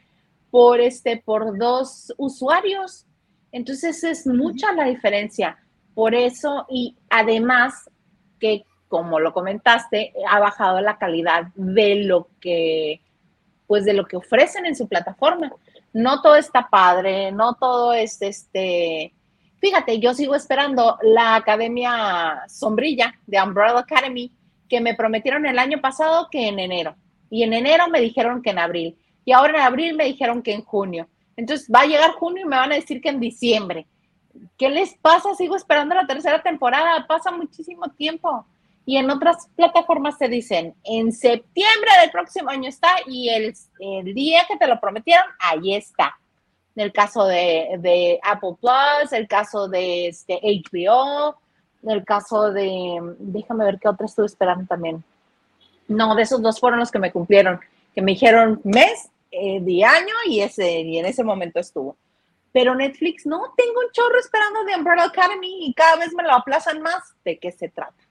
por 0.51 0.80
este 0.80 1.16
por 1.18 1.59
dos 1.59 2.12
usuarios. 2.16 3.05
Entonces 3.53 4.05
es 4.05 4.26
mucha 4.26 4.72
la 4.72 4.84
diferencia. 4.84 5.59
Por 5.94 6.14
eso 6.14 6.66
y 6.68 6.97
además 7.11 7.90
que 8.38 8.64
como 8.89 9.20
lo 9.20 9.32
comentaste, 9.32 10.12
ha 10.28 10.39
bajado 10.39 10.80
la 10.80 10.99
calidad 10.99 11.49
de 11.55 12.05
lo 12.05 12.28
que 12.41 13.01
pues 13.66 13.84
de 13.84 13.95
lo 13.95 14.07
que 14.07 14.16
ofrecen 14.16 14.64
en 14.64 14.76
su 14.76 14.87
plataforma 14.87 15.51
no 15.97 16.20
todo 16.20 16.37
está 16.37 16.68
padre, 16.68 17.32
no 17.32 17.55
todo 17.55 17.95
es 17.95 18.20
este. 18.20 19.14
Fíjate, 19.59 19.99
yo 19.99 20.12
sigo 20.12 20.34
esperando 20.34 20.99
la 21.01 21.37
Academia 21.37 22.43
Sombrilla 22.49 23.14
de 23.26 23.41
Umbrella 23.41 23.78
Academy, 23.78 24.30
que 24.68 24.82
me 24.82 24.95
prometieron 24.95 25.47
el 25.47 25.59
año 25.59 25.80
pasado 25.80 26.28
que 26.30 26.49
en 26.49 26.59
enero. 26.59 26.97
Y 27.30 27.45
en 27.45 27.55
enero 27.55 27.89
me 27.89 28.03
dijeron 28.03 28.43
que 28.43 28.51
en 28.51 28.59
abril. 28.59 28.99
Y 29.24 29.32
ahora 29.32 29.55
en 29.55 29.62
abril 29.62 29.97
me 29.97 30.05
dijeron 30.05 30.43
que 30.43 30.53
en 30.53 30.64
junio. 30.64 31.09
Entonces 31.34 31.66
va 31.74 31.80
a 31.80 31.87
llegar 31.87 32.11
junio 32.12 32.45
y 32.45 32.49
me 32.49 32.57
van 32.57 32.72
a 32.72 32.76
decir 32.76 33.01
que 33.01 33.09
en 33.09 33.18
diciembre. 33.18 33.87
¿Qué 34.59 34.68
les 34.68 34.95
pasa? 34.99 35.34
Sigo 35.34 35.57
esperando 35.57 35.95
la 35.95 36.07
tercera 36.07 36.43
temporada. 36.43 37.07
Pasa 37.07 37.30
muchísimo 37.30 37.89
tiempo. 37.97 38.47
Y 38.89 38.97
en 38.99 39.11
otras 39.11 39.49
plataformas 39.57 40.16
te 40.16 40.28
dicen, 40.28 40.72
en 40.84 41.12
septiembre 41.12 41.91
del 42.01 42.11
próximo 42.12 42.51
año 42.51 42.68
está 42.68 42.91
y 43.05 43.28
el, 43.28 43.53
el 43.80 44.14
día 44.14 44.45
que 44.49 44.57
te 44.57 44.68
lo 44.68 44.80
prometieron, 44.80 45.26
ahí 45.41 45.74
está. 45.74 46.16
el 46.76 46.93
caso 46.93 47.24
de, 47.26 48.20
Apple 48.22 48.55
Plus, 48.61 49.12
el 49.12 49.26
caso 49.26 49.66
de 49.66 50.07
este 50.07 50.41
HBO, 50.41 51.34
el 51.82 52.05
caso 52.05 52.53
de, 52.53 53.01
déjame 53.18 53.64
ver 53.64 53.80
qué 53.80 53.89
otra 53.89 54.07
estuve 54.07 54.26
esperando 54.26 54.64
también. 54.66 55.03
No, 55.89 56.14
de 56.14 56.22
esos 56.22 56.41
dos 56.41 56.61
fueron 56.61 56.78
los 56.78 56.93
que 56.93 57.01
me 57.01 57.11
cumplieron, 57.11 57.59
que 57.93 58.03
me 58.03 58.12
dijeron 58.12 58.61
mes 58.62 59.11
eh, 59.32 59.61
de 59.61 59.84
año 59.84 60.14
y, 60.26 60.41
ese, 60.41 60.80
y 60.80 60.99
en 60.99 61.07
ese 61.07 61.24
momento 61.24 61.59
estuvo. 61.59 61.97
Pero 62.53 62.72
Netflix, 62.76 63.26
no, 63.26 63.53
tengo 63.57 63.80
un 63.80 63.91
chorro 63.91 64.18
esperando 64.20 64.64
de 64.64 64.76
Umbrella 64.76 65.05
Academy 65.05 65.66
y 65.66 65.74
cada 65.74 65.97
vez 65.97 66.14
me 66.14 66.22
lo 66.22 66.32
aplazan 66.32 66.80
más. 66.80 67.14
¿De 67.24 67.37
qué 67.37 67.51
se 67.51 67.68
trata? 67.68 68.05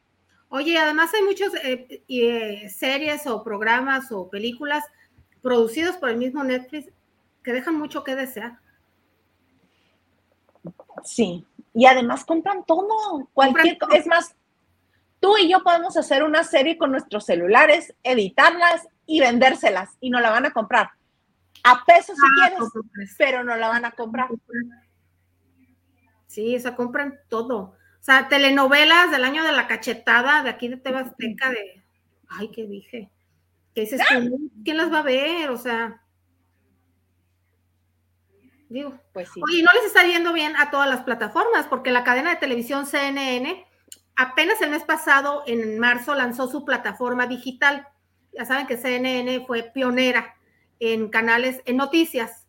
Oye, 0.50 0.78
además 0.78 1.14
hay 1.14 1.24
muchas 1.24 1.54
eh, 1.56 2.04
eh, 2.08 2.70
series 2.70 3.28
o 3.28 3.44
programas 3.44 4.12
o 4.12 4.30
películas 4.30 4.84
producidos 5.42 5.98
por 5.98 6.10
el 6.10 6.18
mismo 6.18 6.44
Netflix 6.44 6.92
que 7.44 7.54
dejan 7.54 7.76
mucho 7.76 8.04
que 8.04 8.16
desear. 8.16 8.60
Sí, 11.04 11.46
y 11.74 11.86
además 11.86 12.26
compran 12.26 12.66
todo, 12.66 13.30
cualquier 13.34 13.78
cosa. 13.78 13.96
Es 13.96 14.08
más, 14.08 14.36
tú 15.20 15.38
y 15.38 15.50
yo 15.50 15.62
podemos 15.64 15.96
hacer 15.98 16.24
una 16.24 16.44
serie 16.44 16.78
con 16.78 16.92
nuestros 16.92 17.26
celulares, 17.26 17.94
editarlas 18.04 18.88
y 19.06 19.20
vendérselas 19.20 19.98
y 20.00 20.10
no 20.10 20.20
la 20.20 20.32
van 20.32 20.46
a 20.46 20.52
comprar. 20.52 20.92
A 21.64 21.84
peso 21.86 22.14
si 22.16 22.22
ah, 22.22 22.50
quieres, 22.50 23.16
pero 23.18 23.44
no 23.44 23.56
la 23.56 23.68
van 23.68 23.86
a 23.86 23.92
comprar. 23.92 24.30
Sí, 26.28 26.56
o 26.56 26.60
sea, 26.60 26.76
compran 26.76 27.20
todo. 27.28 27.76
O 28.06 28.12
sea, 28.12 28.28
telenovelas 28.28 29.10
del 29.10 29.24
año 29.24 29.44
de 29.44 29.52
la 29.52 29.66
cachetada 29.66 30.44
de 30.44 30.52
aquí 30.52 30.68
de 30.68 30.78
Tebasteca 30.78 31.50
de, 31.50 31.82
ay, 32.28 32.52
¿qué 32.52 32.68
dije? 32.68 33.10
¿Qué 33.74 33.82
dices 33.82 34.00
tú? 34.08 34.52
¿Quién 34.64 34.78
las 34.78 34.94
va 34.94 35.00
a 35.00 35.02
ver? 35.02 35.50
O 35.50 35.58
sea, 35.58 36.04
digo, 38.70 38.96
pues 39.12 39.32
sí. 39.34 39.42
Oye, 39.44 39.64
no 39.64 39.72
les 39.74 39.86
está 39.86 40.06
yendo 40.06 40.34
bien 40.34 40.56
a 40.56 40.70
todas 40.70 40.88
las 40.88 41.02
plataformas, 41.02 41.66
porque 41.66 41.90
la 41.90 42.04
cadena 42.04 42.30
de 42.30 42.36
televisión 42.36 42.86
CNN 42.86 43.66
apenas 44.16 44.62
el 44.62 44.70
mes 44.70 44.84
pasado, 44.84 45.42
en 45.48 45.80
marzo, 45.80 46.14
lanzó 46.14 46.48
su 46.48 46.64
plataforma 46.64 47.26
digital. 47.26 47.88
Ya 48.34 48.46
saben 48.46 48.68
que 48.68 48.78
CNN 48.78 49.48
fue 49.48 49.64
pionera 49.64 50.36
en 50.80 51.10
canales, 51.10 51.64
en 51.66 51.78
noticias. 51.78 52.46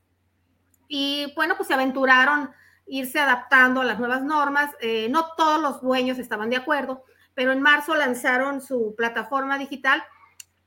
Y 0.86 1.32
bueno, 1.34 1.56
pues 1.56 1.68
se 1.68 1.72
aventuraron 1.72 2.50
irse 2.86 3.18
adaptando 3.18 3.80
a 3.80 3.84
las 3.84 3.98
nuevas 3.98 4.22
normas. 4.22 4.74
Eh, 4.80 5.08
no 5.10 5.26
todos 5.36 5.60
los 5.60 5.80
dueños 5.80 6.18
estaban 6.18 6.50
de 6.50 6.56
acuerdo, 6.56 7.04
pero 7.34 7.52
en 7.52 7.60
marzo 7.60 7.94
lanzaron 7.94 8.60
su 8.60 8.94
plataforma 8.96 9.58
digital 9.58 10.02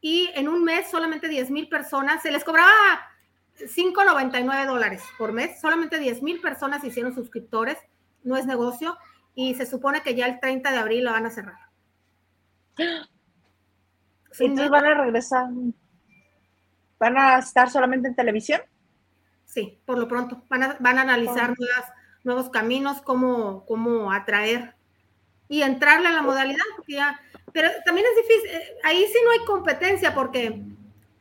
y 0.01 0.29
en 0.35 0.47
un 0.47 0.63
mes 0.63 0.89
solamente 0.89 1.27
10 1.27 1.51
mil 1.51 1.67
personas, 1.67 2.21
se 2.21 2.31
les 2.31 2.43
cobraba 2.43 2.71
5,99 3.57 4.65
dólares 4.65 5.03
por 5.17 5.33
mes, 5.33 5.59
solamente 5.59 5.99
10 5.99 6.23
mil 6.23 6.39
personas 6.39 6.83
hicieron 6.83 7.13
suscriptores, 7.13 7.77
no 8.23 8.37
es 8.37 8.45
negocio, 8.45 8.97
y 9.35 9.55
se 9.55 9.65
supone 9.65 10.01
que 10.01 10.15
ya 10.15 10.25
el 10.25 10.39
30 10.39 10.71
de 10.71 10.77
abril 10.77 11.03
lo 11.03 11.11
van 11.11 11.25
a 11.25 11.29
cerrar. 11.29 11.59
Entonces 14.39 14.69
van 14.69 14.85
a 14.85 14.93
regresar, 14.93 15.47
van 16.97 17.17
a 17.17 17.39
estar 17.39 17.69
solamente 17.69 18.07
en 18.07 18.15
televisión. 18.15 18.61
Sí, 19.45 19.81
por 19.85 19.97
lo 19.97 20.07
pronto, 20.07 20.43
van 20.47 20.63
a, 20.63 20.77
van 20.79 20.97
a 20.99 21.01
analizar 21.01 21.55
nuevos 22.23 22.49
caminos, 22.49 23.01
cómo, 23.01 23.65
cómo 23.65 24.11
atraer 24.11 24.75
y 25.47 25.61
entrarle 25.63 26.07
a 26.07 26.11
la 26.11 26.21
modalidad, 26.21 26.63
porque 26.75 26.93
ya 26.93 27.19
pero 27.51 27.69
también 27.85 28.05
es 28.07 28.27
difícil, 28.27 28.49
eh, 28.51 28.77
ahí 28.83 29.05
sí 29.07 29.19
no 29.23 29.31
hay 29.31 29.39
competencia 29.45 30.13
porque, 30.13 30.61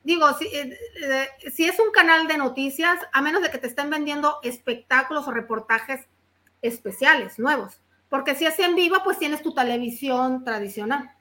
digo, 0.04 0.32
si, 0.34 0.46
eh, 0.46 0.78
eh, 1.02 1.50
si 1.50 1.64
es 1.64 1.78
un 1.78 1.90
canal 1.90 2.26
de 2.28 2.36
noticias, 2.36 2.98
a 3.12 3.22
menos 3.22 3.42
de 3.42 3.50
que 3.50 3.58
te 3.58 3.66
estén 3.66 3.90
vendiendo 3.90 4.38
espectáculos 4.42 5.26
o 5.26 5.30
reportajes 5.30 6.06
especiales, 6.62 7.38
nuevos, 7.38 7.80
porque 8.08 8.34
si 8.34 8.46
es 8.46 8.58
en 8.58 8.74
vivo, 8.74 8.96
pues 9.04 9.18
tienes 9.18 9.42
tu 9.42 9.54
televisión 9.54 10.44
tradicional, 10.44 11.12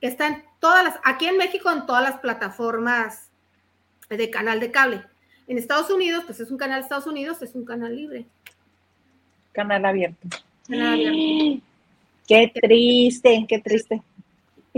que 0.00 0.06
está 0.06 0.26
en 0.28 0.44
todas 0.58 0.84
las, 0.84 1.00
aquí 1.04 1.26
en 1.26 1.36
México, 1.36 1.70
en 1.70 1.86
todas 1.86 2.02
las 2.02 2.20
plataformas 2.20 3.30
de 4.08 4.30
canal 4.30 4.60
de 4.60 4.70
cable. 4.70 5.04
En 5.46 5.58
Estados 5.58 5.90
Unidos, 5.90 6.24
pues 6.24 6.40
es 6.40 6.50
un 6.50 6.58
canal 6.58 6.80
de 6.80 6.84
Estados 6.84 7.06
Unidos, 7.06 7.42
es 7.42 7.54
un 7.54 7.64
canal 7.64 7.94
libre. 7.94 8.26
Canal 9.52 9.84
abierto. 9.84 10.28
Canal 10.68 11.06
abierto. 11.06 11.64
Qué 12.30 12.52
triste, 12.54 13.44
qué 13.48 13.58
triste. 13.58 14.02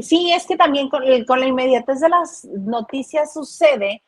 Sí, 0.00 0.32
es 0.32 0.46
que 0.46 0.56
también 0.56 0.88
con, 0.88 1.04
la 1.04 1.46
inmediatez 1.46 2.00
de 2.00 2.08
las 2.08 2.44
noticias 2.46 3.34
sucede 3.34 4.02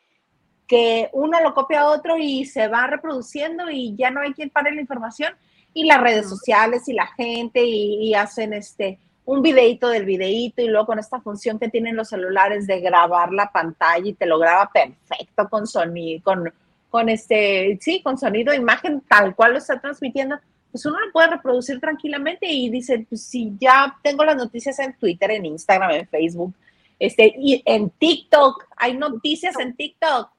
que 0.67 1.11
uno 1.13 1.39
lo 1.41 1.53
copia 1.53 1.81
a 1.81 1.89
otro 1.91 2.17
y 2.17 2.45
se 2.45 2.67
va 2.67 2.87
reproduciendo 2.87 3.69
y 3.69 3.95
ya 3.95 4.09
no 4.09 4.21
hay 4.21 4.33
quien 4.33 4.49
pare 4.49 4.73
la 4.73 4.81
información 4.81 5.33
y 5.75 5.85
las 5.85 6.01
redes 6.01 6.27
sociales 6.27 6.87
y 6.87 6.93
la 6.93 7.05
gente 7.05 7.63
y, 7.63 8.15
hacen 8.15 8.53
este 8.53 8.97
un 9.25 9.43
videito 9.43 9.89
del 9.89 10.05
videito 10.05 10.63
y 10.63 10.67
luego 10.67 10.87
con 10.87 10.99
esta 10.99 11.21
función 11.21 11.59
que 11.59 11.69
tienen 11.69 11.95
los 11.95 12.09
celulares 12.09 12.65
de 12.65 12.79
grabar 12.79 13.31
la 13.31 13.51
pantalla 13.51 14.07
y 14.07 14.13
te 14.13 14.25
lo 14.25 14.39
graba 14.39 14.71
perfecto 14.71 15.49
con 15.49 15.67
sonido, 15.67 16.23
con, 16.23 16.51
con 16.89 17.09
este, 17.09 17.77
sí, 17.79 18.01
con 18.01 18.17
sonido, 18.17 18.53
imagen 18.53 19.01
tal 19.07 19.35
cual 19.35 19.53
lo 19.53 19.57
está 19.59 19.79
transmitiendo 19.79 20.35
pues 20.75 20.85
uno 20.87 20.99
lo 20.99 21.09
puede 21.13 21.29
reproducir 21.29 21.79
tranquilamente 21.79 22.47
y 22.47 22.69
dice, 22.69 23.05
pues 23.07 23.23
si 23.23 23.53
ya 23.61 23.97
tengo 24.03 24.25
las 24.25 24.35
noticias 24.35 24.77
en 24.79 24.93
Twitter, 24.97 25.31
en 25.31 25.45
Instagram, 25.45 25.91
en 25.91 26.05
Facebook, 26.05 26.53
este, 26.99 27.33
y 27.37 27.63
en 27.65 27.91
TikTok, 27.91 28.65
hay 28.75 28.97
noticias 28.97 29.57
en 29.57 29.73
TikTok. 29.73 30.29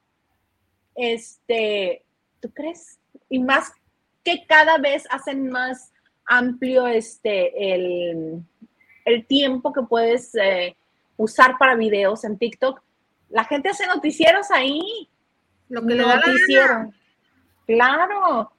Este, 0.95 2.05
¿tú 2.39 2.51
crees? 2.51 2.99
Y 3.31 3.39
más 3.39 3.73
que 4.23 4.45
cada 4.45 4.77
vez 4.77 5.05
hacen 5.09 5.49
más 5.51 5.91
amplio 6.27 6.87
este, 6.87 7.73
el, 7.73 8.45
tiempo 9.27 9.73
que 9.73 9.85
puedes 9.85 10.35
eh, 10.35 10.77
usar 11.17 11.57
para 11.57 11.77
videos 11.77 12.25
en 12.25 12.37
TikTok. 12.37 12.83
La 13.31 13.45
gente 13.45 13.71
hace 13.71 13.87
noticieros 13.87 14.51
ahí. 14.51 15.09
Lo 15.71 15.81
que 15.81 15.95
le 15.95 16.03
da 16.03 16.17
la 16.17 16.91
Claro 17.65 18.53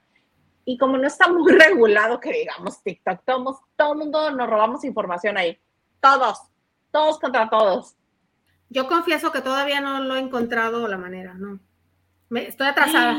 y 0.68 0.76
como 0.76 0.98
no 0.98 1.06
está 1.06 1.32
muy 1.32 1.50
regulado 1.58 2.20
que 2.20 2.30
digamos 2.30 2.82
TikTok, 2.82 3.24
todo, 3.24 3.58
todo 3.74 3.92
el 3.94 3.98
mundo 4.00 4.30
nos 4.32 4.50
robamos 4.50 4.84
información 4.84 5.38
ahí. 5.38 5.58
Todos, 5.98 6.42
todos 6.90 7.18
contra 7.18 7.48
todos. 7.48 7.96
Yo 8.68 8.86
confieso 8.86 9.32
que 9.32 9.40
todavía 9.40 9.80
no 9.80 10.00
lo 10.00 10.16
he 10.16 10.18
encontrado 10.18 10.86
la 10.86 10.98
manera, 10.98 11.32
no. 11.32 11.58
Me, 12.28 12.48
estoy 12.48 12.66
atrasada. 12.66 13.18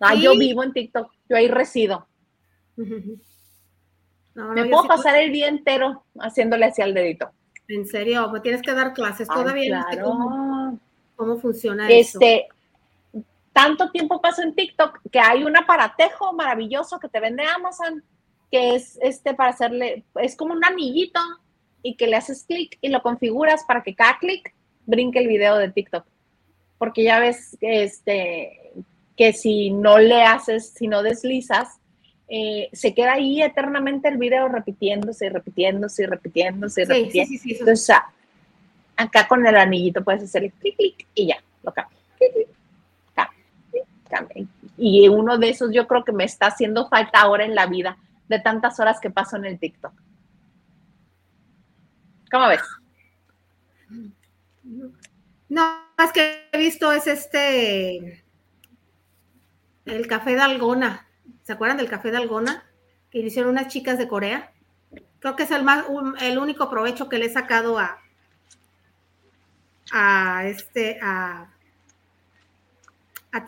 Ah, 0.00 0.16
yo 0.16 0.32
vivo 0.32 0.64
en 0.64 0.72
TikTok, 0.72 1.12
yo 1.28 1.36
ahí 1.36 1.46
resido. 1.46 2.08
me 2.76 4.64
puedo 4.66 4.88
pasar 4.88 5.14
el 5.14 5.30
día 5.30 5.46
entero 5.46 6.04
haciéndole 6.18 6.64
así 6.64 6.82
al 6.82 6.92
dedito. 6.92 7.30
En 7.68 7.86
serio, 7.86 8.28
me 8.32 8.40
tienes 8.40 8.62
que 8.62 8.72
dar 8.72 8.94
clases. 8.94 9.28
Todavía 9.28 9.78
no 9.78 9.92
sé 9.92 10.00
cómo, 10.00 10.80
cómo 11.14 11.36
funciona 11.38 11.88
este, 11.88 12.46
eso 12.46 12.51
tanto 13.52 13.90
tiempo 13.90 14.20
paso 14.20 14.42
en 14.42 14.54
TikTok 14.54 15.00
que 15.10 15.20
hay 15.20 15.44
un 15.44 15.56
aparatejo 15.56 16.32
maravilloso 16.32 16.98
que 16.98 17.08
te 17.08 17.20
vende 17.20 17.44
Amazon, 17.44 18.02
que 18.50 18.74
es 18.74 18.98
este 19.02 19.34
para 19.34 19.50
hacerle, 19.50 20.04
es 20.16 20.36
como 20.36 20.54
un 20.54 20.64
anillito 20.64 21.20
y 21.82 21.96
que 21.96 22.06
le 22.06 22.16
haces 22.16 22.44
clic 22.44 22.78
y 22.80 22.88
lo 22.88 23.02
configuras 23.02 23.64
para 23.64 23.82
que 23.82 23.94
cada 23.94 24.18
clic 24.18 24.54
brinque 24.86 25.18
el 25.18 25.28
video 25.28 25.56
de 25.56 25.70
TikTok. 25.70 26.06
Porque 26.78 27.04
ya 27.04 27.18
ves 27.18 27.56
que, 27.60 27.84
este, 27.84 28.72
que 29.16 29.32
si 29.32 29.70
no 29.70 29.98
le 29.98 30.22
haces, 30.22 30.72
si 30.74 30.88
no 30.88 31.02
deslizas, 31.02 31.78
eh, 32.28 32.70
se 32.72 32.94
queda 32.94 33.14
ahí 33.14 33.42
eternamente 33.42 34.08
el 34.08 34.16
video 34.16 34.48
repitiéndose 34.48 35.26
y 35.26 35.28
repitiéndose 35.28 36.02
y 36.02 36.06
repitiéndose 36.06 36.82
y 36.82 36.84
repitiéndose. 36.84 37.50
Entonces, 37.58 37.96
acá 38.96 39.28
con 39.28 39.46
el 39.46 39.56
anillito 39.56 40.02
puedes 40.02 40.24
hacerle 40.24 40.50
clic, 40.58 40.76
clic 40.76 41.06
y 41.14 41.26
ya, 41.26 41.36
lo 41.62 41.72
cambias. 41.72 42.00
Y 44.76 45.08
uno 45.08 45.38
de 45.38 45.50
esos 45.50 45.72
yo 45.72 45.86
creo 45.86 46.04
que 46.04 46.12
me 46.12 46.24
está 46.24 46.46
haciendo 46.46 46.88
falta 46.88 47.20
ahora 47.20 47.44
en 47.44 47.54
la 47.54 47.66
vida, 47.66 47.96
de 48.28 48.38
tantas 48.38 48.78
horas 48.80 49.00
que 49.00 49.10
paso 49.10 49.36
en 49.36 49.44
el 49.44 49.58
TikTok. 49.58 49.92
¿Cómo 52.30 52.48
ves? 52.48 52.62
No, 55.48 55.82
más 55.98 56.12
que 56.12 56.48
he 56.50 56.58
visto 56.58 56.92
es 56.92 57.06
este, 57.06 58.24
el 59.84 60.06
café 60.06 60.34
de 60.34 60.40
Algona. 60.40 61.06
¿Se 61.42 61.52
acuerdan 61.52 61.76
del 61.76 61.90
café 61.90 62.10
de 62.10 62.16
Algona? 62.16 62.64
Que 63.10 63.18
hicieron 63.18 63.50
unas 63.50 63.68
chicas 63.68 63.98
de 63.98 64.08
Corea. 64.08 64.50
Creo 65.18 65.36
que 65.36 65.42
es 65.42 65.50
el, 65.50 65.62
más, 65.62 65.84
el 66.22 66.38
único 66.38 66.70
provecho 66.70 67.08
que 67.08 67.18
le 67.18 67.26
he 67.26 67.30
sacado 67.30 67.78
a, 67.78 67.98
a 69.92 70.46
este, 70.46 70.98
a, 71.02 71.52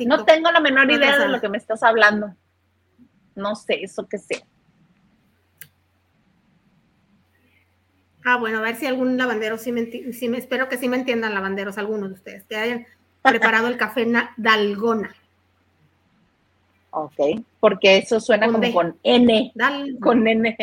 no 0.07 0.25
tengo 0.25 0.51
la 0.51 0.61
menor 0.61 0.91
idea 0.91 1.19
de 1.19 1.29
lo 1.29 1.41
que 1.41 1.49
me 1.49 1.59
estás 1.59 1.83
hablando. 1.83 2.35
No 3.35 3.55
sé, 3.55 3.83
eso 3.83 4.07
que 4.09 4.19
sé. 4.19 4.45
Ah, 8.25 8.39
bueno, 8.39 8.59
a 8.59 8.63
ver 8.63 8.77
si 8.77 8.87
algún 8.87 9.19
lavandero, 9.19 9.59
sí 9.59 9.71
me, 9.73 10.39
espero 10.39 10.69
que 10.69 10.79
sí 10.79 10.89
me 10.89 10.97
entiendan 10.97 11.35
lavanderos, 11.35 11.77
algunos 11.77 12.09
de 12.09 12.15
ustedes, 12.15 12.45
que 12.45 12.57
hayan 12.57 12.87
preparado 13.21 13.69
el 13.69 13.77
café 13.77 14.07
Dalgona. 14.39 15.15
Ok, 16.91 17.43
porque 17.61 17.99
eso 17.99 18.21
suena 18.21 18.47
como 18.47 18.73
con 18.73 18.97
N. 19.03 19.53
Con 20.01 20.27
N. 20.27 20.57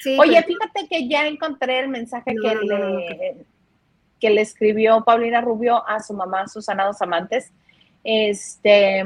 Sí, 0.00 0.16
Oye, 0.18 0.36
pero- 0.36 0.46
fíjate 0.46 0.88
que 0.88 1.08
ya 1.08 1.26
encontré 1.26 1.80
el 1.80 1.88
mensaje 1.88 2.32
No, 2.32 2.42
que, 2.42 2.54
no, 2.54 2.98
le, 2.98 3.44
que 4.20 4.30
le 4.30 4.40
escribió 4.40 5.04
Paulina 5.04 5.40
Rubio 5.40 5.86
a 5.86 6.00
su 6.00 6.14
mamá 6.14 6.48
Susana 6.48 6.86
Dos 6.86 7.02
Amantes. 7.02 7.52
Este 8.04 9.04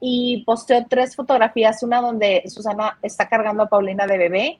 y 0.00 0.44
posteó 0.44 0.84
tres 0.88 1.16
fotografías, 1.16 1.82
una 1.82 2.00
donde 2.00 2.42
Susana 2.46 2.98
está 3.02 3.28
cargando 3.28 3.64
a 3.64 3.68
Paulina 3.68 4.06
de 4.06 4.18
bebé, 4.18 4.58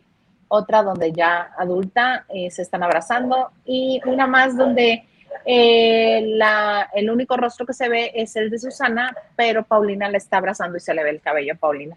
otra 0.48 0.82
donde 0.82 1.12
ya 1.12 1.52
adulta 1.58 2.24
eh, 2.28 2.50
se 2.50 2.62
están 2.62 2.82
abrazando 2.82 3.50
y 3.64 4.00
una 4.06 4.26
más 4.26 4.56
donde 4.56 5.04
eh, 5.44 6.22
la, 6.26 6.88
el 6.94 7.10
único 7.10 7.36
rostro 7.36 7.66
que 7.66 7.74
se 7.74 7.88
ve 7.88 8.12
es 8.14 8.36
el 8.36 8.50
de 8.50 8.58
Susana, 8.58 9.14
pero 9.34 9.64
Paulina 9.64 10.08
le 10.08 10.18
está 10.18 10.38
abrazando 10.38 10.78
y 10.78 10.80
se 10.80 10.94
le 10.94 11.04
ve 11.04 11.10
el 11.10 11.20
cabello 11.20 11.54
a 11.54 11.56
Paulina. 11.56 11.96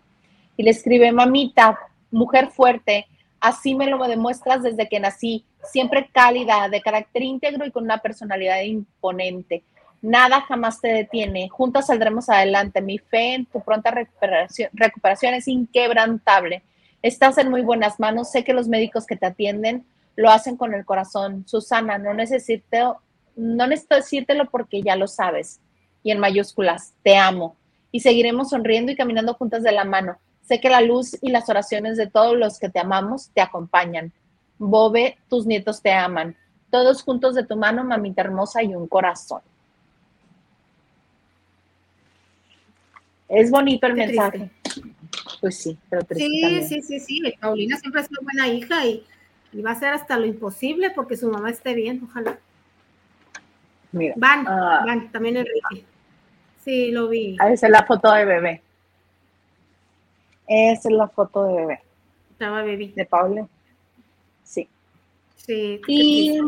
Y 0.57 0.63
le 0.63 0.71
escribe, 0.71 1.11
mamita, 1.11 1.79
mujer 2.11 2.49
fuerte, 2.49 3.07
así 3.39 3.75
me 3.75 3.87
lo 3.87 3.97
demuestras 4.07 4.63
desde 4.63 4.87
que 4.87 4.99
nací, 4.99 5.45
siempre 5.63 6.09
cálida, 6.11 6.69
de 6.69 6.81
carácter 6.81 7.23
íntegro 7.23 7.65
y 7.65 7.71
con 7.71 7.83
una 7.83 7.99
personalidad 7.99 8.61
imponente. 8.61 9.63
Nada 10.01 10.41
jamás 10.41 10.79
te 10.79 10.87
detiene. 10.87 11.49
Juntos 11.49 11.87
saldremos 11.87 12.29
adelante. 12.29 12.81
Mi 12.81 12.97
fe 12.97 13.35
en 13.35 13.45
tu 13.45 13.61
pronta 13.61 13.91
recuperación, 13.91 14.69
recuperación 14.73 15.33
es 15.33 15.47
inquebrantable. 15.47 16.63
Estás 17.01 17.37
en 17.37 17.49
muy 17.49 17.61
buenas 17.61 17.99
manos. 17.99 18.31
Sé 18.31 18.43
que 18.43 18.53
los 18.53 18.67
médicos 18.67 19.05
que 19.05 19.17
te 19.17 19.25
atienden 19.25 19.85
lo 20.15 20.29
hacen 20.29 20.55
con 20.55 20.73
el 20.73 20.85
corazón. 20.85 21.45
Susana, 21.47 21.97
no 21.97 22.13
necesito, 22.13 23.01
no 23.35 23.67
necesito 23.67 23.95
decírtelo 23.95 24.49
porque 24.49 24.81
ya 24.81 24.95
lo 24.95 25.07
sabes. 25.07 25.59
Y 26.01 26.11
en 26.11 26.19
mayúsculas, 26.19 26.93
te 27.03 27.17
amo. 27.17 27.55
Y 27.91 27.99
seguiremos 27.99 28.51
sonriendo 28.51 28.91
y 28.91 28.95
caminando 28.95 29.33
juntas 29.33 29.63
de 29.63 29.71
la 29.71 29.83
mano. 29.83 30.17
Sé 30.49 30.59
que 30.59 30.67
la 30.67 30.81
luz 30.81 31.15
y 31.21 31.29
las 31.29 31.47
oraciones 31.47 31.95
de 31.95 32.07
todos 32.07 32.35
los 32.35 32.57
que 32.57 32.69
te 32.69 32.79
amamos 32.79 33.29
te 33.35 33.39
acompañan. 33.39 34.11
Bobe, 34.57 35.19
tus 35.29 35.45
nietos 35.45 35.79
te 35.79 35.91
aman. 35.91 36.35
Todos 36.71 37.03
juntos 37.03 37.35
de 37.35 37.45
tu 37.45 37.55
mano, 37.55 37.83
mamita 37.83 38.21
hermosa, 38.23 38.63
y 38.63 38.73
un 38.73 38.87
corazón. 38.87 39.41
Es 43.27 43.51
bonito 43.51 43.85
el 43.85 43.93
Qué 43.93 44.07
mensaje. 44.07 44.49
Pues 45.39 45.55
sí, 45.61 45.77
pero 45.87 46.03
triste 46.03 46.25
Sí, 46.27 46.41
también. 46.41 46.67
sí, 46.67 46.81
sí, 46.81 46.99
sí. 46.99 47.21
Paulina 47.39 47.77
siempre 47.77 48.01
ha 48.01 48.05
sido 48.05 48.23
buena 48.23 48.47
hija 48.47 48.87
y, 48.87 49.05
y 49.53 49.61
va 49.61 49.69
a 49.69 49.73
hacer 49.73 49.93
hasta 49.93 50.17
lo 50.17 50.25
imposible 50.25 50.89
porque 50.89 51.15
su 51.15 51.29
mamá 51.29 51.51
esté 51.51 51.75
bien, 51.75 52.01
ojalá. 52.09 52.39
Mira, 53.91 54.15
Van, 54.17 54.47
Ah. 54.47 54.81
van, 54.83 55.11
también 55.11 55.37
Enrique. 55.37 55.85
Sí, 56.65 56.89
lo 56.89 57.07
vi. 57.07 57.35
esa 57.35 57.67
es 57.67 57.71
la 57.71 57.85
foto 57.85 58.11
de 58.11 58.25
bebé. 58.25 58.63
Esa 60.51 60.89
es 60.89 60.95
la 60.95 61.07
foto 61.07 61.43
de 61.43 61.53
bebé, 61.53 61.79
Estaba 62.31 62.63
bebé. 62.63 62.91
de 62.95 63.05
Paula. 63.05 63.47
Sí. 64.43 64.67
Sí. 65.35 65.79
Y, 65.87 66.39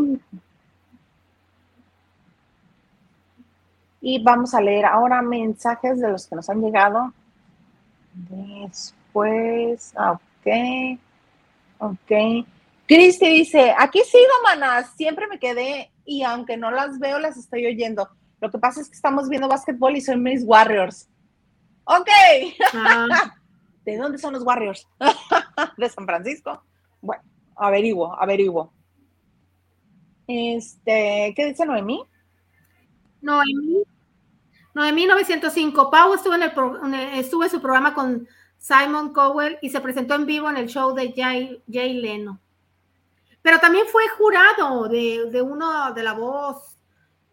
y 4.01 4.23
vamos 4.23 4.53
a 4.53 4.61
leer 4.61 4.85
ahora 4.85 5.21
mensajes 5.21 5.99
de 5.99 6.09
los 6.09 6.25
que 6.27 6.35
nos 6.35 6.49
han 6.49 6.61
llegado. 6.61 7.13
Después, 8.13 9.93
ah, 9.95 10.13
ok, 10.13 10.99
ok. 11.79 12.45
Cristi 12.87 13.29
dice, 13.29 13.73
aquí 13.77 14.01
sigo, 14.03 14.33
manas, 14.43 14.91
siempre 14.97 15.27
me 15.27 15.39
quedé 15.39 15.91
y 16.05 16.23
aunque 16.23 16.57
no 16.57 16.71
las 16.71 16.99
veo, 16.99 17.19
las 17.19 17.37
estoy 17.37 17.65
oyendo. 17.67 18.09
Lo 18.41 18.49
que 18.49 18.57
pasa 18.57 18.81
es 18.81 18.89
que 18.89 18.95
estamos 18.95 19.29
viendo 19.29 19.47
básquetbol 19.47 19.95
y 19.95 20.01
son 20.01 20.23
mis 20.23 20.43
Warriors. 20.43 21.07
Ok, 21.85 22.09
Ah, 22.73 23.35
¿de 23.85 23.97
dónde 23.97 24.17
son 24.17 24.33
los 24.33 24.43
Warriors? 24.43 24.87
¿De 25.77 25.89
San 25.89 26.05
Francisco? 26.05 26.63
Bueno, 27.01 27.23
averiguo, 27.55 28.13
averiguo. 28.19 28.71
Este, 30.27 31.33
¿qué 31.35 31.45
dice 31.47 31.65
Noemí? 31.65 32.03
Noemí. 33.21 33.83
Noemí 34.73 35.05
905. 35.05 35.89
Pau 35.91 36.13
estuvo 36.13 36.35
en, 36.35 36.43
el 36.43 36.53
pro- 36.53 36.79
estuvo 37.13 37.43
en 37.43 37.49
su 37.49 37.59
programa 37.59 37.93
con 37.93 38.27
Simon 38.57 39.11
Cowell 39.13 39.57
y 39.61 39.69
se 39.69 39.81
presentó 39.81 40.15
en 40.15 40.25
vivo 40.25 40.49
en 40.49 40.57
el 40.57 40.67
show 40.67 40.93
de 40.93 41.13
Jay, 41.15 41.61
Jay 41.71 41.93
Leno. 41.93 42.39
Pero 43.41 43.59
también 43.59 43.85
fue 43.87 44.07
jurado 44.17 44.87
de, 44.87 45.29
de 45.31 45.41
uno 45.41 45.93
de 45.93 46.03
la 46.03 46.13
voz. 46.13 46.77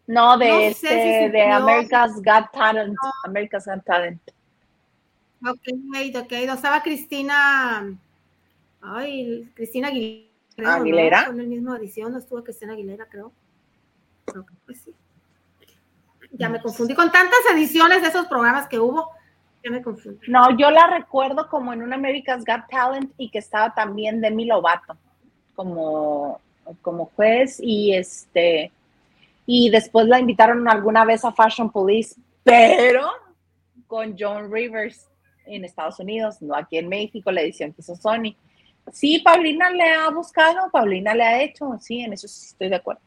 No, 0.07 0.37
de, 0.37 0.47
No 0.49 0.57
sé 0.57 0.67
este, 0.69 1.25
si 1.27 1.31
de. 1.31 1.43
America's 1.43 2.15
Got 2.15 2.51
Talent. 2.51 2.95
America's 3.25 3.65
Got 3.67 3.85
Talent. 3.85 4.19
Ok, 5.47 5.67
ok. 6.15 6.31
No 6.45 6.53
estaba 6.53 6.81
Cristina. 6.81 7.97
Ay, 8.81 9.49
Cristina 9.55 9.87
Aguilera. 9.87 10.29
creo, 10.55 10.67
¿no? 10.69 10.75
¿Aguilera? 10.75 11.23
Fue 11.23 11.31
en 11.31 11.37
la 11.37 11.43
misma 11.43 11.77
edición, 11.77 12.11
no 12.11 12.17
estuvo 12.17 12.43
Cristina 12.43 12.73
Aguilera, 12.73 13.05
creo. 13.07 13.31
Creo 14.25 14.45
que 14.45 14.53
pues 14.65 14.81
sí. 14.81 14.93
Ya 16.31 16.49
me 16.49 16.61
confundí 16.61 16.93
con 16.93 17.11
tantas 17.11 17.39
ediciones 17.51 18.01
de 18.01 18.09
esos 18.09 18.27
programas 18.27 18.67
que 18.67 18.79
hubo. 18.79 19.09
Ya 19.63 19.71
me 19.71 19.81
confundí. 19.81 20.19
No, 20.27 20.55
yo 20.57 20.71
la 20.71 20.87
recuerdo 20.87 21.49
como 21.49 21.73
en 21.73 21.81
un 21.81 21.93
America's 21.93 22.45
Got 22.45 22.69
Talent 22.69 23.11
y 23.17 23.29
que 23.29 23.39
estaba 23.39 23.73
también 23.73 24.21
Demi 24.21 24.45
Lovato 24.45 24.95
como, 25.55 26.39
como 26.81 27.05
juez 27.15 27.59
y 27.59 27.93
este 27.93 28.71
y 29.45 29.71
después 29.71 30.07
la 30.07 30.19
invitaron 30.19 30.69
alguna 30.69 31.03
vez 31.05 31.25
a 31.25 31.31
Fashion 31.31 31.71
Police, 31.71 32.15
pero 32.43 33.09
con 33.87 34.15
John 34.17 34.53
Rivers 34.53 35.09
en 35.55 35.65
Estados 35.65 35.99
Unidos, 35.99 36.41
no 36.41 36.55
aquí 36.55 36.77
en 36.77 36.87
México, 36.89 37.31
la 37.31 37.41
edición 37.41 37.73
que 37.73 37.81
hizo 37.81 37.95
Sony. 37.95 38.35
Sí, 38.91 39.19
Paulina 39.19 39.69
le 39.69 39.93
ha 39.93 40.09
buscado, 40.09 40.69
Paulina 40.71 41.13
le 41.13 41.23
ha 41.23 41.41
hecho, 41.41 41.77
sí, 41.79 42.01
en 42.01 42.13
eso 42.13 42.27
sí 42.27 42.47
estoy 42.47 42.69
de 42.69 42.75
acuerdo. 42.75 43.01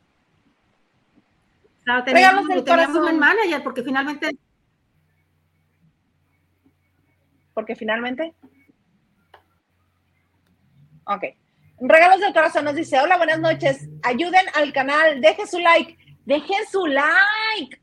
Claro, 1.85 2.05
Regalos 2.05 2.47
teníamos, 2.47 2.49
del 2.49 2.65
teníamos 2.65 2.97
corazón. 2.99 3.19
manager 3.19 3.63
porque 3.65 3.83
finalmente 3.83 4.31
porque 7.55 7.77
finalmente. 7.77 8.35
Ok. 11.05 11.25
Regalos 11.81 12.21
del 12.21 12.33
corazón 12.33 12.65
nos 12.65 12.75
dice: 12.75 12.99
Hola, 12.99 13.17
buenas 13.17 13.41
noches. 13.41 13.89
Ayuden 14.03 14.47
al 14.55 14.73
canal, 14.73 15.21
dejen 15.21 15.47
su 15.47 15.59
like. 15.59 15.97
Dejen 16.25 16.67
su 16.71 16.87
like. 16.87 17.81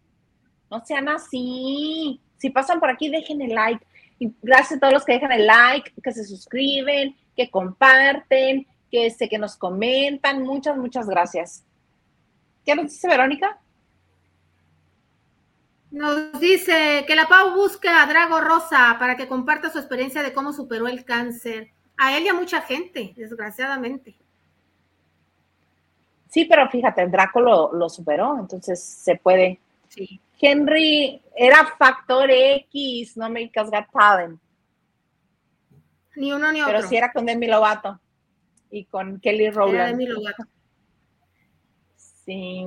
No 0.71 0.83
sean 0.85 1.09
así. 1.09 2.21
Si 2.37 2.49
pasan 2.49 2.79
por 2.79 2.89
aquí, 2.89 3.09
dejen 3.09 3.41
el 3.41 3.53
like. 3.53 3.85
Y 4.19 4.33
gracias 4.41 4.77
a 4.77 4.79
todos 4.79 4.93
los 4.93 5.05
que 5.05 5.13
dejan 5.13 5.31
el 5.31 5.47
like, 5.47 5.93
que 6.03 6.11
se 6.11 6.25
suscriben, 6.25 7.15
que 7.35 7.49
comparten, 7.49 8.67
que, 8.91 9.05
este, 9.07 9.29
que 9.29 9.37
nos 9.37 9.55
comentan. 9.55 10.43
Muchas, 10.43 10.77
muchas 10.77 11.07
gracias. 11.07 11.63
¿Qué 12.65 12.75
nos 12.75 12.91
dice 12.91 13.07
Verónica? 13.07 13.59
nos 15.91 16.39
dice 16.39 17.03
que 17.07 17.15
la 17.15 17.27
Pau 17.27 17.55
busca 17.55 18.03
a 18.03 18.05
Drago 18.05 18.41
Rosa 18.41 18.95
para 18.99 19.15
que 19.15 19.27
comparta 19.27 19.71
su 19.71 19.79
experiencia 19.79 20.21
de 20.21 20.33
cómo 20.33 20.53
superó 20.53 20.87
el 20.87 21.03
cáncer. 21.03 21.71
A 21.97 22.15
él 22.15 22.23
y 22.23 22.27
a 22.29 22.33
mucha 22.33 22.61
gente, 22.61 23.13
desgraciadamente. 23.17 24.15
Sí, 26.29 26.45
pero 26.45 26.69
fíjate, 26.69 27.05
Draco 27.07 27.41
lo, 27.41 27.73
lo 27.73 27.89
superó, 27.89 28.37
entonces 28.39 28.81
se 28.81 29.15
puede. 29.15 29.59
Sí. 29.89 30.21
Henry 30.39 31.21
era 31.35 31.65
factor 31.77 32.29
X, 32.31 33.17
no 33.17 33.25
America's 33.25 33.69
Got 33.69 33.91
Talent, 33.91 34.39
Ni 36.15 36.31
uno 36.31 36.51
ni 36.51 36.61
pero 36.61 36.79
otro. 36.79 36.89
sí 36.89 36.97
era 36.97 37.11
con 37.11 37.25
Demi 37.25 37.47
Lovato 37.47 37.99
y 38.71 38.85
con 38.85 39.19
Kelly 39.19 39.45
Era 39.45 39.55
Rowland. 39.55 39.91
Demi 39.91 40.07
Lovato. 40.07 40.43
Sí. 41.95 42.65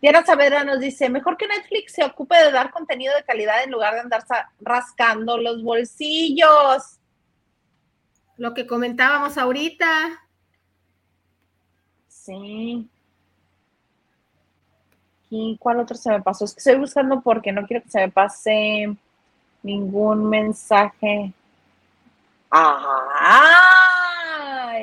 Diana 0.00 0.24
Saavedra 0.24 0.64
nos 0.64 0.80
dice, 0.80 1.08
mejor 1.08 1.36
que 1.36 1.46
Netflix 1.48 1.92
se 1.92 2.04
ocupe 2.04 2.36
de 2.36 2.50
dar 2.52 2.70
contenido 2.70 3.14
de 3.14 3.24
calidad 3.24 3.62
en 3.64 3.70
lugar 3.70 3.94
de 3.94 4.00
andar 4.00 4.24
rascando 4.60 5.38
los 5.38 5.62
bolsillos. 5.62 6.98
Lo 8.36 8.52
que 8.52 8.66
comentábamos 8.66 9.38
ahorita. 9.38 10.20
Sí. 12.08 12.88
¿Y 15.36 15.56
cuál 15.58 15.80
otro 15.80 15.96
se 15.96 16.10
me 16.10 16.22
pasó? 16.22 16.44
Es 16.44 16.54
que 16.54 16.60
estoy 16.60 16.76
buscando 16.76 17.20
porque 17.20 17.50
no 17.50 17.66
quiero 17.66 17.82
que 17.82 17.90
se 17.90 17.98
me 17.98 18.08
pase 18.08 18.96
ningún 19.64 20.30
mensaje. 20.30 21.32
¡Ay! 22.50 23.72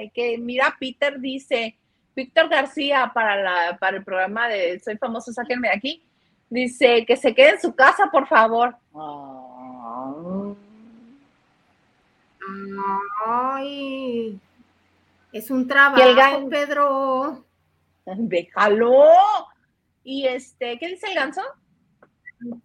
Que 0.10 0.38
mira, 0.38 0.76
Peter 0.78 1.18
dice, 1.22 1.78
Víctor 2.14 2.49
García 2.49 3.10
para, 3.14 3.38
la, 3.38 3.78
para 3.78 3.95
el 3.95 4.04
programa 4.04 4.49
de 4.49 4.78
Soy 4.82 4.97
famoso, 4.97 5.32
sáquenme 5.32 5.70
de 5.70 5.74
aquí. 5.74 6.04
Dice 6.49 7.06
que 7.06 7.16
se 7.16 7.34
quede 7.34 7.52
en 7.52 7.62
su 7.62 7.74
casa, 7.74 8.10
por 8.12 8.28
favor. 8.28 8.76
Ay, 13.26 14.38
es 15.32 15.49
un 15.49 15.66
trabajo, 15.66 16.49
Pedro. 16.49 17.45
Déjalo. 18.06 19.06
Y 20.04 20.28
este, 20.28 20.78
¿qué 20.80 20.88
dice 20.88 21.08
el 21.08 21.16
ganso? 21.16 21.41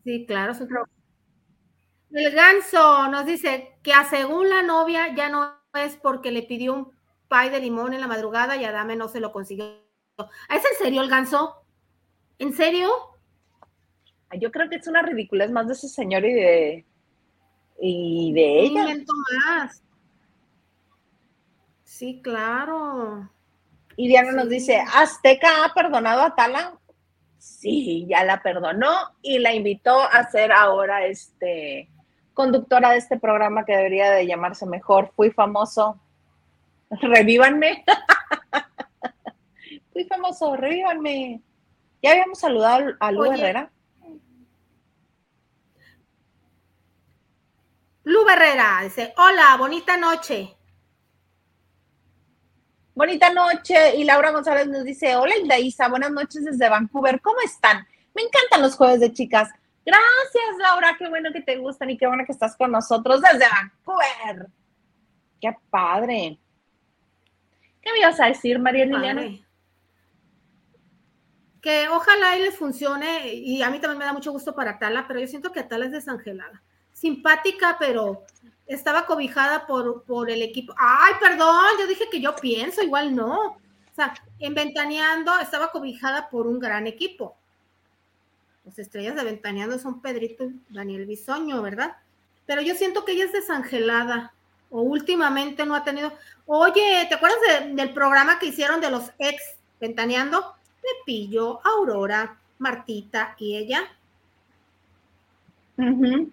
Sí, 0.04 0.24
claro, 0.26 0.52
es 0.52 0.60
un 0.60 0.68
trabajo. 0.68 0.90
El 2.12 2.32
ganso 2.32 3.08
nos 3.08 3.26
dice 3.26 3.78
que 3.82 3.92
a 3.92 4.04
según 4.04 4.48
la 4.48 4.62
novia 4.62 5.14
ya 5.14 5.28
no 5.28 5.54
es 5.74 5.96
porque 5.96 6.30
le 6.30 6.42
pidió 6.42 6.72
un 6.72 6.92
pay 7.28 7.50
de 7.50 7.60
limón 7.60 7.92
en 7.92 8.00
la 8.00 8.06
madrugada 8.06 8.56
y 8.56 8.64
Adame 8.64 8.96
no 8.96 9.08
se 9.08 9.20
lo 9.20 9.32
consiguió. 9.32 9.66
¿Es 10.48 10.64
en 10.64 10.78
serio 10.78 11.02
el 11.02 11.10
ganso? 11.10 11.62
¿En 12.38 12.52
serio? 12.54 12.90
Yo 14.40 14.50
creo 14.50 14.68
que 14.68 14.76
es 14.76 14.88
una 14.88 15.02
ridiculez 15.02 15.50
más 15.50 15.66
de 15.66 15.74
ese 15.74 15.88
señor 15.88 16.24
y 16.24 16.32
de 16.32 16.86
y 17.78 18.32
de 18.32 18.60
ella. 18.60 18.86
más. 19.46 19.82
Sí, 21.84 22.20
claro. 22.22 23.30
Y 23.96 24.08
Diana 24.08 24.32
nos 24.32 24.48
dice, 24.48 24.78
¿Azteca 24.94 25.64
ha 25.64 25.74
perdonado 25.74 26.22
a 26.22 26.34
Tala? 26.34 26.78
Sí, 27.46 28.06
ya 28.08 28.24
la 28.24 28.42
perdonó 28.42 28.92
y 29.22 29.38
la 29.38 29.54
invitó 29.54 30.00
a 30.00 30.28
ser 30.30 30.50
ahora 30.50 31.06
este 31.06 31.88
conductora 32.34 32.90
de 32.90 32.98
este 32.98 33.18
programa 33.18 33.64
que 33.64 33.76
debería 33.76 34.10
de 34.10 34.26
llamarse 34.26 34.66
mejor. 34.66 35.12
Fui 35.14 35.30
famoso. 35.30 35.98
Revívanme. 36.90 37.84
Fui 39.92 40.04
famoso, 40.04 40.56
revívanme. 40.56 41.40
Ya 42.02 42.10
habíamos 42.10 42.40
saludado 42.40 42.94
a 42.98 43.12
Lu 43.12 43.24
Herrera. 43.24 43.70
Lu 48.02 48.28
Herrera 48.28 48.80
dice, 48.82 49.14
hola, 49.16 49.56
bonita 49.56 49.96
noche. 49.96 50.55
Bonita 52.96 53.30
noche. 53.30 53.94
Y 53.96 54.04
Laura 54.04 54.30
González 54.30 54.68
nos 54.68 54.82
dice, 54.82 55.16
hola 55.16 55.58
Isa, 55.58 55.86
buenas 55.88 56.10
noches 56.10 56.46
desde 56.46 56.70
Vancouver. 56.70 57.20
¿Cómo 57.20 57.36
están? 57.44 57.86
Me 58.14 58.22
encantan 58.22 58.62
los 58.62 58.74
jueves 58.74 59.00
de 59.00 59.12
chicas. 59.12 59.50
Gracias, 59.84 60.58
Laura. 60.58 60.96
Qué 60.98 61.06
bueno 61.06 61.30
que 61.30 61.42
te 61.42 61.58
gustan 61.58 61.90
y 61.90 61.98
qué 61.98 62.06
bueno 62.06 62.24
que 62.24 62.32
estás 62.32 62.56
con 62.56 62.72
nosotros 62.72 63.20
desde 63.20 63.44
Vancouver. 63.50 64.46
Qué 65.38 65.54
padre. 65.68 66.38
¿Qué 67.82 67.92
me 67.92 67.98
ibas 67.98 68.18
a 68.18 68.28
decir, 68.28 68.58
María 68.58 68.86
Liliana? 68.86 69.26
Que 71.60 71.88
ojalá 71.90 72.38
y 72.38 72.44
les 72.44 72.56
funcione, 72.56 73.28
y 73.28 73.60
a 73.60 73.68
mí 73.68 73.78
también 73.78 73.98
me 73.98 74.04
da 74.06 74.14
mucho 74.14 74.32
gusto 74.32 74.54
para 74.54 74.78
Tala, 74.78 75.06
pero 75.06 75.20
yo 75.20 75.26
siento 75.26 75.52
que 75.52 75.64
Tala 75.64 75.84
es 75.84 75.92
desangelada. 75.92 76.62
Simpática, 76.94 77.76
pero 77.78 78.24
estaba 78.66 79.06
cobijada 79.06 79.66
por, 79.66 80.02
por 80.04 80.30
el 80.30 80.42
equipo. 80.42 80.74
Ay, 80.76 81.14
perdón, 81.20 81.64
yo 81.78 81.86
dije 81.86 82.08
que 82.10 82.20
yo 82.20 82.34
pienso, 82.36 82.82
igual 82.82 83.14
no. 83.14 83.38
O 83.52 83.94
sea, 83.94 84.14
en 84.38 84.54
Ventaneando 84.54 85.38
estaba 85.38 85.70
cobijada 85.70 86.28
por 86.28 86.46
un 86.46 86.58
gran 86.58 86.86
equipo. 86.86 87.36
Las 88.64 88.78
estrellas 88.78 89.14
de 89.14 89.24
Ventaneando 89.24 89.78
son 89.78 90.00
Pedrito 90.00 90.44
y 90.44 90.60
Daniel 90.68 91.06
Bisoño, 91.06 91.62
¿verdad? 91.62 91.96
Pero 92.46 92.60
yo 92.62 92.74
siento 92.74 93.04
que 93.04 93.12
ella 93.12 93.24
es 93.24 93.32
desangelada 93.32 94.32
o 94.70 94.82
últimamente 94.82 95.64
no 95.64 95.74
ha 95.74 95.84
tenido. 95.84 96.12
Oye, 96.46 97.06
¿te 97.08 97.14
acuerdas 97.14 97.38
del 97.70 97.94
programa 97.94 98.38
que 98.38 98.46
hicieron 98.46 98.80
de 98.80 98.90
los 98.90 99.12
ex 99.18 99.40
Ventaneando? 99.80 100.54
Pepillo, 100.82 101.60
Aurora, 101.64 102.38
Martita 102.58 103.36
y 103.38 103.56
ella. 103.56 103.82
Uh 105.78 106.30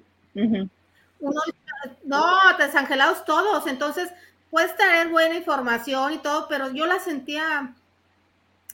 no, 2.04 2.26
desangelados 2.58 3.26
todos, 3.26 3.68
entonces 3.68 4.10
puedes 4.50 4.76
tener 4.76 5.10
buena 5.10 5.36
información 5.36 6.14
y 6.14 6.18
todo, 6.20 6.48
pero 6.48 6.72
yo 6.72 6.86
la 6.86 7.00
sentía, 7.00 7.74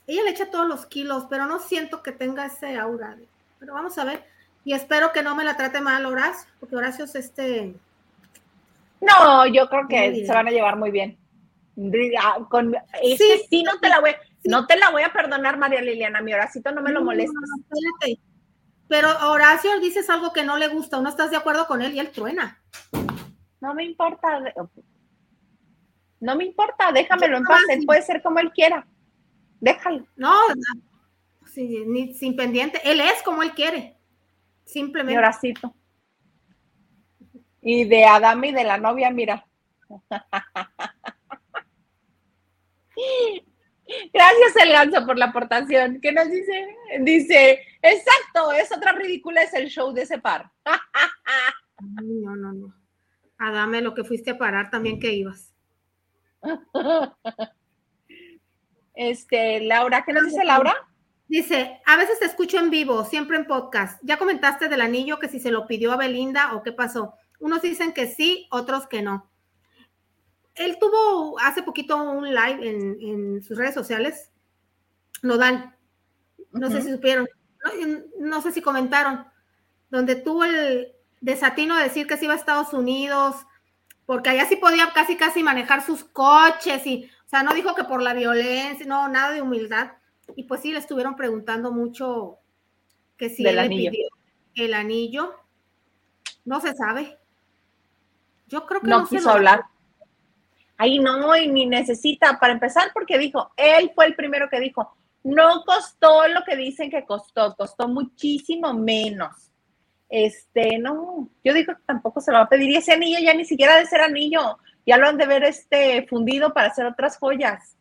ella 0.06 0.22
le 0.22 0.30
echa 0.30 0.50
todos 0.50 0.68
los 0.68 0.86
kilos, 0.86 1.26
pero 1.30 1.46
no 1.46 1.58
siento 1.58 2.02
que 2.02 2.12
tenga 2.12 2.46
ese 2.46 2.78
aura. 2.78 3.16
Pero 3.58 3.74
vamos 3.74 3.96
a 3.98 4.04
ver, 4.04 4.24
y 4.64 4.74
espero 4.74 5.12
que 5.12 5.22
no 5.22 5.34
me 5.34 5.44
la 5.44 5.56
trate 5.56 5.80
mal 5.80 6.04
Horacio, 6.06 6.50
porque 6.60 6.76
Horacio 6.76 7.04
es 7.04 7.14
este... 7.14 7.74
No, 9.00 9.46
yo 9.46 9.68
creo 9.68 9.88
que 9.88 10.26
se 10.26 10.32
van 10.32 10.48
a 10.48 10.50
llevar 10.50 10.76
muy 10.76 10.90
bien. 10.90 11.16
Con, 12.50 12.76
sí, 13.02 13.46
sí, 13.48 13.62
no 13.62 13.78
te 13.80 13.88
la 13.88 14.00
voy, 14.00 14.10
no 14.44 14.66
te 14.66 14.76
la 14.76 14.90
voy 14.90 15.02
a 15.02 15.12
perdonar, 15.12 15.56
María 15.56 15.80
Liliana, 15.80 16.20
mi 16.20 16.34
Horacito 16.34 16.72
no 16.72 16.82
me 16.82 16.92
lo 16.92 17.02
molestes. 17.02 17.38
Pero 18.90 19.08
Horacio 19.30 19.78
dices 19.78 20.10
algo 20.10 20.32
que 20.32 20.42
no 20.42 20.56
le 20.56 20.66
gusta, 20.66 21.00
no 21.00 21.08
estás 21.08 21.30
de 21.30 21.36
acuerdo 21.36 21.68
con 21.68 21.80
él 21.80 21.94
y 21.94 22.00
él 22.00 22.10
truena. 22.10 22.60
No 23.60 23.72
me 23.72 23.84
importa. 23.84 24.42
No 26.18 26.34
me 26.34 26.46
importa, 26.46 26.90
déjamelo 26.90 27.36
en 27.36 27.44
paz. 27.44 27.60
Él 27.68 27.86
puede 27.86 28.02
ser 28.02 28.20
como 28.20 28.40
él 28.40 28.50
quiera. 28.50 28.84
Déjalo. 29.60 30.08
No, 30.16 30.34
sin 31.46 32.34
pendiente. 32.34 32.80
Él 32.82 33.00
es 33.00 33.22
como 33.22 33.44
él 33.44 33.52
quiere. 33.52 33.96
Simplemente. 34.64 35.16
Horacito. 35.16 35.72
Y 37.62 37.84
de 37.84 38.06
Adam 38.06 38.42
y 38.42 38.50
de 38.50 38.64
la 38.64 38.76
novia, 38.76 39.08
mira. 39.12 39.46
Gracias, 44.12 44.56
El 44.62 44.72
Ganso, 44.72 45.06
por 45.06 45.18
la 45.18 45.26
aportación. 45.26 46.00
¿Qué 46.00 46.12
nos 46.12 46.30
dice? 46.30 46.76
Dice, 47.00 47.60
exacto, 47.82 48.52
es 48.52 48.70
otra 48.72 48.92
ridícula, 48.92 49.42
es 49.42 49.54
el 49.54 49.68
show 49.68 49.92
de 49.92 50.02
ese 50.02 50.18
par. 50.18 50.50
no, 51.80 52.36
no, 52.36 52.52
no. 52.52 52.74
Adame, 53.38 53.80
lo 53.80 53.94
que 53.94 54.04
fuiste 54.04 54.32
a 54.32 54.38
parar 54.38 54.70
también 54.70 55.00
que 55.00 55.12
ibas. 55.12 55.54
Este, 58.92 59.60
Laura, 59.60 60.04
¿qué 60.04 60.12
nos 60.12 60.26
dice 60.26 60.44
Laura? 60.44 60.74
Dice, 61.26 61.80
a 61.86 61.96
veces 61.96 62.18
te 62.18 62.26
escucho 62.26 62.58
en 62.58 62.68
vivo, 62.68 63.02
siempre 63.06 63.38
en 63.38 63.46
podcast. 63.46 63.98
Ya 64.02 64.18
comentaste 64.18 64.68
del 64.68 64.82
anillo 64.82 65.18
que 65.18 65.28
si 65.28 65.40
se 65.40 65.50
lo 65.50 65.66
pidió 65.66 65.92
a 65.92 65.96
Belinda 65.96 66.54
o 66.54 66.62
qué 66.62 66.72
pasó. 66.72 67.14
Unos 67.38 67.62
dicen 67.62 67.94
que 67.94 68.08
sí, 68.08 68.46
otros 68.50 68.86
que 68.86 69.00
no 69.00 69.29
él 70.60 70.76
tuvo 70.78 71.38
hace 71.40 71.62
poquito 71.62 71.96
un 71.96 72.28
live 72.28 72.68
en, 73.00 73.42
sus 73.42 73.56
redes 73.56 73.74
sociales, 73.74 74.30
lo 75.22 75.38
dan, 75.38 75.74
no 76.52 76.70
sé 76.70 76.82
si 76.82 76.92
supieron, 76.92 77.26
no, 78.18 78.42
sé 78.42 78.52
si 78.52 78.60
comentaron, 78.60 79.24
donde 79.90 80.16
tuvo 80.16 80.44
el 80.44 80.92
desatino 81.22 81.76
de 81.76 81.84
decir 81.84 82.06
que 82.06 82.18
se 82.18 82.26
iba 82.26 82.34
a 82.34 82.36
Estados 82.36 82.74
Unidos, 82.74 83.36
porque 84.04 84.28
allá 84.28 84.46
sí 84.46 84.56
podía 84.56 84.92
casi 84.92 85.16
casi 85.16 85.42
manejar 85.42 85.84
sus 85.84 86.04
coches 86.04 86.86
y, 86.86 87.10
o 87.26 87.28
sea, 87.28 87.42
no 87.42 87.54
dijo 87.54 87.74
que 87.74 87.84
por 87.84 88.02
la 88.02 88.12
violencia, 88.12 88.84
no, 88.86 89.08
nada 89.08 89.32
de 89.32 89.40
humildad. 89.40 89.92
Y 90.36 90.44
pues 90.44 90.60
sí, 90.60 90.72
le 90.72 90.78
estuvieron 90.78 91.16
preguntando 91.16 91.72
mucho 91.72 92.38
que 93.16 93.30
si 93.30 93.46
él 93.46 93.56
le 93.56 93.68
pidió 93.68 94.08
el 94.56 94.74
anillo. 94.74 95.34
No 96.44 96.60
se 96.60 96.74
sabe. 96.74 97.18
Yo 98.48 98.66
creo 98.66 98.80
que 98.80 98.88
no, 98.88 99.06
quiso 99.06 99.30
hablar 99.30 99.64
ahí 100.80 100.98
no, 100.98 101.36
y 101.36 101.46
ni 101.46 101.66
necesita, 101.66 102.38
para 102.40 102.54
empezar, 102.54 102.90
porque 102.94 103.18
dijo, 103.18 103.52
él 103.54 103.92
fue 103.94 104.06
el 104.06 104.14
primero 104.14 104.48
que 104.48 104.58
dijo, 104.58 104.96
no 105.22 105.62
costó 105.66 106.26
lo 106.26 106.42
que 106.42 106.56
dicen 106.56 106.90
que 106.90 107.04
costó, 107.04 107.54
costó 107.54 107.86
muchísimo 107.86 108.72
menos. 108.72 109.52
Este, 110.08 110.78
no, 110.78 111.28
yo 111.44 111.52
digo 111.52 111.74
que 111.74 111.82
tampoco 111.84 112.22
se 112.22 112.32
lo 112.32 112.38
va 112.38 112.44
a 112.44 112.48
pedir 112.48 112.70
y 112.70 112.76
ese 112.76 112.94
anillo 112.94 113.18
ya 113.20 113.34
ni 113.34 113.44
siquiera 113.44 113.76
de 113.76 113.84
ser 113.84 114.00
anillo, 114.00 114.58
ya 114.86 114.96
lo 114.96 115.06
han 115.06 115.18
de 115.18 115.26
ver 115.26 115.44
este 115.44 116.06
fundido 116.08 116.54
para 116.54 116.68
hacer 116.68 116.86
otras 116.86 117.18
joyas. 117.18 117.76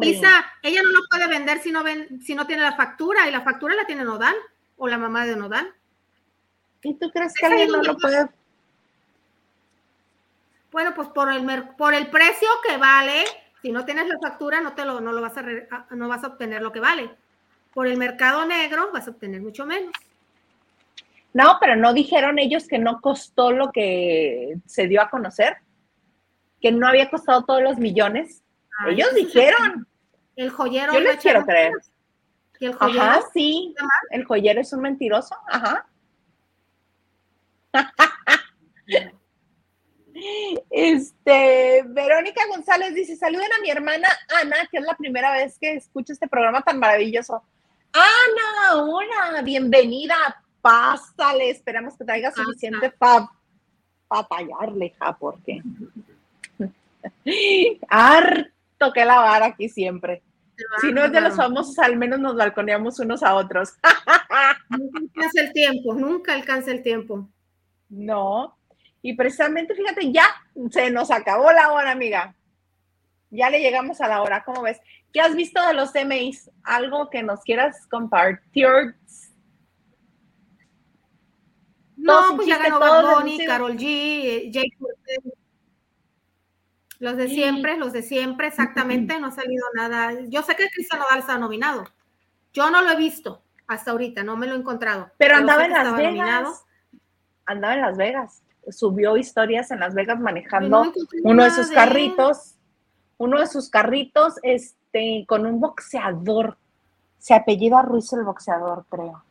Isa, 0.00 0.30
ella 0.62 0.80
no 0.80 0.90
lo 0.90 1.00
puede 1.10 1.26
vender 1.26 1.58
si 1.58 1.72
no 1.72 1.82
ven, 1.82 2.20
si 2.22 2.36
no 2.36 2.46
tiene 2.46 2.62
la 2.62 2.76
factura, 2.76 3.28
y 3.28 3.32
la 3.32 3.40
factura 3.40 3.74
la 3.74 3.86
tiene 3.86 4.04
Nodal, 4.04 4.36
o 4.76 4.86
la 4.86 4.98
mamá 4.98 5.26
de 5.26 5.34
Nodal. 5.34 5.74
¿Y 6.80 6.94
tú 6.94 7.10
crees 7.10 7.34
que 7.34 7.46
alguien 7.46 7.72
no 7.72 7.82
lo 7.82 7.96
puede 7.96 8.28
bueno, 10.70 10.92
pues 10.94 11.08
por 11.08 11.32
el, 11.32 11.44
por 11.76 11.94
el 11.94 12.08
precio 12.08 12.48
que 12.66 12.76
vale, 12.76 13.24
si 13.62 13.72
no 13.72 13.84
tienes 13.84 14.06
la 14.06 14.18
factura, 14.18 14.60
no, 14.60 14.74
te 14.74 14.84
lo, 14.84 15.00
no, 15.00 15.12
lo 15.12 15.20
vas 15.20 15.36
a 15.36 15.42
no 15.94 16.08
vas 16.08 16.24
a 16.24 16.28
obtener 16.28 16.62
lo 16.62 16.72
que 16.72 16.80
vale. 16.80 17.10
Por 17.72 17.86
el 17.86 17.96
mercado 17.96 18.44
negro 18.44 18.90
vas 18.92 19.06
a 19.06 19.10
obtener 19.10 19.40
mucho 19.40 19.66
menos. 19.66 19.92
No, 21.32 21.58
pero 21.60 21.76
no 21.76 21.92
dijeron 21.92 22.38
ellos 22.38 22.66
que 22.66 22.78
no 22.78 23.00
costó 23.00 23.52
lo 23.52 23.70
que 23.70 24.58
se 24.66 24.88
dio 24.88 25.02
a 25.02 25.10
conocer, 25.10 25.56
que 26.60 26.72
no 26.72 26.88
había 26.88 27.10
costado 27.10 27.44
todos 27.44 27.62
los 27.62 27.78
millones. 27.78 28.42
ellos 28.88 29.14
dijeron. 29.14 29.86
El 30.36 30.50
joyero. 30.50 30.92
Yo 30.92 31.00
les 31.00 31.16
quiero 31.16 31.44
creer. 31.44 31.72
¿Y 32.60 32.66
el 32.66 32.74
joyero? 32.74 33.02
Ajá, 33.02 33.20
sí. 33.32 33.74
El 34.10 34.24
joyero 34.24 34.60
es 34.60 34.72
un 34.72 34.80
mentiroso. 34.80 35.36
Ajá. 35.48 35.86
Este, 40.70 41.84
Verónica 41.86 42.42
González 42.48 42.94
dice, 42.94 43.16
saluden 43.16 43.52
a 43.52 43.60
mi 43.60 43.70
hermana 43.70 44.08
Ana, 44.40 44.56
que 44.70 44.78
es 44.78 44.84
la 44.84 44.96
primera 44.96 45.32
vez 45.32 45.58
que 45.58 45.74
escucho 45.74 46.12
este 46.12 46.28
programa 46.28 46.62
tan 46.62 46.78
maravilloso. 46.78 47.42
Ana, 47.92 48.82
hola, 48.82 49.42
bienvenida, 49.42 50.16
pásale, 50.60 51.50
esperamos 51.50 51.96
que 51.96 52.04
traiga 52.04 52.30
suficiente 52.32 52.90
para 52.90 53.28
tallarle, 54.28 54.94
ja, 54.98 55.16
porque 55.16 55.62
harto 57.88 58.92
que 58.92 59.04
lavar 59.04 59.42
aquí 59.42 59.68
siempre. 59.68 60.22
Si 60.80 60.92
no 60.92 61.04
es 61.04 61.12
de 61.12 61.20
los 61.20 61.36
famosos, 61.36 61.78
al 61.78 61.96
menos 61.96 62.18
nos 62.18 62.36
balconeamos 62.36 62.98
unos 62.98 63.22
a 63.22 63.34
otros. 63.34 63.74
nunca 64.70 64.98
alcanza 64.98 65.40
el 65.40 65.52
tiempo, 65.52 65.94
nunca 65.94 66.32
alcanza 66.34 66.72
el 66.72 66.82
tiempo. 66.82 67.28
No. 67.88 68.57
Y 69.02 69.14
precisamente, 69.14 69.74
fíjate, 69.74 70.12
ya 70.12 70.26
se 70.70 70.90
nos 70.90 71.10
acabó 71.10 71.52
la 71.52 71.72
hora, 71.72 71.92
amiga. 71.92 72.34
Ya 73.30 73.50
le 73.50 73.60
llegamos 73.60 74.00
a 74.00 74.08
la 74.08 74.22
hora, 74.22 74.42
¿cómo 74.44 74.62
ves? 74.62 74.80
¿Qué 75.12 75.20
has 75.20 75.34
visto 75.34 75.64
de 75.66 75.74
los 75.74 75.92
MAs? 75.94 76.50
¿Algo 76.62 77.10
que 77.10 77.22
nos 77.22 77.40
quieras 77.42 77.86
compartir? 77.88 78.94
No, 81.96 82.36
pues 82.36 82.48
ya 82.48 82.58
ganó 82.58 82.78
Bad 82.78 83.26
Carol 83.46 83.76
G, 83.76 83.84
eh, 83.84 84.50
Jake 84.50 84.76
Los 87.00 87.16
de 87.16 87.28
siempre, 87.28 87.76
los 87.76 87.92
de 87.92 88.02
siempre, 88.02 88.46
exactamente, 88.46 89.18
no 89.20 89.26
ha 89.26 89.30
salido 89.30 89.66
nada. 89.74 90.12
Yo 90.28 90.42
sé 90.42 90.56
que 90.56 90.68
Cristian 90.68 91.00
Nodal 91.00 91.18
está 91.18 91.38
nominado. 91.38 91.84
Yo 92.52 92.70
no 92.70 92.82
lo 92.82 92.90
he 92.90 92.96
visto 92.96 93.42
hasta 93.66 93.90
ahorita, 93.90 94.22
no 94.22 94.36
me 94.36 94.46
lo 94.46 94.54
he 94.54 94.58
encontrado. 94.58 95.10
Pero, 95.18 95.36
andaba 95.36 95.64
en 95.64 95.72
Las 95.72 95.96
Vegas. 95.96 96.64
Andaba 97.44 97.74
en 97.74 97.80
Las 97.82 97.96
Vegas. 97.96 98.42
Subió 98.70 99.16
historias 99.16 99.70
en 99.70 99.80
Las 99.80 99.94
Vegas 99.94 100.20
manejando 100.20 100.92
uno 101.22 101.44
de 101.44 101.50
sus 101.50 101.70
carritos. 101.70 102.54
Uno 103.16 103.40
de 103.40 103.48
sus 103.48 103.68
carritos, 103.68 104.34
este, 104.42 105.24
con 105.26 105.44
un 105.44 105.60
boxeador. 105.60 106.56
Se 107.18 107.34
apellida 107.34 107.82
Ruiz 107.82 108.12
el 108.12 108.22
boxeador, 108.22 108.84
creo. 108.88 109.24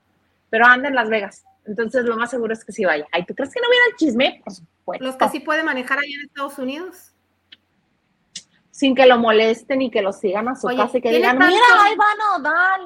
Pero 0.49 0.65
anda 0.65 0.89
en 0.89 0.95
Las 0.95 1.09
Vegas. 1.09 1.45
Entonces, 1.65 2.05
lo 2.05 2.17
más 2.17 2.29
seguro 2.29 2.53
es 2.53 2.63
que 2.63 2.71
sí 2.71 2.85
vaya. 2.85 3.05
Ay, 3.11 3.25
¿tú 3.25 3.33
crees 3.33 3.53
que 3.53 3.61
no 3.61 3.69
viene 3.69 3.85
el 3.91 3.95
chisme? 3.95 4.41
Por 4.43 4.53
supuesto. 4.53 5.05
¿Los 5.05 5.15
que 5.15 5.29
sí 5.29 5.39
puede 5.39 5.63
manejar 5.63 5.99
allá 5.99 6.15
en 6.15 6.25
Estados 6.25 6.57
Unidos? 6.59 7.13
Sin 8.71 8.95
que 8.95 9.05
lo 9.05 9.17
molesten 9.17 9.81
y 9.81 9.91
que 9.91 10.01
lo 10.01 10.13
sigan 10.13 10.47
a 10.47 10.55
su 10.55 10.67
casa 10.67 10.97
y 10.97 11.01
que 11.01 11.11
digan, 11.11 11.37
mira, 11.37 11.49
ahí 11.81 11.95
van 11.95 12.17
a 12.21 12.41
dar. 12.41 12.79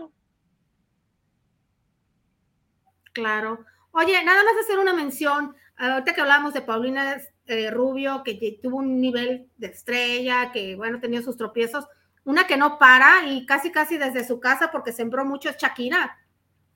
Claro. 3.14 3.66
Oye, 3.92 4.24
nada 4.24 4.44
más 4.44 4.54
hacer 4.64 4.80
una 4.80 4.94
mención. 4.94 5.56
Ahorita 5.90 6.14
que 6.14 6.22
hablábamos 6.22 6.54
de 6.54 6.62
Paulina 6.62 7.20
eh, 7.48 7.72
Rubio, 7.72 8.22
que 8.24 8.60
tuvo 8.62 8.78
un 8.78 9.02
nivel 9.02 9.50
de 9.58 9.68
estrella, 9.68 10.52
que 10.52 10.76
bueno, 10.76 11.00
tenía 11.00 11.24
sus 11.24 11.38
tropiezos. 11.38 11.88
Una 12.24 12.46
que 12.46 12.56
no 12.56 12.78
para 12.78 13.26
y 13.26 13.48
casi, 13.48 13.72
casi 13.72 13.98
desde 13.98 14.28
su 14.28 14.40
casa, 14.40 14.72
porque 14.72 14.92
sembró 14.92 15.26
mucho, 15.26 15.50
es 15.50 15.58
Shakira. 15.58 16.20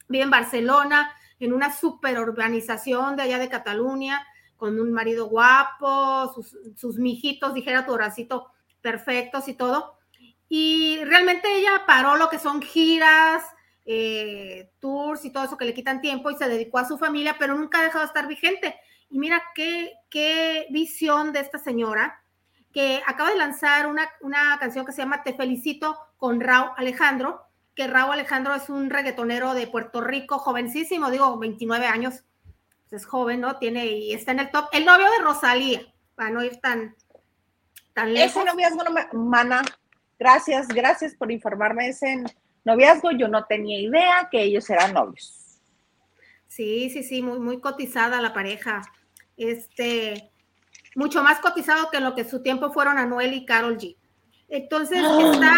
Vive 0.07 0.23
en 0.23 0.31
Barcelona, 0.31 1.13
en 1.39 1.53
una 1.53 1.71
super 1.71 2.19
urbanización 2.19 3.15
de 3.15 3.21
allá 3.21 3.37
de 3.37 3.47
Cataluña, 3.47 4.25
con 4.57 4.79
un 4.79 4.91
marido 4.91 5.27
guapo, 5.27 6.33
sus, 6.75 6.97
mijitos, 6.97 7.53
dijera 7.53 7.85
tu 7.85 7.93
horacito, 7.93 8.47
perfectos 8.81 9.47
y 9.47 9.53
todo. 9.53 9.99
Y 10.49 10.97
realmente 11.03 11.47
ella 11.55 11.83
paró 11.85 12.15
lo 12.15 12.27
que 12.27 12.39
son 12.39 12.59
giras, 12.59 13.43
eh, 13.85 14.71
tours 14.79 15.25
y 15.25 15.31
todo 15.31 15.43
eso 15.43 15.57
que 15.57 15.65
le 15.65 15.75
quitan 15.75 16.01
tiempo 16.01 16.31
y 16.31 16.37
se 16.37 16.49
dedicó 16.49 16.79
a 16.79 16.87
su 16.87 16.97
familia, 16.97 17.35
pero 17.37 17.55
nunca 17.55 17.81
ha 17.81 17.83
dejado 17.83 17.99
de 17.99 18.07
estar 18.07 18.27
vigente. 18.27 18.75
Y 19.09 19.19
mira 19.19 19.41
qué, 19.53 19.93
qué 20.09 20.67
visión 20.69 21.31
de 21.31 21.39
esta 21.39 21.57
señora 21.59 22.21
que 22.75 23.01
acaba 23.07 23.29
de 23.29 23.37
lanzar 23.37 23.87
una, 23.87 24.09
una 24.19 24.57
canción 24.59 24.85
que 24.85 24.91
se 24.91 25.01
llama 25.01 25.23
Te 25.23 25.33
felicito 25.33 25.97
con 26.17 26.41
Raúl 26.41 26.71
Alejandro, 26.75 27.45
que 27.73 27.87
Raúl 27.87 28.11
Alejandro 28.11 28.53
es 28.53 28.69
un 28.69 28.89
reggaetonero 28.89 29.53
de 29.53 29.67
Puerto 29.67 30.01
Rico, 30.01 30.39
jovencísimo, 30.39 31.09
digo, 31.09 31.37
29 31.37 31.87
años, 31.87 32.23
pues 32.81 33.01
es 33.01 33.05
joven, 33.07 33.41
¿no? 33.41 33.57
Tiene 33.57 33.85
y 33.85 34.13
está 34.13 34.33
en 34.33 34.39
el 34.39 34.51
top. 34.51 34.67
El 34.73 34.85
novio 34.85 35.09
de 35.09 35.23
Rosalía, 35.23 35.81
para 36.15 36.31
no 36.31 36.43
ir 36.43 36.59
tan, 36.59 36.95
tan 37.93 38.13
lejos. 38.13 38.35
Ese 38.35 38.45
noviazgo, 38.45 38.83
no 38.83 38.91
me, 38.91 39.07
mana, 39.13 39.61
gracias, 40.19 40.67
gracias 40.67 41.15
por 41.15 41.31
informarme. 41.31 41.87
Ese 41.87 42.23
noviazgo, 42.65 43.11
yo 43.11 43.29
no 43.29 43.45
tenía 43.45 43.79
idea 43.79 44.27
que 44.29 44.41
ellos 44.43 44.69
eran 44.69 44.93
novios. 44.93 45.44
Sí, 46.55 46.89
sí, 46.89 47.03
sí, 47.03 47.21
muy, 47.21 47.37
muy 47.37 47.59
cotizada 47.59 48.21
la 48.21 48.33
pareja. 48.33 48.81
Este, 49.35 50.31
mucho 50.95 51.21
más 51.21 51.39
cotizado 51.39 51.91
que 51.91 51.99
lo 51.99 52.15
que 52.15 52.23
su 52.23 52.41
tiempo 52.41 52.71
fueron 52.71 52.97
Anuel 52.97 53.33
y 53.33 53.45
Carol 53.45 53.77
G. 53.77 53.97
Entonces, 54.47 54.99
está, 54.99 55.53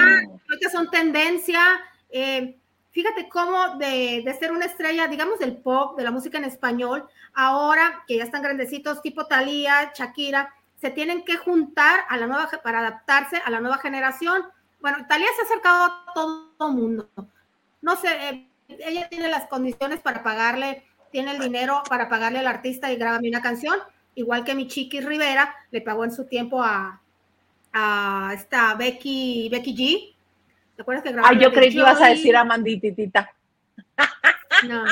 creo 0.47 0.59
que 0.59 0.69
son 0.71 0.89
tendencia, 0.89 1.61
eh, 2.09 2.57
fíjate 2.89 3.29
cómo 3.29 3.77
de, 3.77 4.23
ser 4.39 4.51
una 4.51 4.65
estrella, 4.65 5.07
digamos, 5.07 5.37
del 5.37 5.57
pop, 5.57 5.95
de 5.97 6.03
la 6.03 6.09
música 6.09 6.39
en 6.39 6.45
español, 6.45 7.07
ahora 7.35 8.03
que 8.07 8.17
ya 8.17 8.23
están 8.23 8.41
grandecitos, 8.41 9.03
tipo 9.03 9.27
Thalía, 9.27 9.91
Shakira, 9.93 10.51
se 10.81 10.89
tienen 10.89 11.23
que 11.23 11.37
juntar 11.37 12.05
a 12.09 12.17
la 12.17 12.25
nueva, 12.25 12.49
para 12.63 12.79
adaptarse 12.79 13.37
a 13.37 13.51
la 13.51 13.59
nueva 13.59 13.77
generación. 13.77 14.45
Bueno, 14.81 15.05
Thalía 15.07 15.27
se 15.35 15.43
ha 15.43 15.45
acercado 15.45 15.83
a 15.83 16.13
todo 16.15 16.69
el 16.69 16.73
mundo. 16.73 17.07
No 17.81 17.95
sé, 17.97 18.07
eh, 18.29 18.47
ella 18.67 19.07
tiene 19.09 19.27
las 19.27 19.47
condiciones 19.47 19.99
para 19.99 20.23
pagarle, 20.23 20.86
tiene 21.11 21.31
el 21.31 21.39
dinero 21.39 21.83
para 21.89 22.09
pagarle 22.09 22.39
al 22.39 22.47
artista 22.47 22.91
y 22.91 22.97
grábame 22.97 23.29
una 23.29 23.41
canción, 23.41 23.77
igual 24.15 24.43
que 24.43 24.55
mi 24.55 24.67
Chiqui 24.67 25.01
Rivera 25.01 25.53
le 25.71 25.81
pagó 25.81 26.03
en 26.03 26.11
su 26.11 26.25
tiempo 26.25 26.61
a, 26.61 27.01
a 27.73 28.31
esta 28.33 28.75
Becky, 28.75 29.49
Becky 29.49 29.75
G, 29.75 30.17
¿Te 30.77 30.83
acuerdas 30.83 31.03
que 31.03 31.11
grabó? 31.11 31.27
Ay, 31.27 31.39
yo 31.39 31.51
creí 31.51 31.71
que 31.71 31.79
ibas 31.79 31.99
a 31.99 32.09
decir 32.09 32.37
a 32.37 32.45
Mandititita. 32.45 33.33
No, 34.67 34.85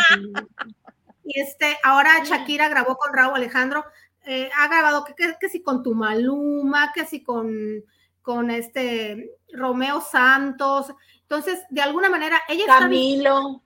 Y 1.24 1.40
este, 1.40 1.78
ahora 1.84 2.24
Shakira 2.24 2.70
grabó 2.70 2.98
con 2.98 3.14
Raúl 3.14 3.36
Alejandro, 3.36 3.86
eh, 4.26 4.50
ha 4.58 4.68
grabado 4.68 5.06
que, 5.06 5.14
que, 5.40 5.50
si 5.50 5.62
con 5.62 5.84
tu 5.84 5.94
Maluma, 5.94 6.92
que 6.94 7.06
si 7.06 7.22
con, 7.22 7.84
con 8.24 8.50
este 8.50 9.32
Romeo 9.54 10.02
Santos. 10.02 10.88
Entonces, 11.22 11.62
de 11.70 11.82
alguna 11.82 12.10
manera, 12.10 12.42
ella 12.48 12.66
Camilo, 12.66 13.62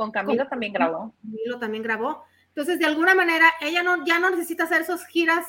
con 0.00 0.12
Camilo 0.12 0.48
también 0.48 0.72
grabó. 0.72 1.14
Camilo 1.22 1.58
también 1.58 1.82
grabó. 1.82 2.24
Entonces, 2.48 2.78
de 2.78 2.86
alguna 2.86 3.14
manera, 3.14 3.52
ella 3.60 3.82
no, 3.82 4.02
ya 4.06 4.18
no 4.18 4.30
necesita 4.30 4.64
hacer 4.64 4.80
esas 4.80 5.06
giras 5.06 5.46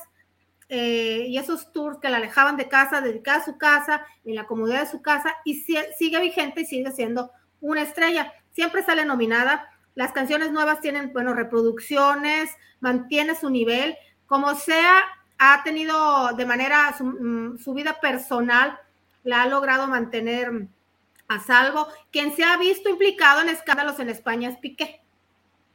eh, 0.68 1.24
y 1.30 1.38
esos 1.38 1.72
tours 1.72 2.00
que 2.00 2.10
la 2.10 2.18
alejaban 2.18 2.58
de 2.58 2.68
casa, 2.68 3.00
dedicada 3.00 3.38
a 3.38 3.46
su 3.46 3.58
casa, 3.58 4.06
en 4.26 4.36
la 4.36 4.48
comodidad 4.48 4.82
de 4.82 4.92
su 4.92 5.02
casa, 5.02 5.34
y 5.46 5.62
sigue 5.62 6.20
vigente 6.20 6.60
y 6.62 6.66
sigue 6.66 6.92
siendo 6.92 7.32
una 7.62 7.82
estrella. 7.82 8.34
Siempre 8.52 8.84
sale 8.84 9.06
nominada. 9.06 9.70
Las 9.96 10.12
canciones 10.12 10.52
nuevas 10.52 10.82
tienen, 10.82 11.14
bueno, 11.14 11.34
reproducciones, 11.34 12.50
mantiene 12.82 13.36
su 13.36 13.50
nivel. 13.50 13.96
Como 14.26 14.56
sea, 14.56 14.98
ha 15.38 15.64
tenido 15.64 16.34
de 16.34 16.46
manera 16.46 16.94
su, 16.98 17.06
mm, 17.06 17.58
su 17.58 17.74
vida 17.74 18.02
personal, 18.02 18.78
la 19.24 19.44
ha 19.44 19.48
logrado 19.48 19.88
mantener 19.88 20.68
a 21.32 21.40
salvo. 21.40 21.88
Quien 22.12 22.36
se 22.36 22.44
ha 22.44 22.58
visto 22.58 22.90
implicado 22.90 23.42
en 23.42 23.50
escándalos 23.50 24.00
en 24.00 24.10
España 24.10 24.50
es 24.50 24.58
Piqué 24.58 25.02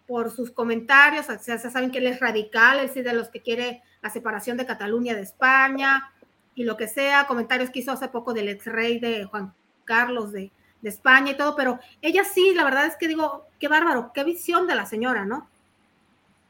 por 0.07 0.31
sus 0.31 0.53
comentarios, 0.53 1.29
o 1.29 1.39
sea, 1.39 1.59
saben 1.59 1.91
que 1.91 1.99
él 1.99 2.07
es 2.07 2.21
radical, 2.21 2.79
es 2.79 2.95
de 2.95 3.13
los 3.13 3.29
que 3.29 3.43
quiere 3.43 3.83
la 4.03 4.11
separación 4.11 4.57
de 4.57 4.65
Cataluña 4.65 5.17
de 5.17 5.23
España 5.23 6.13
y 6.55 6.63
lo 6.63 6.77
que 6.77 6.87
sea, 6.87 7.27
comentarios 7.27 7.71
que 7.71 7.81
hizo 7.81 7.91
hace 7.91 8.07
poco 8.07 8.33
del 8.33 8.49
ex 8.49 8.67
rey 8.67 9.01
de 9.01 9.25
Juan 9.25 9.53
Carlos 9.85 10.33
de, 10.33 10.51
España 10.83 11.33
y 11.33 11.37
todo, 11.37 11.57
pero 11.57 11.81
ella 12.01 12.23
sí, 12.23 12.55
la 12.55 12.63
verdad 12.63 12.87
es 12.87 12.95
que 12.95 13.09
digo, 13.09 13.49
qué 13.59 13.67
bárbaro, 13.67 14.13
qué 14.15 14.23
visión 14.23 14.69
de 14.69 14.77
la 14.77 14.87
señora, 14.87 15.25
¿no? 15.25 15.49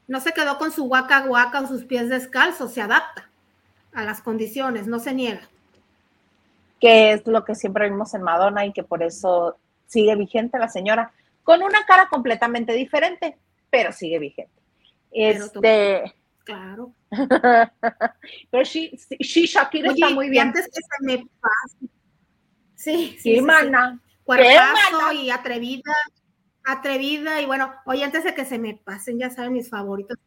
No 0.07 0.19
se 0.19 0.31
quedó 0.31 0.59
con 0.59 0.71
su 0.71 0.83
guaca 0.83 1.25
guaca 1.25 1.61
o 1.61 1.67
sus 1.67 1.85
pies 1.85 2.07
descalzos, 2.07 2.71
se 2.71 2.81
adapta 2.81 3.31
a 3.93 4.03
las 4.03 4.21
condiciones, 4.21 4.85
no 4.85 4.99
se 4.99 5.15
niega. 5.15 5.49
Que 6.79 7.13
es 7.13 7.27
lo 7.27 7.43
que 7.43 7.55
siempre 7.55 7.89
vimos 7.89 8.13
en 8.13 8.21
Madonna 8.21 8.65
y 8.65 8.73
que 8.73 8.83
por 8.83 9.03
eso 9.03 9.57
sigue 9.87 10.15
vigente 10.15 10.59
la 10.59 10.69
señora, 10.69 11.11
con 11.43 11.63
una 11.63 11.85
cara 11.85 12.07
completamente 12.09 12.73
diferente, 12.73 13.37
pero 13.69 13.91
sigue 13.91 14.19
vigente. 14.19 14.61
Este, 15.11 16.13
claro. 16.43 16.93
pero 18.51 18.65
sí, 18.65 18.91
sí, 19.19 19.45
Shakira 19.45 19.91
está 19.91 20.09
muy 20.09 20.29
bien. 20.29 20.47
Antes 20.47 20.65
que 20.67 20.81
se 20.81 21.05
me 21.05 21.17
pase. 21.39 21.93
Sí, 22.75 23.17
sí, 23.19 23.35
sí 23.35 23.41
mana. 23.41 24.01
Cuerpazo 24.23 25.13
y 25.13 25.29
atrevida, 25.29 25.93
atrevida 26.65 27.41
y 27.41 27.45
bueno, 27.45 27.73
oye, 27.85 28.03
antes 28.03 28.25
de 28.25 28.35
que 28.35 28.43
se 28.43 28.59
me 28.59 28.75
pasen, 28.75 29.17
ya 29.17 29.29
saben 29.29 29.53
mis 29.53 29.69
favoritos. 29.69 30.17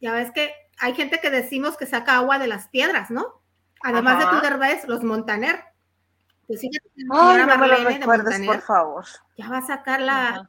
Ya 0.00 0.12
ves 0.12 0.32
que 0.32 0.52
hay 0.78 0.94
gente 0.94 1.20
que 1.20 1.30
decimos 1.30 1.76
que 1.76 1.86
saca 1.86 2.16
agua 2.16 2.40
de 2.40 2.48
las 2.48 2.68
piedras, 2.68 3.10
¿no? 3.10 3.40
Además 3.82 4.18
de 4.18 4.26
tu 4.26 4.40
Derbez, 4.42 4.86
los 4.88 5.02
Montaner. 5.02 5.64
Pues 6.46 6.60
sí, 6.60 6.70
Ay, 7.12 7.46
no 7.46 7.58
me 7.58 7.68
lo 7.68 7.76
recuerdes, 7.84 8.46
por 8.46 8.60
favor. 8.62 9.04
Ya 9.36 9.48
va 9.50 9.58
a 9.58 9.66
sacar 9.66 10.00
la, 10.00 10.48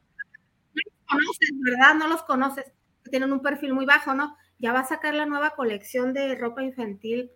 conoces, 1.10 1.50
¿verdad? 1.60 1.96
No 1.96 2.08
los 2.08 2.24
conoces. 2.24 2.72
Tienen 3.10 3.34
un 3.34 3.42
perfil 3.42 3.74
muy 3.74 3.86
bajo, 3.86 4.14
¿no? 4.14 4.38
Ya 4.60 4.74
va 4.74 4.82
a 4.82 4.86
sacar 4.86 5.14
la 5.14 5.26
nueva 5.26 5.52
colección 5.52 6.14
de 6.14 6.36
ropa 6.36 6.64
infantil. 6.64 7.32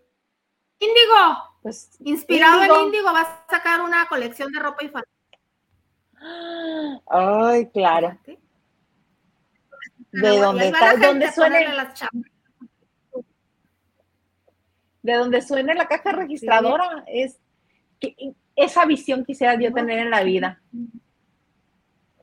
Índigo, 0.80 1.60
pues 1.62 1.98
inspirado 2.02 2.64
en 2.64 2.86
Índigo, 2.88 3.12
va 3.14 3.22
a 3.22 3.46
sacar 3.50 3.82
una 3.82 4.08
colección 4.08 4.52
de 4.52 4.60
ropa 4.60 4.84
infantil. 4.84 5.12
Ay, 7.08 7.70
claro. 7.72 8.18
De 10.12 10.39
donde 10.39 10.68
está, 10.68 10.96
donde 10.98 11.32
suene 11.32 11.68
de 15.04 15.14
donde 15.14 15.41
suene 15.41 15.76
la 15.76 15.88
caja 15.88 16.14
registradora, 16.14 17.04
es 17.08 17.38
que 17.99 18.16
esa 18.56 18.86
visión 18.86 19.26
quisiera 19.26 19.60
yo 19.60 19.74
tener 19.74 19.99
en 19.99 20.10
la 20.10 20.24
vida. 20.24 20.62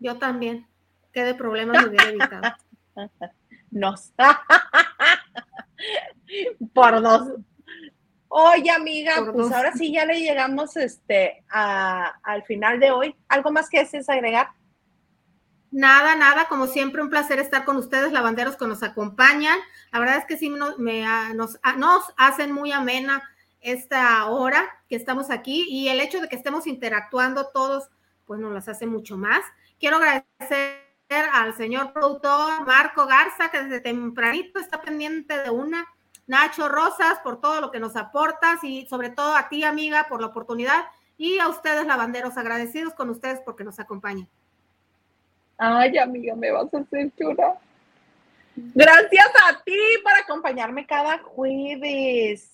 Yo 0.00 0.18
también 0.18 0.66
qué 1.12 1.24
de 1.24 1.34
problemas 1.34 1.82
me 1.82 1.88
hubiera 1.88 2.08
evitado. 2.08 2.56
No. 3.72 3.94
Por 6.74 7.00
dos. 7.00 7.34
Oye, 8.26 8.68
amiga, 8.72 9.30
pues 9.32 9.52
ahora 9.52 9.72
sí 9.72 9.92
ya 9.92 10.04
le 10.04 10.18
llegamos 10.18 10.76
este 10.76 11.44
al 11.48 12.42
final 12.48 12.80
de 12.80 12.90
hoy. 12.90 13.14
¿Algo 13.28 13.52
más 13.52 13.68
que 13.68 13.78
desees 13.78 14.08
agregar? 14.08 14.48
Nada, 15.70 16.16
nada, 16.16 16.48
como 16.48 16.66
siempre, 16.66 17.00
un 17.00 17.10
placer 17.10 17.38
estar 17.38 17.64
con 17.64 17.76
ustedes, 17.76 18.12
lavanderos 18.12 18.56
que 18.56 18.66
nos 18.66 18.82
acompañan. 18.82 19.56
La 19.92 19.98
verdad 19.98 20.18
es 20.18 20.24
que 20.24 20.36
sí 20.36 20.48
nos, 20.48 20.78
me, 20.78 21.04
nos, 21.34 21.58
nos 21.76 22.14
hacen 22.16 22.52
muy 22.52 22.72
amena 22.72 23.22
esta 23.60 24.26
hora 24.26 24.64
que 24.88 24.96
estamos 24.96 25.30
aquí 25.30 25.66
y 25.68 25.88
el 25.88 26.00
hecho 26.00 26.20
de 26.20 26.28
que 26.28 26.36
estemos 26.36 26.66
interactuando 26.66 27.48
todos, 27.48 27.90
pues 28.26 28.40
nos 28.40 28.52
las 28.52 28.68
hace 28.68 28.86
mucho 28.86 29.16
más. 29.16 29.40
Quiero 29.78 29.96
agradecer 29.96 30.80
al 31.32 31.54
señor 31.56 31.92
productor 31.92 32.64
Marco 32.66 33.06
Garza, 33.06 33.50
que 33.50 33.62
desde 33.62 33.80
tempranito 33.80 34.60
está 34.60 34.80
pendiente 34.80 35.42
de 35.42 35.50
una 35.50 35.86
Nacho 36.26 36.68
Rosas, 36.68 37.18
por 37.24 37.40
todo 37.40 37.60
lo 37.60 37.72
que 37.72 37.80
nos 37.80 37.96
aportas 37.96 38.62
y 38.62 38.86
sobre 38.86 39.10
todo 39.10 39.34
a 39.34 39.48
ti, 39.48 39.64
amiga, 39.64 40.06
por 40.08 40.20
la 40.20 40.28
oportunidad 40.28 40.84
y 41.18 41.40
a 41.40 41.48
ustedes, 41.48 41.86
lavanderos, 41.86 42.36
agradecidos 42.36 42.94
con 42.94 43.10
ustedes 43.10 43.40
porque 43.44 43.64
nos 43.64 43.80
acompañan. 43.80 44.28
Ay, 45.58 45.98
amiga, 45.98 46.36
me 46.36 46.52
vas 46.52 46.72
a 46.72 46.78
hacer 46.78 47.10
llorar. 47.18 47.58
Gracias 48.56 49.28
a 49.48 49.62
ti 49.62 49.78
por 50.02 50.12
acompañarme 50.12 50.86
cada 50.86 51.18
jueves, 51.18 52.50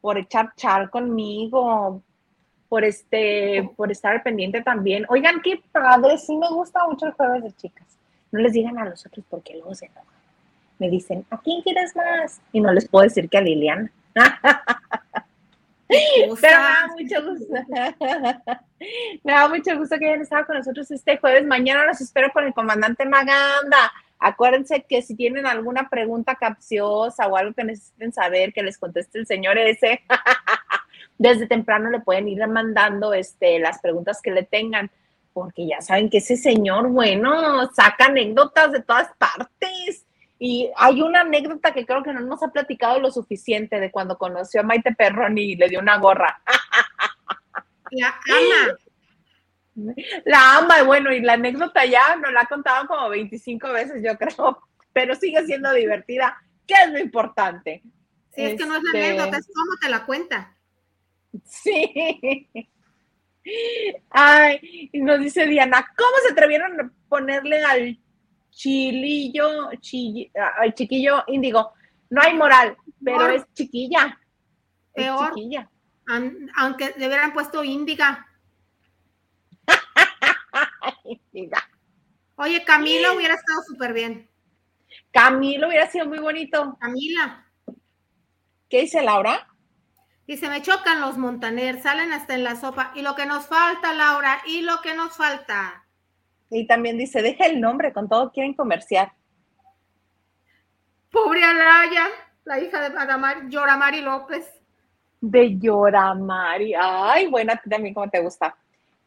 por 0.00 0.18
echar 0.18 0.52
char 0.56 0.90
conmigo, 0.90 2.02
por 2.68 2.84
este, 2.84 3.70
por 3.76 3.90
estar 3.90 4.22
pendiente 4.22 4.62
también. 4.62 5.06
Oigan, 5.08 5.40
qué 5.42 5.62
padre, 5.72 6.18
sí 6.18 6.36
me 6.36 6.48
gusta 6.48 6.86
mucho 6.86 7.06
el 7.06 7.12
jueves 7.12 7.44
de 7.44 7.52
chicas. 7.52 7.86
No 8.30 8.40
les 8.40 8.52
digan 8.52 8.78
a 8.78 8.84
los 8.84 9.06
otros 9.06 9.24
porque 9.30 9.54
luego 9.54 9.74
se 9.74 9.86
enojan 9.86 10.18
me 10.78 10.88
dicen, 10.88 11.26
¿a 11.30 11.38
quién 11.38 11.62
quieres 11.62 11.94
más? 11.96 12.40
Y 12.52 12.60
no 12.60 12.72
les 12.72 12.88
puedo 12.88 13.04
decir 13.04 13.28
que 13.28 13.38
a 13.38 13.40
Liliana. 13.40 13.90
Pero 15.88 16.34
me 16.34 16.48
da 16.48 16.86
mucho 16.96 17.24
gusto. 17.24 17.54
me 19.24 19.32
da 19.32 19.48
mucho 19.48 19.76
gusto 19.76 19.98
que 19.98 20.06
hayan 20.06 20.20
estado 20.20 20.46
con 20.46 20.56
nosotros 20.58 20.90
este 20.90 21.16
jueves. 21.18 21.46
Mañana 21.46 21.86
los 21.86 22.00
espero 22.00 22.30
con 22.32 22.44
el 22.44 22.52
comandante 22.52 23.06
Maganda. 23.06 23.90
Acuérdense 24.18 24.84
que 24.88 25.02
si 25.02 25.14
tienen 25.14 25.46
alguna 25.46 25.88
pregunta 25.88 26.34
capciosa 26.34 27.26
o 27.28 27.36
algo 27.36 27.54
que 27.54 27.64
necesiten 27.64 28.12
saber, 28.12 28.52
que 28.52 28.62
les 28.62 28.78
conteste 28.78 29.18
el 29.18 29.26
señor 29.26 29.58
ese, 29.58 30.02
desde 31.18 31.46
temprano 31.46 31.90
le 31.90 32.00
pueden 32.00 32.28
ir 32.28 32.44
mandando 32.46 33.14
este, 33.14 33.58
las 33.58 33.80
preguntas 33.80 34.20
que 34.22 34.32
le 34.32 34.42
tengan, 34.42 34.90
porque 35.32 35.66
ya 35.68 35.80
saben 35.80 36.10
que 36.10 36.18
ese 36.18 36.36
señor, 36.36 36.88
bueno, 36.88 37.70
saca 37.72 38.06
anécdotas 38.06 38.72
de 38.72 38.82
todas 38.82 39.08
partes 39.18 40.04
y 40.38 40.70
hay 40.76 41.02
una 41.02 41.22
anécdota 41.22 41.72
que 41.72 41.86
creo 41.86 42.02
que 42.02 42.12
no 42.12 42.20
nos 42.20 42.42
ha 42.42 42.48
platicado 42.48 43.00
lo 43.00 43.10
suficiente 43.10 43.80
de 43.80 43.90
cuando 43.90 44.18
conoció 44.18 44.60
a 44.60 44.64
Maite 44.64 44.94
Perroni 44.94 45.42
y 45.42 45.56
le 45.56 45.68
dio 45.68 45.80
una 45.80 45.98
gorra. 45.98 46.40
La 50.24 50.58
ama, 50.58 50.80
y 50.80 50.86
bueno, 50.86 51.12
y 51.12 51.20
la 51.20 51.34
anécdota 51.34 51.84
ya 51.84 52.16
nos 52.16 52.32
la 52.32 52.42
ha 52.42 52.46
contado 52.46 52.86
como 52.86 53.08
25 53.08 53.72
veces, 53.72 54.02
yo 54.04 54.16
creo, 54.18 54.58
pero 54.92 55.14
sigue 55.14 55.44
siendo 55.46 55.72
divertida, 55.72 56.36
que 56.66 56.74
es 56.74 56.90
lo 56.90 56.98
importante. 56.98 57.82
Sí, 58.34 58.42
es 58.42 58.54
que 58.56 58.66
no 58.66 58.76
es 58.76 58.82
la 58.82 58.90
este 58.98 59.06
anécdota, 59.06 59.38
es 59.38 59.46
cómo 59.46 59.76
te 59.80 59.88
la 59.88 60.06
cuenta. 60.06 60.54
Sí. 61.44 62.48
Ay, 64.10 64.90
nos 64.94 65.20
dice 65.20 65.46
Diana, 65.46 65.86
¿cómo 65.96 66.10
se 66.26 66.32
atrevieron 66.32 66.80
a 66.80 66.90
ponerle 67.08 67.64
al 67.64 67.98
chilillo, 68.58 69.70
el 69.70 70.74
chiquillo 70.74 71.22
índigo. 71.28 71.72
No 72.10 72.20
hay 72.20 72.34
moral, 72.34 72.76
pero 73.02 73.28
es 73.28 73.44
chiquilla. 73.54 74.18
Peor. 74.92 75.32
chiquilla. 75.32 75.70
aunque 76.56 76.92
le 76.96 77.06
hubieran 77.06 77.32
puesto 77.32 77.62
índiga. 77.62 78.26
Oye, 82.36 82.64
Camilo 82.64 83.14
hubiera 83.14 83.34
estado 83.34 83.62
súper 83.66 83.92
bien. 83.92 84.30
Camilo 85.10 85.68
hubiera 85.68 85.90
sido 85.90 86.06
muy 86.06 86.18
bonito. 86.18 86.76
Camila. 86.80 87.46
¿Qué 88.68 88.82
dice 88.82 89.02
Laura? 89.02 89.48
Dice, 90.26 90.50
me 90.50 90.60
chocan 90.60 91.00
los 91.00 91.16
Montaner, 91.16 91.80
salen 91.80 92.12
hasta 92.12 92.34
en 92.34 92.44
la 92.44 92.54
sopa. 92.54 92.92
Y 92.94 93.00
lo 93.00 93.14
que 93.14 93.24
nos 93.24 93.46
falta, 93.46 93.94
Laura, 93.94 94.42
y 94.46 94.60
lo 94.60 94.82
que 94.82 94.94
nos 94.94 95.16
falta. 95.16 95.86
Y 96.50 96.66
también 96.66 96.98
dice, 96.98 97.22
deja 97.22 97.46
el 97.46 97.60
nombre, 97.60 97.92
con 97.92 98.08
todo 98.08 98.30
quieren 98.30 98.54
comerciar. 98.54 99.12
Pobre 101.10 101.42
Alaya, 101.42 102.08
la 102.44 102.60
hija 102.60 102.88
de 102.88 102.98
Adamar, 102.98 103.48
Yoramari 103.48 104.02
López. 104.02 104.46
De 105.20 105.58
Yoramari. 105.58 106.74
Ay, 106.78 107.26
buena 107.28 107.60
también 107.68 107.94
como 107.94 108.10
te 108.10 108.20
gusta. 108.20 108.54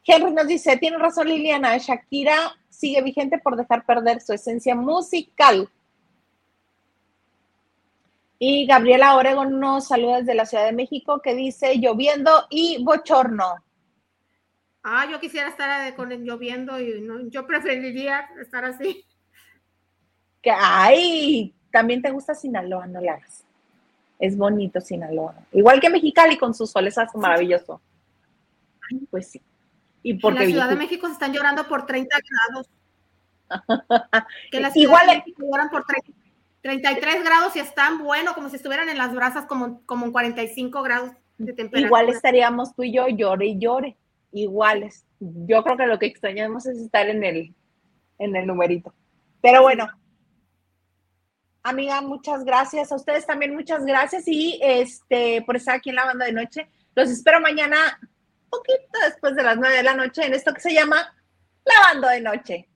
Henry 0.04 0.32
nos 0.32 0.46
dice, 0.46 0.76
tiene 0.76 0.98
razón 0.98 1.28
Liliana, 1.28 1.76
Shakira 1.78 2.54
sigue 2.68 3.02
vigente 3.02 3.38
por 3.38 3.56
dejar 3.56 3.84
perder 3.84 4.20
su 4.20 4.32
esencia 4.32 4.74
musical. 4.74 5.68
Y 8.38 8.66
Gabriela 8.66 9.14
Oregon 9.14 9.60
nos 9.60 9.86
saluda 9.86 10.18
desde 10.18 10.34
la 10.34 10.46
Ciudad 10.46 10.64
de 10.64 10.72
México 10.72 11.20
que 11.22 11.34
dice 11.34 11.76
lloviendo 11.78 12.46
y 12.50 12.82
bochorno. 12.82 13.54
Ah, 14.82 15.06
yo 15.08 15.20
quisiera 15.20 15.48
estar 15.48 15.86
eh, 15.86 15.94
con 15.94 16.10
el 16.10 16.24
lloviendo 16.24 16.80
y 16.80 17.00
no, 17.00 17.28
yo 17.28 17.46
preferiría 17.46 18.28
estar 18.40 18.64
así. 18.64 19.04
Que 20.42 20.50
ay, 20.50 21.54
también 21.70 22.02
te 22.02 22.10
gusta 22.10 22.34
Sinaloa, 22.34 22.88
no 22.88 22.98
hagas. 22.98 23.44
Es 24.18 24.36
bonito 24.36 24.80
Sinaloa. 24.80 25.36
Igual 25.52 25.80
que 25.80 25.88
Mexicali 25.88 26.36
con 26.36 26.52
sus 26.52 26.70
soles, 26.70 26.98
es 26.98 27.14
maravilloso. 27.14 27.80
Ay, 28.90 29.06
pues 29.08 29.30
sí. 29.30 29.40
Y 30.02 30.14
porque 30.14 30.40
en 30.40 30.44
la 30.44 30.50
Ciudad 30.50 30.68
de 30.68 30.76
México 30.76 31.06
se 31.06 31.12
están 31.12 31.32
llorando 31.32 31.66
por 31.68 31.86
30 31.86 32.16
grados. 32.48 32.70
que 34.50 34.60
la 34.60 34.70
Ciudad 34.70 34.86
Igual 34.88 35.06
de 35.06 35.16
México 35.18 35.42
lloran 35.42 35.70
por 35.70 35.84
33 36.62 37.24
grados 37.24 37.56
y 37.56 37.60
están 37.60 37.98
bueno, 37.98 38.34
como 38.34 38.48
si 38.48 38.56
estuvieran 38.56 38.88
en 38.88 38.98
las 38.98 39.14
brasas 39.14 39.46
como, 39.46 39.82
como 39.86 40.06
en 40.06 40.12
45 40.12 40.82
grados 40.82 41.10
de 41.38 41.52
temperatura. 41.52 41.86
Igual 41.86 42.08
estaríamos 42.08 42.74
tú 42.74 42.82
y 42.82 42.92
yo 42.92 43.08
llore 43.08 43.46
y 43.46 43.58
llore 43.58 43.96
iguales. 44.32 45.04
Yo 45.20 45.62
creo 45.62 45.76
que 45.76 45.86
lo 45.86 45.98
que 45.98 46.06
extrañamos 46.06 46.66
es 46.66 46.78
estar 46.78 47.08
en 47.08 47.22
el, 47.22 47.54
en 48.18 48.34
el 48.36 48.46
numerito. 48.46 48.94
Pero 49.40 49.62
bueno, 49.62 49.88
amiga, 51.62 52.00
muchas 52.00 52.44
gracias. 52.44 52.92
A 52.92 52.96
ustedes 52.96 53.26
también 53.26 53.54
muchas 53.54 53.84
gracias 53.84 54.26
y 54.26 54.58
este 54.62 55.42
por 55.42 55.56
estar 55.56 55.76
aquí 55.76 55.90
en 55.90 55.96
la 55.96 56.04
banda 56.04 56.26
de 56.26 56.32
noche. 56.32 56.68
Los 56.94 57.10
espero 57.10 57.40
mañana, 57.40 57.98
poquito 58.52 58.98
después 59.04 59.34
de 59.34 59.42
las 59.42 59.56
nueve 59.56 59.76
de 59.76 59.82
la 59.82 59.94
noche, 59.94 60.24
en 60.24 60.34
esto 60.34 60.52
que 60.52 60.60
se 60.60 60.74
llama 60.74 61.14
La 61.64 61.74
Banda 61.88 62.10
de 62.10 62.20
Noche. 62.20 62.68